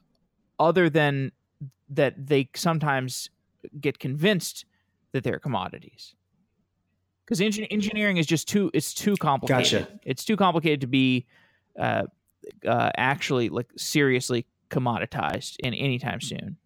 other 0.60 0.89
than 0.89 1.32
that 1.89 2.28
they 2.28 2.50
sometimes 2.56 3.30
get 3.80 4.00
convinced 4.00 4.66
that 5.12 5.24
they're 5.24 5.39
commodities 5.39 6.16
because 7.32 7.40
engin- 7.40 7.68
engineering 7.72 8.18
is 8.18 8.26
just 8.26 8.48
too 8.50 8.70
it's 8.74 8.94
too 8.94 9.16
complicated. 9.16 9.88
Gotcha. 9.88 10.00
It's 10.04 10.26
too 10.26 10.36
complicated 10.36 10.82
to 10.82 10.88
be 10.88 11.26
uh, 11.80 12.04
uh, 12.68 12.92
actually 12.98 13.48
like 13.48 13.68
seriously 13.78 14.46
commoditized 14.70 15.56
in 15.64 15.74
anytime 15.74 16.20
soon. 16.20 16.58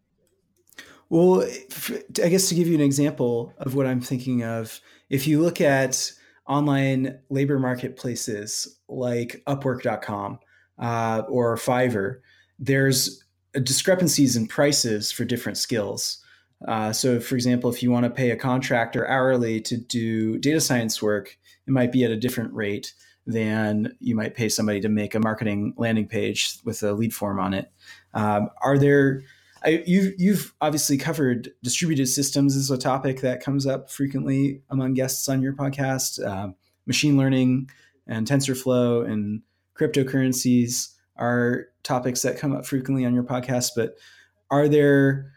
Well, 1.09 1.43
I 1.43 2.29
guess 2.29 2.49
to 2.49 2.55
give 2.55 2.67
you 2.67 2.73
an 2.73 2.81
example 2.81 3.53
of 3.59 3.75
what 3.75 3.85
I'm 3.85 4.01
thinking 4.01 4.43
of, 4.43 4.81
if 5.11 5.27
you 5.27 5.39
look 5.39 5.61
at 5.61 6.11
online 6.47 7.19
labor 7.29 7.59
marketplaces 7.59 8.79
like 8.89 9.43
Upwork.com 9.45 10.39
uh, 10.79 11.21
or 11.29 11.57
Fiverr, 11.57 12.21
there's 12.57 13.23
discrepancies 13.61 14.35
in 14.35 14.47
prices 14.47 15.11
for 15.11 15.25
different 15.25 15.59
skills. 15.59 16.24
Uh, 16.67 16.91
so, 16.91 17.19
for 17.19 17.35
example, 17.35 17.69
if 17.69 17.83
you 17.83 17.91
want 17.91 18.05
to 18.05 18.09
pay 18.09 18.31
a 18.31 18.35
contractor 18.35 19.07
hourly 19.07 19.61
to 19.61 19.77
do 19.77 20.37
data 20.39 20.61
science 20.61 21.01
work, 21.01 21.37
it 21.67 21.71
might 21.71 21.91
be 21.91 22.03
at 22.03 22.11
a 22.11 22.17
different 22.17 22.53
rate 22.53 22.93
than 23.27 23.95
you 23.99 24.15
might 24.15 24.35
pay 24.35 24.49
somebody 24.49 24.79
to 24.79 24.89
make 24.89 25.15
a 25.15 25.19
marketing 25.19 25.73
landing 25.77 26.07
page 26.07 26.59
with 26.63 26.83
a 26.83 26.93
lead 26.93 27.13
form 27.13 27.39
on 27.39 27.53
it. 27.53 27.71
Um, 28.13 28.49
are 28.61 28.77
there 28.77 29.23
I, 29.65 29.83
you've, 29.87 30.13
you've 30.19 30.53
obviously 30.61 30.95
covered 30.95 31.51
distributed 31.63 32.07
systems 32.07 32.55
as 32.55 32.69
a 32.69 32.77
topic 32.77 33.21
that 33.21 33.41
comes 33.41 33.65
up 33.65 33.89
frequently 33.89 34.61
among 34.69 34.93
guests 34.93 35.27
on 35.27 35.41
your 35.41 35.53
podcast. 35.53 36.23
Uh, 36.23 36.49
machine 36.85 37.17
learning 37.17 37.71
and 38.05 38.27
TensorFlow 38.27 39.09
and 39.09 39.41
cryptocurrencies 39.77 40.93
are 41.17 41.65
topics 41.81 42.21
that 42.21 42.37
come 42.37 42.55
up 42.55 42.65
frequently 42.67 43.05
on 43.05 43.15
your 43.15 43.23
podcast. 43.23 43.71
But 43.75 43.95
are 44.51 44.67
there 44.67 45.31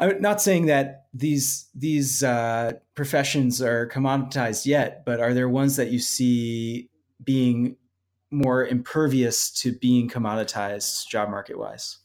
I'm 0.00 0.20
not 0.22 0.40
saying 0.40 0.66
that 0.66 1.06
these 1.12 1.68
these 1.74 2.22
uh, 2.22 2.72
professions 2.94 3.60
are 3.60 3.86
commoditized 3.88 4.64
yet, 4.64 5.04
but 5.04 5.20
are 5.20 5.34
there 5.34 5.48
ones 5.48 5.76
that 5.76 5.90
you 5.90 5.98
see 5.98 6.88
being 7.22 7.76
more 8.30 8.66
impervious 8.66 9.50
to 9.50 9.72
being 9.72 10.08
commoditized 10.08 11.06
job 11.08 11.28
market 11.28 11.58
wise? 11.58 11.98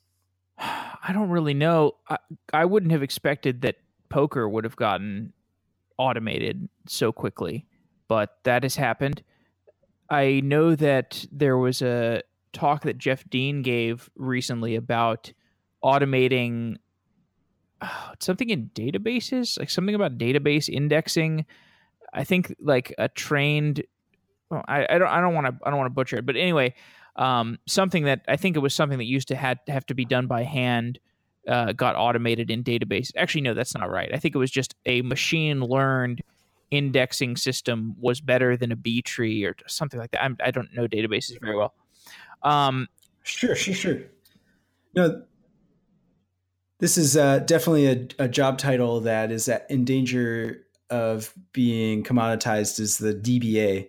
I 0.58 1.12
don't 1.14 1.30
really 1.30 1.54
know. 1.54 1.94
I, 2.10 2.18
I 2.52 2.66
wouldn't 2.66 2.92
have 2.92 3.04
expected 3.04 3.62
that 3.62 3.76
poker 4.10 4.48
would 4.50 4.66
have 4.66 4.76
gotten 4.76 5.32
automated 5.98 6.68
so 6.88 7.14
quickly, 7.14 7.66
but 8.10 8.38
that 8.44 8.64
has 8.64 8.76
happened. 8.76 9.24
I 10.10 10.42
know 10.44 10.76
that 10.76 11.26
there 11.32 11.58
was 11.58 11.82
a 11.82 12.24
talk 12.52 12.84
that 12.84 12.98
Jeff 12.98 13.24
Dean 13.30 13.62
gave 13.62 14.10
recently 14.16 14.76
about 14.76 15.32
automating 15.84 16.78
something 18.20 18.50
in 18.50 18.70
databases, 18.74 19.60
like 19.60 19.70
something 19.70 19.96
about 19.96 20.18
database 20.18 20.70
indexing. 20.70 21.46
I 22.14 22.24
think 22.24 22.56
like 22.60 22.94
a 22.98 23.10
trained. 23.10 23.84
Well, 24.50 24.64
I, 24.68 24.86
I 24.90 24.98
don't 24.98 25.08
I 25.08 25.22
don't 25.22 25.34
want 25.34 25.48
to 25.48 25.56
I 25.66 25.70
don't 25.70 25.78
want 25.78 25.88
to 25.88 25.96
butcher 25.96 26.18
it, 26.18 26.26
but 26.26 26.36
anyway, 26.36 26.76
um, 27.16 27.60
something 27.68 28.06
that 28.06 28.22
I 28.28 28.38
think 28.38 28.56
it 28.56 28.60
was 28.60 28.74
something 28.74 28.98
that 28.98 29.06
used 29.06 29.28
to 29.30 29.36
had 29.36 29.60
have 29.68 29.86
to 29.88 29.96
be 29.96 30.06
done 30.06 30.28
by 30.28 30.44
hand. 30.44 31.00
Uh, 31.48 31.74
got 31.74 31.96
automated 31.96 32.50
in 32.50 32.64
database. 32.64 33.12
Actually, 33.16 33.42
no, 33.42 33.54
that's 33.54 33.76
not 33.76 33.88
right. 33.88 34.10
I 34.12 34.18
think 34.18 34.34
it 34.34 34.40
was 34.40 34.50
just 34.50 34.74
a 34.88 35.04
machine 35.04 35.60
learned 35.62 36.24
indexing 36.72 37.38
system 37.38 37.96
was 38.00 38.20
better 38.20 38.58
than 38.58 38.72
a 38.72 38.76
B 38.76 39.04
tree 39.04 39.44
or 39.44 39.56
something 39.68 40.00
like 40.00 40.10
that. 40.12 40.24
I'm, 40.24 40.38
I 40.44 40.50
do 40.50 40.62
not 40.62 40.74
know 40.74 40.88
databases 40.88 41.40
very 41.40 41.56
well. 41.56 41.76
Um, 42.42 42.88
sure, 43.22 43.56
sure, 43.56 43.76
sure. 43.76 44.02
No, 44.96 45.24
this 46.80 46.98
is 46.98 47.16
uh, 47.16 47.40
definitely 47.40 47.88
a, 47.88 48.26
a, 48.26 48.28
job 48.28 48.58
title 48.58 49.02
that 49.02 49.32
is 49.32 49.50
in 49.70 49.86
danger 49.86 50.62
of 50.90 51.34
being 51.54 52.04
commoditized 52.04 52.80
as 52.80 52.98
the 52.98 53.14
DBA 53.14 53.88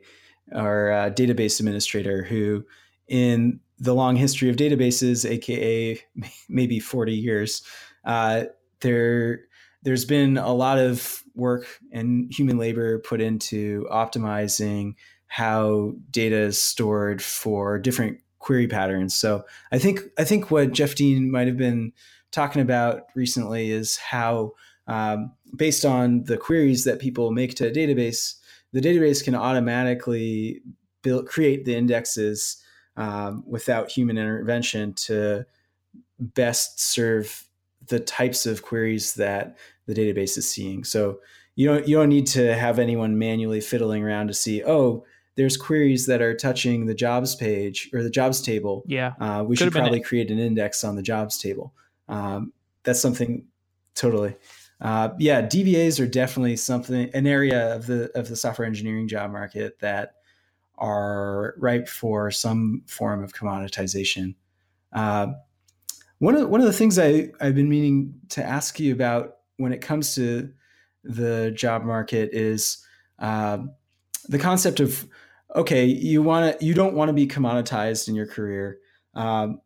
or 0.52 0.92
uh, 0.92 1.10
database 1.10 1.58
administrator, 1.58 2.22
who, 2.22 2.64
in 3.08 3.60
the 3.78 3.94
long 3.94 4.16
history 4.16 4.48
of 4.48 4.56
databases, 4.56 5.28
aka 5.28 6.00
maybe 6.48 6.78
40 6.78 7.12
years, 7.12 7.62
uh, 8.04 8.44
there 8.80 9.40
there's 9.82 10.04
been 10.04 10.36
a 10.36 10.52
lot 10.52 10.78
of 10.78 11.22
work 11.34 11.66
and 11.92 12.32
human 12.32 12.58
labor 12.58 12.98
put 12.98 13.20
into 13.20 13.86
optimizing 13.90 14.94
how 15.28 15.92
data 16.10 16.36
is 16.36 16.60
stored 16.60 17.22
for 17.22 17.78
different 17.78 18.18
query 18.46 18.68
patterns. 18.68 19.12
So 19.12 19.44
I 19.72 19.78
think 19.78 20.02
I 20.16 20.24
think 20.24 20.52
what 20.52 20.72
Jeff 20.72 20.94
Dean 20.94 21.32
might 21.32 21.48
have 21.48 21.56
been 21.56 21.92
talking 22.30 22.62
about 22.62 23.06
recently 23.16 23.72
is 23.72 23.96
how, 23.96 24.52
um, 24.86 25.32
based 25.56 25.84
on 25.84 26.22
the 26.24 26.36
queries 26.36 26.84
that 26.84 27.00
people 27.00 27.32
make 27.32 27.56
to 27.56 27.66
a 27.66 27.72
database, 27.72 28.34
the 28.72 28.80
database 28.80 29.24
can 29.24 29.34
automatically 29.34 30.62
build, 31.02 31.26
create 31.26 31.64
the 31.64 31.74
indexes 31.74 32.62
um, 32.96 33.42
without 33.48 33.90
human 33.90 34.16
intervention 34.16 34.94
to 34.94 35.44
best 36.20 36.78
serve 36.78 37.48
the 37.88 37.98
types 37.98 38.46
of 38.46 38.62
queries 38.62 39.14
that 39.14 39.56
the 39.86 39.94
database 39.94 40.38
is 40.38 40.48
seeing. 40.48 40.84
So 40.84 41.18
you 41.56 41.66
don't 41.66 41.88
you 41.88 41.96
don't 41.96 42.10
need 42.10 42.28
to 42.28 42.54
have 42.54 42.78
anyone 42.78 43.18
manually 43.18 43.60
fiddling 43.60 44.04
around 44.04 44.28
to 44.28 44.34
see 44.34 44.62
oh 44.62 45.04
there's 45.36 45.56
queries 45.56 46.06
that 46.06 46.20
are 46.20 46.34
touching 46.34 46.86
the 46.86 46.94
jobs 46.94 47.34
page 47.34 47.88
or 47.92 48.02
the 48.02 48.10
jobs 48.10 48.40
table. 48.40 48.82
Yeah, 48.86 49.14
uh, 49.20 49.44
we 49.46 49.56
Could 49.56 49.64
should 49.64 49.72
probably 49.72 50.00
create 50.00 50.30
an 50.30 50.38
index 50.38 50.82
on 50.84 50.96
the 50.96 51.02
jobs 51.02 51.38
table 51.38 51.72
um, 52.08 52.52
that's 52.84 53.00
something 53.00 53.46
totally. 53.94 54.36
Uh, 54.80 55.10
yeah, 55.18 55.42
DBAs 55.42 56.02
are 56.02 56.06
definitely 56.06 56.56
something 56.56 57.10
an 57.14 57.26
area 57.26 57.74
of 57.74 57.86
the 57.86 58.10
of 58.18 58.28
the 58.28 58.36
software 58.36 58.66
engineering 58.66 59.08
job 59.08 59.30
market 59.30 59.78
that 59.80 60.14
are 60.76 61.54
ripe 61.58 61.88
for 61.88 62.30
some 62.30 62.82
form 62.86 63.24
of 63.24 63.32
commoditization. 63.32 64.34
Uh, 64.92 65.28
one 66.18 66.34
of 66.34 66.48
one 66.48 66.60
of 66.60 66.66
the 66.66 66.72
things 66.72 66.98
I 66.98 67.30
I've 67.40 67.54
been 67.54 67.68
meaning 67.68 68.14
to 68.30 68.44
ask 68.44 68.78
you 68.78 68.92
about 68.92 69.36
when 69.56 69.72
it 69.72 69.80
comes 69.80 70.14
to 70.16 70.52
the 71.04 71.52
job 71.52 71.84
market 71.84 72.30
is 72.32 72.84
uh, 73.18 73.58
the 74.28 74.38
concept 74.38 74.80
of 74.80 75.08
okay, 75.54 75.84
you 75.86 76.22
want 76.22 76.58
to 76.58 76.64
you 76.64 76.74
don't 76.74 76.94
want 76.94 77.08
to 77.08 77.12
be 77.12 77.26
commoditized 77.26 78.08
in 78.08 78.14
your 78.14 78.26
career, 78.26 78.78
um, 79.14 79.60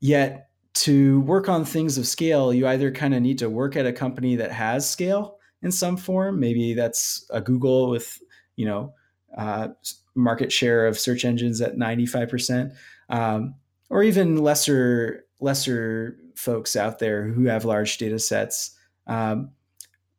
yet 0.00 0.48
to 0.74 1.20
work 1.22 1.48
on 1.48 1.64
things 1.64 1.98
of 1.98 2.06
scale, 2.06 2.52
you 2.52 2.66
either 2.66 2.90
kind 2.90 3.14
of 3.14 3.22
need 3.22 3.38
to 3.38 3.50
work 3.50 3.76
at 3.76 3.86
a 3.86 3.92
company 3.92 4.36
that 4.36 4.52
has 4.52 4.88
scale 4.88 5.38
in 5.62 5.70
some 5.70 5.96
form. 5.96 6.40
Maybe 6.40 6.74
that's 6.74 7.26
a 7.30 7.40
Google 7.40 7.90
with, 7.90 8.18
you 8.56 8.64
know, 8.64 8.94
uh, 9.36 9.68
market 10.14 10.52
share 10.52 10.86
of 10.86 10.98
search 10.98 11.24
engines 11.24 11.60
at 11.60 11.76
95%, 11.76 12.74
um, 13.08 13.54
or 13.90 14.02
even 14.02 14.36
lesser 14.36 15.26
lesser 15.40 16.16
folks 16.36 16.76
out 16.76 16.98
there 16.98 17.24
who 17.24 17.46
have 17.46 17.64
large 17.64 17.98
data 17.98 18.18
sets. 18.18 18.76
Um, 19.06 19.50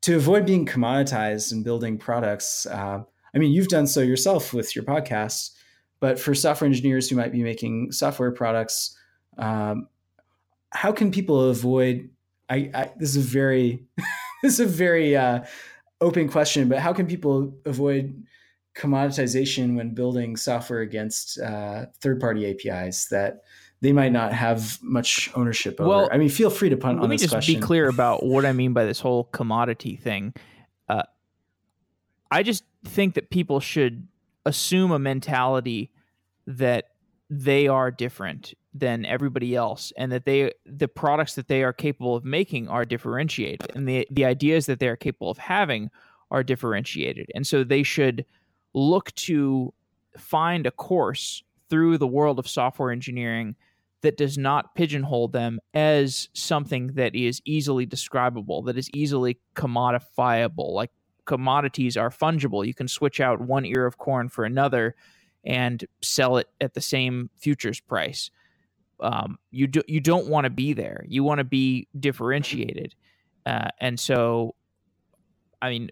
to 0.01 0.17
avoid 0.17 0.45
being 0.45 0.65
commoditized 0.65 1.53
and 1.53 1.63
building 1.63 1.97
products, 1.97 2.65
uh, 2.65 3.03
I 3.33 3.39
mean, 3.39 3.51
you've 3.51 3.67
done 3.67 3.87
so 3.87 4.01
yourself 4.01 4.53
with 4.53 4.75
your 4.75 4.85
podcast, 4.85 5.51
but 5.99 6.19
for 6.19 6.35
software 6.35 6.67
engineers 6.67 7.09
who 7.09 7.15
might 7.15 7.31
be 7.31 7.43
making 7.43 7.91
software 7.91 8.31
products, 8.31 8.97
um, 9.37 9.87
how 10.71 10.91
can 10.91 11.11
people 11.11 11.49
avoid? 11.49 12.09
I, 12.49 12.69
I 12.73 12.91
this 12.97 13.15
is 13.15 13.17
a 13.17 13.27
very 13.27 13.85
this 14.43 14.53
is 14.53 14.59
a 14.59 14.65
very 14.65 15.15
uh, 15.15 15.43
open 16.01 16.29
question, 16.29 16.67
but 16.67 16.79
how 16.79 16.93
can 16.93 17.07
people 17.07 17.55
avoid 17.65 18.23
commoditization 18.75 19.75
when 19.75 19.93
building 19.93 20.35
software 20.35 20.79
against 20.79 21.39
uh, 21.39 21.85
third-party 22.01 22.49
APIs 22.49 23.05
that 23.05 23.43
they 23.81 23.91
might 23.91 24.11
not 24.11 24.31
have 24.31 24.79
much 24.81 25.29
ownership 25.35 25.79
over. 25.79 25.89
Well, 25.89 26.09
I 26.11 26.17
mean, 26.17 26.29
feel 26.29 26.49
free 26.49 26.69
to 26.69 26.77
punt 26.77 27.01
on 27.01 27.09
this 27.09 27.21
question. 27.21 27.35
Let 27.35 27.47
me 27.47 27.53
just 27.53 27.61
be 27.61 27.65
clear 27.67 27.89
about 27.89 28.23
what 28.25 28.45
I 28.45 28.53
mean 28.53 28.71
by 28.71 28.85
this 28.85 28.99
whole 28.99 29.25
commodity 29.25 29.97
thing. 29.97 30.33
Uh, 30.87 31.03
I 32.31 32.43
just 32.43 32.63
think 32.85 33.15
that 33.15 33.29
people 33.29 33.59
should 33.59 34.07
assume 34.45 34.91
a 34.91 34.99
mentality 34.99 35.91
that 36.47 36.89
they 37.29 37.67
are 37.67 37.89
different 37.89 38.53
than 38.73 39.05
everybody 39.05 39.55
else 39.55 39.93
and 39.97 40.11
that 40.11 40.25
they 40.25 40.51
the 40.65 40.87
products 40.87 41.35
that 41.35 41.47
they 41.47 41.63
are 41.63 41.73
capable 41.73 42.15
of 42.15 42.25
making 42.25 42.67
are 42.67 42.85
differentiated 42.85 43.71
and 43.75 43.87
the 43.87 44.07
the 44.11 44.25
ideas 44.25 44.65
that 44.65 44.79
they 44.79 44.87
are 44.87 44.95
capable 44.95 45.29
of 45.29 45.37
having 45.37 45.89
are 46.31 46.43
differentiated 46.43 47.29
and 47.35 47.45
so 47.45 47.63
they 47.63 47.83
should 47.83 48.25
look 48.73 49.13
to 49.13 49.71
find 50.17 50.65
a 50.65 50.71
course 50.71 51.43
through 51.69 51.97
the 51.97 52.07
world 52.07 52.39
of 52.39 52.47
software 52.47 52.91
engineering 52.91 53.55
that 54.03 54.17
does 54.17 54.37
not 54.37 54.75
pigeonhole 54.75 55.29
them 55.29 55.59
as 55.73 56.29
something 56.33 56.87
that 56.87 57.15
is 57.15 57.41
easily 57.45 57.85
describable, 57.85 58.61
that 58.61 58.77
is 58.77 58.89
easily 58.93 59.39
commodifiable. 59.55 60.71
Like 60.73 60.91
commodities 61.25 61.97
are 61.97 62.09
fungible. 62.09 62.65
You 62.65 62.73
can 62.73 62.87
switch 62.87 63.19
out 63.19 63.41
one 63.41 63.65
ear 63.65 63.85
of 63.85 63.97
corn 63.97 64.29
for 64.29 64.45
another 64.45 64.95
and 65.43 65.85
sell 66.01 66.37
it 66.37 66.47
at 66.61 66.73
the 66.73 66.81
same 66.81 67.29
futures 67.37 67.79
price. 67.79 68.31
Um, 68.99 69.37
you 69.51 69.67
do, 69.67 69.81
you 69.87 69.99
don't 69.99 70.27
want 70.27 70.45
to 70.45 70.49
be 70.49 70.73
there. 70.73 71.03
You 71.07 71.23
want 71.23 71.39
to 71.39 71.43
be 71.43 71.87
differentiated, 71.99 72.95
uh, 73.45 73.67
and 73.79 73.99
so, 73.99 74.55
I 75.61 75.69
mean, 75.69 75.89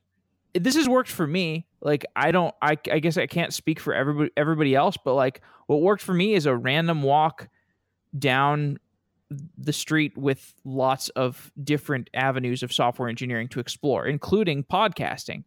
this 0.53 0.75
has 0.75 0.87
worked 0.87 1.09
for 1.09 1.27
me. 1.27 1.67
Like 1.81 2.05
I 2.15 2.31
don't, 2.31 2.53
I, 2.61 2.77
I 2.91 2.99
guess 2.99 3.17
I 3.17 3.27
can't 3.27 3.53
speak 3.53 3.79
for 3.79 3.93
everybody 3.93 4.31
everybody 4.37 4.75
else, 4.75 4.97
but 5.03 5.15
like 5.15 5.41
what 5.67 5.81
worked 5.81 6.03
for 6.03 6.13
me 6.13 6.35
is 6.35 6.45
a 6.45 6.55
random 6.55 7.03
walk 7.03 7.49
down 8.17 8.77
the 9.57 9.73
street 9.73 10.17
with 10.17 10.53
lots 10.65 11.09
of 11.09 11.51
different 11.63 12.09
avenues 12.13 12.63
of 12.63 12.73
software 12.73 13.09
engineering 13.09 13.47
to 13.49 13.59
explore, 13.59 14.05
including 14.05 14.63
podcasting. 14.63 15.43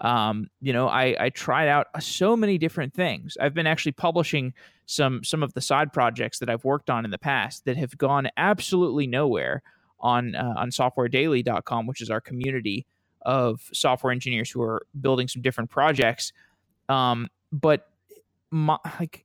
Um, 0.00 0.48
you 0.60 0.72
know, 0.72 0.88
I, 0.88 1.16
I 1.18 1.30
tried 1.30 1.68
out 1.68 1.86
so 2.00 2.36
many 2.36 2.58
different 2.58 2.94
things. 2.94 3.36
I've 3.40 3.54
been 3.54 3.66
actually 3.66 3.92
publishing 3.92 4.52
some 4.86 5.24
some 5.24 5.42
of 5.42 5.54
the 5.54 5.60
side 5.60 5.92
projects 5.92 6.38
that 6.40 6.50
I've 6.50 6.64
worked 6.64 6.90
on 6.90 7.04
in 7.04 7.10
the 7.10 7.18
past 7.18 7.64
that 7.64 7.76
have 7.76 7.96
gone 7.96 8.28
absolutely 8.36 9.06
nowhere 9.06 9.62
on 10.00 10.34
uh, 10.34 10.54
on 10.56 10.70
softwaredaily.com, 10.70 11.86
which 11.86 12.00
is 12.00 12.10
our 12.10 12.20
community 12.20 12.86
of 13.22 13.68
software 13.72 14.12
engineers 14.12 14.50
who 14.50 14.62
are 14.62 14.86
building 15.00 15.28
some 15.28 15.42
different 15.42 15.70
projects. 15.70 16.32
Um, 16.88 17.28
but 17.52 17.88
my, 18.50 18.78
like, 19.00 19.24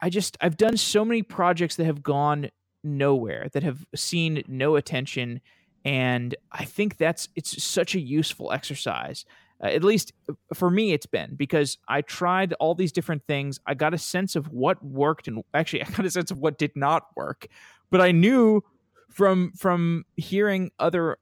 I 0.00 0.10
just 0.10 0.36
I've 0.40 0.56
done 0.56 0.76
so 0.76 1.04
many 1.04 1.22
projects 1.22 1.76
that 1.76 1.84
have 1.84 2.02
gone 2.02 2.50
nowhere, 2.84 3.48
that 3.52 3.62
have 3.62 3.86
seen 3.94 4.44
no 4.46 4.76
attention, 4.76 5.40
and 5.84 6.34
I 6.52 6.64
think 6.64 6.96
that's 6.96 7.28
it's 7.34 7.62
such 7.62 7.94
a 7.94 8.00
useful 8.00 8.52
exercise. 8.52 9.24
Uh, 9.62 9.68
at 9.68 9.84
least 9.84 10.12
for 10.52 10.70
me, 10.70 10.92
it's 10.92 11.06
been 11.06 11.34
because 11.36 11.78
I 11.88 12.02
tried 12.02 12.52
all 12.54 12.74
these 12.74 12.92
different 12.92 13.22
things. 13.26 13.60
I 13.66 13.74
got 13.74 13.94
a 13.94 13.98
sense 13.98 14.36
of 14.36 14.48
what 14.48 14.84
worked, 14.84 15.28
and 15.28 15.42
actually, 15.52 15.82
I 15.84 15.90
got 15.90 16.06
a 16.06 16.10
sense 16.10 16.30
of 16.30 16.38
what 16.38 16.58
did 16.58 16.72
not 16.76 17.08
work. 17.16 17.46
But 17.90 18.00
I 18.00 18.12
knew 18.12 18.62
from 19.10 19.52
from 19.52 20.04
hearing 20.16 20.70
other 20.78 21.18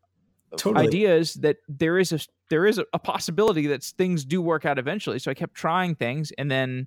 totally. 0.56 0.86
ideas 0.86 1.34
that 1.34 1.58
there 1.68 1.98
is 1.98 2.12
a 2.12 2.20
there 2.50 2.66
is 2.66 2.80
a 2.92 2.98
possibility 2.98 3.66
that 3.68 3.82
things 3.82 4.24
do 4.24 4.42
work 4.42 4.66
out 4.66 4.78
eventually. 4.78 5.18
So 5.18 5.30
I 5.30 5.34
kept 5.34 5.54
trying 5.54 5.94
things 5.94 6.32
and 6.36 6.50
then 6.50 6.86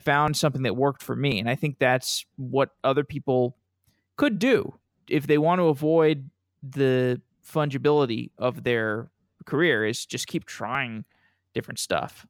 found 0.00 0.36
something 0.36 0.62
that 0.62 0.76
worked 0.76 1.02
for 1.02 1.14
me. 1.14 1.38
And 1.38 1.48
I 1.48 1.54
think 1.54 1.78
that's 1.78 2.26
what 2.36 2.70
other 2.82 3.04
people 3.04 3.56
could 4.16 4.38
do 4.38 4.74
if 5.08 5.26
they 5.26 5.38
want 5.38 5.60
to 5.60 5.68
avoid 5.68 6.30
the 6.62 7.20
fungibility 7.46 8.30
of 8.38 8.64
their 8.64 9.10
career 9.44 9.84
is 9.84 10.04
just 10.04 10.26
keep 10.26 10.44
trying 10.44 11.04
different 11.54 11.78
stuff. 11.78 12.26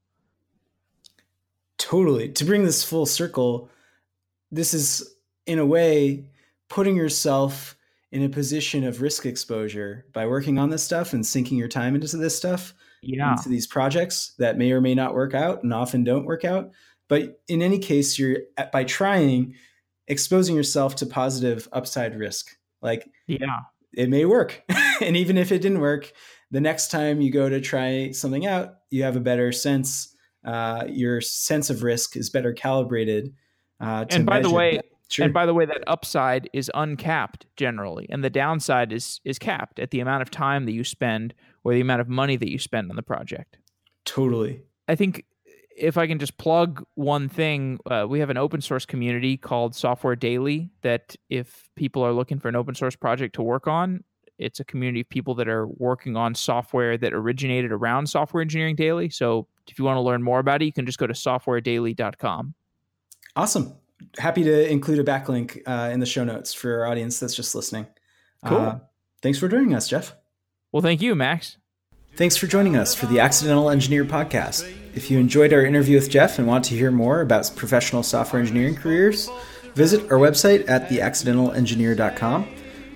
Totally. 1.79 2.31
To 2.31 2.45
bring 2.45 2.65
this 2.65 2.83
full 2.83 3.07
circle, 3.07 3.71
this 4.51 4.75
is 4.75 5.17
in 5.47 5.59
a 5.59 5.67
way 5.67 6.29
putting 6.69 6.97
yourself 6.97 7.77
in 8.13 8.23
a 8.23 8.29
position 8.29 8.85
of 8.85 9.03
risk 9.03 9.27
exposure 9.27 10.07
by 10.13 10.27
working 10.27 10.59
on 10.59 10.71
this 10.71 10.83
stuff 10.83 11.13
and 11.13 11.27
sinking 11.27 11.59
your 11.59 11.69
time 11.69 11.95
into 11.95 12.17
this 12.17 12.37
stuff 12.37 12.75
yeah. 13.03 13.33
into 13.33 13.49
these 13.49 13.67
projects 13.67 14.35
that 14.39 14.59
may 14.59 14.73
or 14.73 14.81
may 14.81 14.95
not 14.95 15.15
work 15.15 15.35
out 15.35 15.63
and 15.63 15.73
often 15.73 16.05
don't 16.05 16.25
work 16.25 16.45
out 16.45 16.71
but 17.09 17.41
in 17.49 17.63
any 17.63 17.79
case 17.79 18.19
you're 18.19 18.39
by 18.73 18.85
trying 18.85 19.55
exposing 20.09 20.57
yourself 20.57 20.97
to 20.97 21.07
positive 21.07 21.69
upside 21.73 22.19
risk 22.19 22.57
like 22.83 23.09
yeah 23.27 23.61
it 23.93 24.09
may 24.09 24.25
work 24.25 24.63
and 25.01 25.17
even 25.17 25.37
if 25.39 25.53
it 25.53 25.61
didn't 25.61 25.81
work 25.81 26.13
the 26.51 26.61
next 26.61 26.91
time 26.91 27.21
you 27.21 27.31
go 27.31 27.49
to 27.49 27.61
try 27.61 28.11
something 28.13 28.47
out 28.47 28.77
you 28.91 29.03
have 29.03 29.17
a 29.17 29.21
better 29.21 29.53
sense 29.53 30.15
uh, 30.45 30.85
your 30.89 31.21
sense 31.21 31.71
of 31.71 31.83
risk 31.83 32.17
is 32.17 32.31
better 32.31 32.53
calibrated 32.53 33.35
uh, 33.81 34.05
and 34.11 34.25
by 34.27 34.41
the 34.41 34.51
way 34.51 34.81
Sure. 35.09 35.25
And 35.25 35.33
by 35.33 35.47
the 35.47 35.55
way, 35.55 35.65
that 35.67 35.85
upside 35.87 36.51
is 36.53 36.71
uncapped 36.75 37.47
generally, 37.57 38.07
and 38.11 38.25
the 38.25 38.31
downside 38.31 38.93
is 38.93 39.21
is 39.25 39.39
capped 39.39 39.79
at 39.79 39.93
the 39.93 40.01
amount 40.01 40.23
of 40.23 40.31
time 40.31 40.65
that 40.67 40.73
you 40.73 40.83
spend 40.83 41.33
or 41.63 41.75
the 41.75 41.81
amount 41.81 42.01
of 42.01 42.09
money 42.09 42.37
that 42.37 42.51
you 42.51 42.59
spend 42.59 42.91
on 42.91 42.97
the 42.97 43.03
project. 43.03 43.57
Totally. 44.05 44.63
I 44.89 44.95
think 44.97 45.25
if 45.77 45.99
I 45.99 46.07
can 46.07 46.19
just 46.19 46.39
plug 46.39 46.85
one 46.95 47.29
thing, 47.29 47.79
uh, 47.91 48.07
we 48.09 48.21
have 48.21 48.31
an 48.31 48.37
open 48.37 48.61
source 48.61 48.87
community 48.87 49.37
called 49.37 49.75
Software 49.75 50.17
Daily. 50.17 50.71
That 50.83 51.17
if 51.29 51.69
people 51.77 52.03
are 52.03 52.13
looking 52.13 52.39
for 52.39 52.49
an 52.49 52.57
open 52.57 52.75
source 52.75 52.97
project 52.97 53.35
to 53.37 53.43
work 53.43 53.67
on, 53.67 54.05
it's 54.39 54.61
a 54.61 54.65
community 54.65 55.01
of 55.01 55.09
people 55.09 55.35
that 55.37 55.49
are 55.49 55.67
working 55.67 56.17
on 56.17 56.35
software 56.35 56.97
that 56.99 57.13
originated 57.13 57.73
around 57.73 58.07
Software 58.07 58.43
Engineering 58.43 58.77
Daily. 58.77 59.11
So 59.11 59.47
if 59.69 59.79
you 59.79 59.85
want 59.85 59.97
to 59.97 60.03
learn 60.03 60.23
more 60.23 60.39
about 60.39 60.63
it, 60.63 60.67
you 60.67 60.73
can 60.73 60.87
just 60.87 60.99
go 60.99 61.07
to 61.07 61.15
softwaredaily.com. 61.15 62.55
Awesome 63.35 63.77
happy 64.19 64.45
to 64.45 64.71
include 64.71 64.99
a 64.99 65.05
backlink 65.05 65.63
uh, 65.67 65.91
in 65.93 66.01
the 66.01 66.07
show 66.07 66.25
notes 66.25 66.53
for 66.53 66.81
our 66.81 66.87
audience 66.87 67.21
that's 67.21 67.35
just 67.35 67.55
listening. 67.55 67.87
Cool. 68.45 68.59
Uh, 68.59 68.79
thanks 69.23 69.39
for 69.39 69.49
joining 69.49 69.75
us, 69.75 69.89
Jeff. 69.89 70.15
Well, 70.73 70.83
thank 70.83 71.01
you, 71.01 71.15
Max. 71.15 71.57
Thanks 72.15 72.37
for 72.37 72.47
joining 72.47 72.77
us 72.77 72.95
for 72.95 73.07
the 73.07 73.21
Accidental 73.21 73.71
Engineer 73.71 74.05
podcast. 74.05 74.73
If 74.97 75.11
you 75.11 75.19
enjoyed 75.19 75.53
our 75.53 75.63
interview 75.63 75.97
with 75.97 76.11
Jeff 76.11 76.39
and 76.39 76.49
want 76.49 76.65
to 76.65 76.75
hear 76.75 76.91
more 76.91 77.21
about 77.21 77.53
professional 77.55 78.03
software 78.03 78.41
engineering 78.41 78.75
careers, 78.75 79.31
visit 79.75 80.11
our 80.11 80.19
website 80.19 80.69
at 80.71 80.89
theaccidentalengineer.com. 80.89 82.49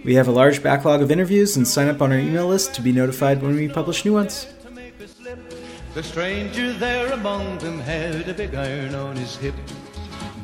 We 0.02 0.14
have 0.14 0.26
a 0.26 0.32
large 0.32 0.62
backlog 0.62 1.02
of 1.02 1.10
interviews 1.10 1.58
and 1.58 1.68
sign 1.68 1.88
up 1.88 2.00
on 2.00 2.10
our 2.10 2.18
email 2.18 2.48
list 2.48 2.72
to 2.74 2.82
be 2.82 2.90
notified 2.90 3.42
when 3.42 3.54
we 3.54 3.68
publish 3.68 4.06
new 4.06 4.14
ones. 4.14 4.46
The 5.92 6.02
stranger 6.02 6.72
there 6.72 7.12
among 7.12 7.58
them 7.58 7.78
had 7.78 8.28
a 8.28 8.34
big 8.34 8.54
iron 8.54 8.94
on 8.94 9.16
his 9.16 9.36
hip 9.36 9.54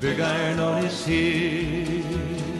big 0.00 0.20
iron 0.20 0.60
on 0.60 0.82
his 0.82 1.06
hip. 1.06 2.55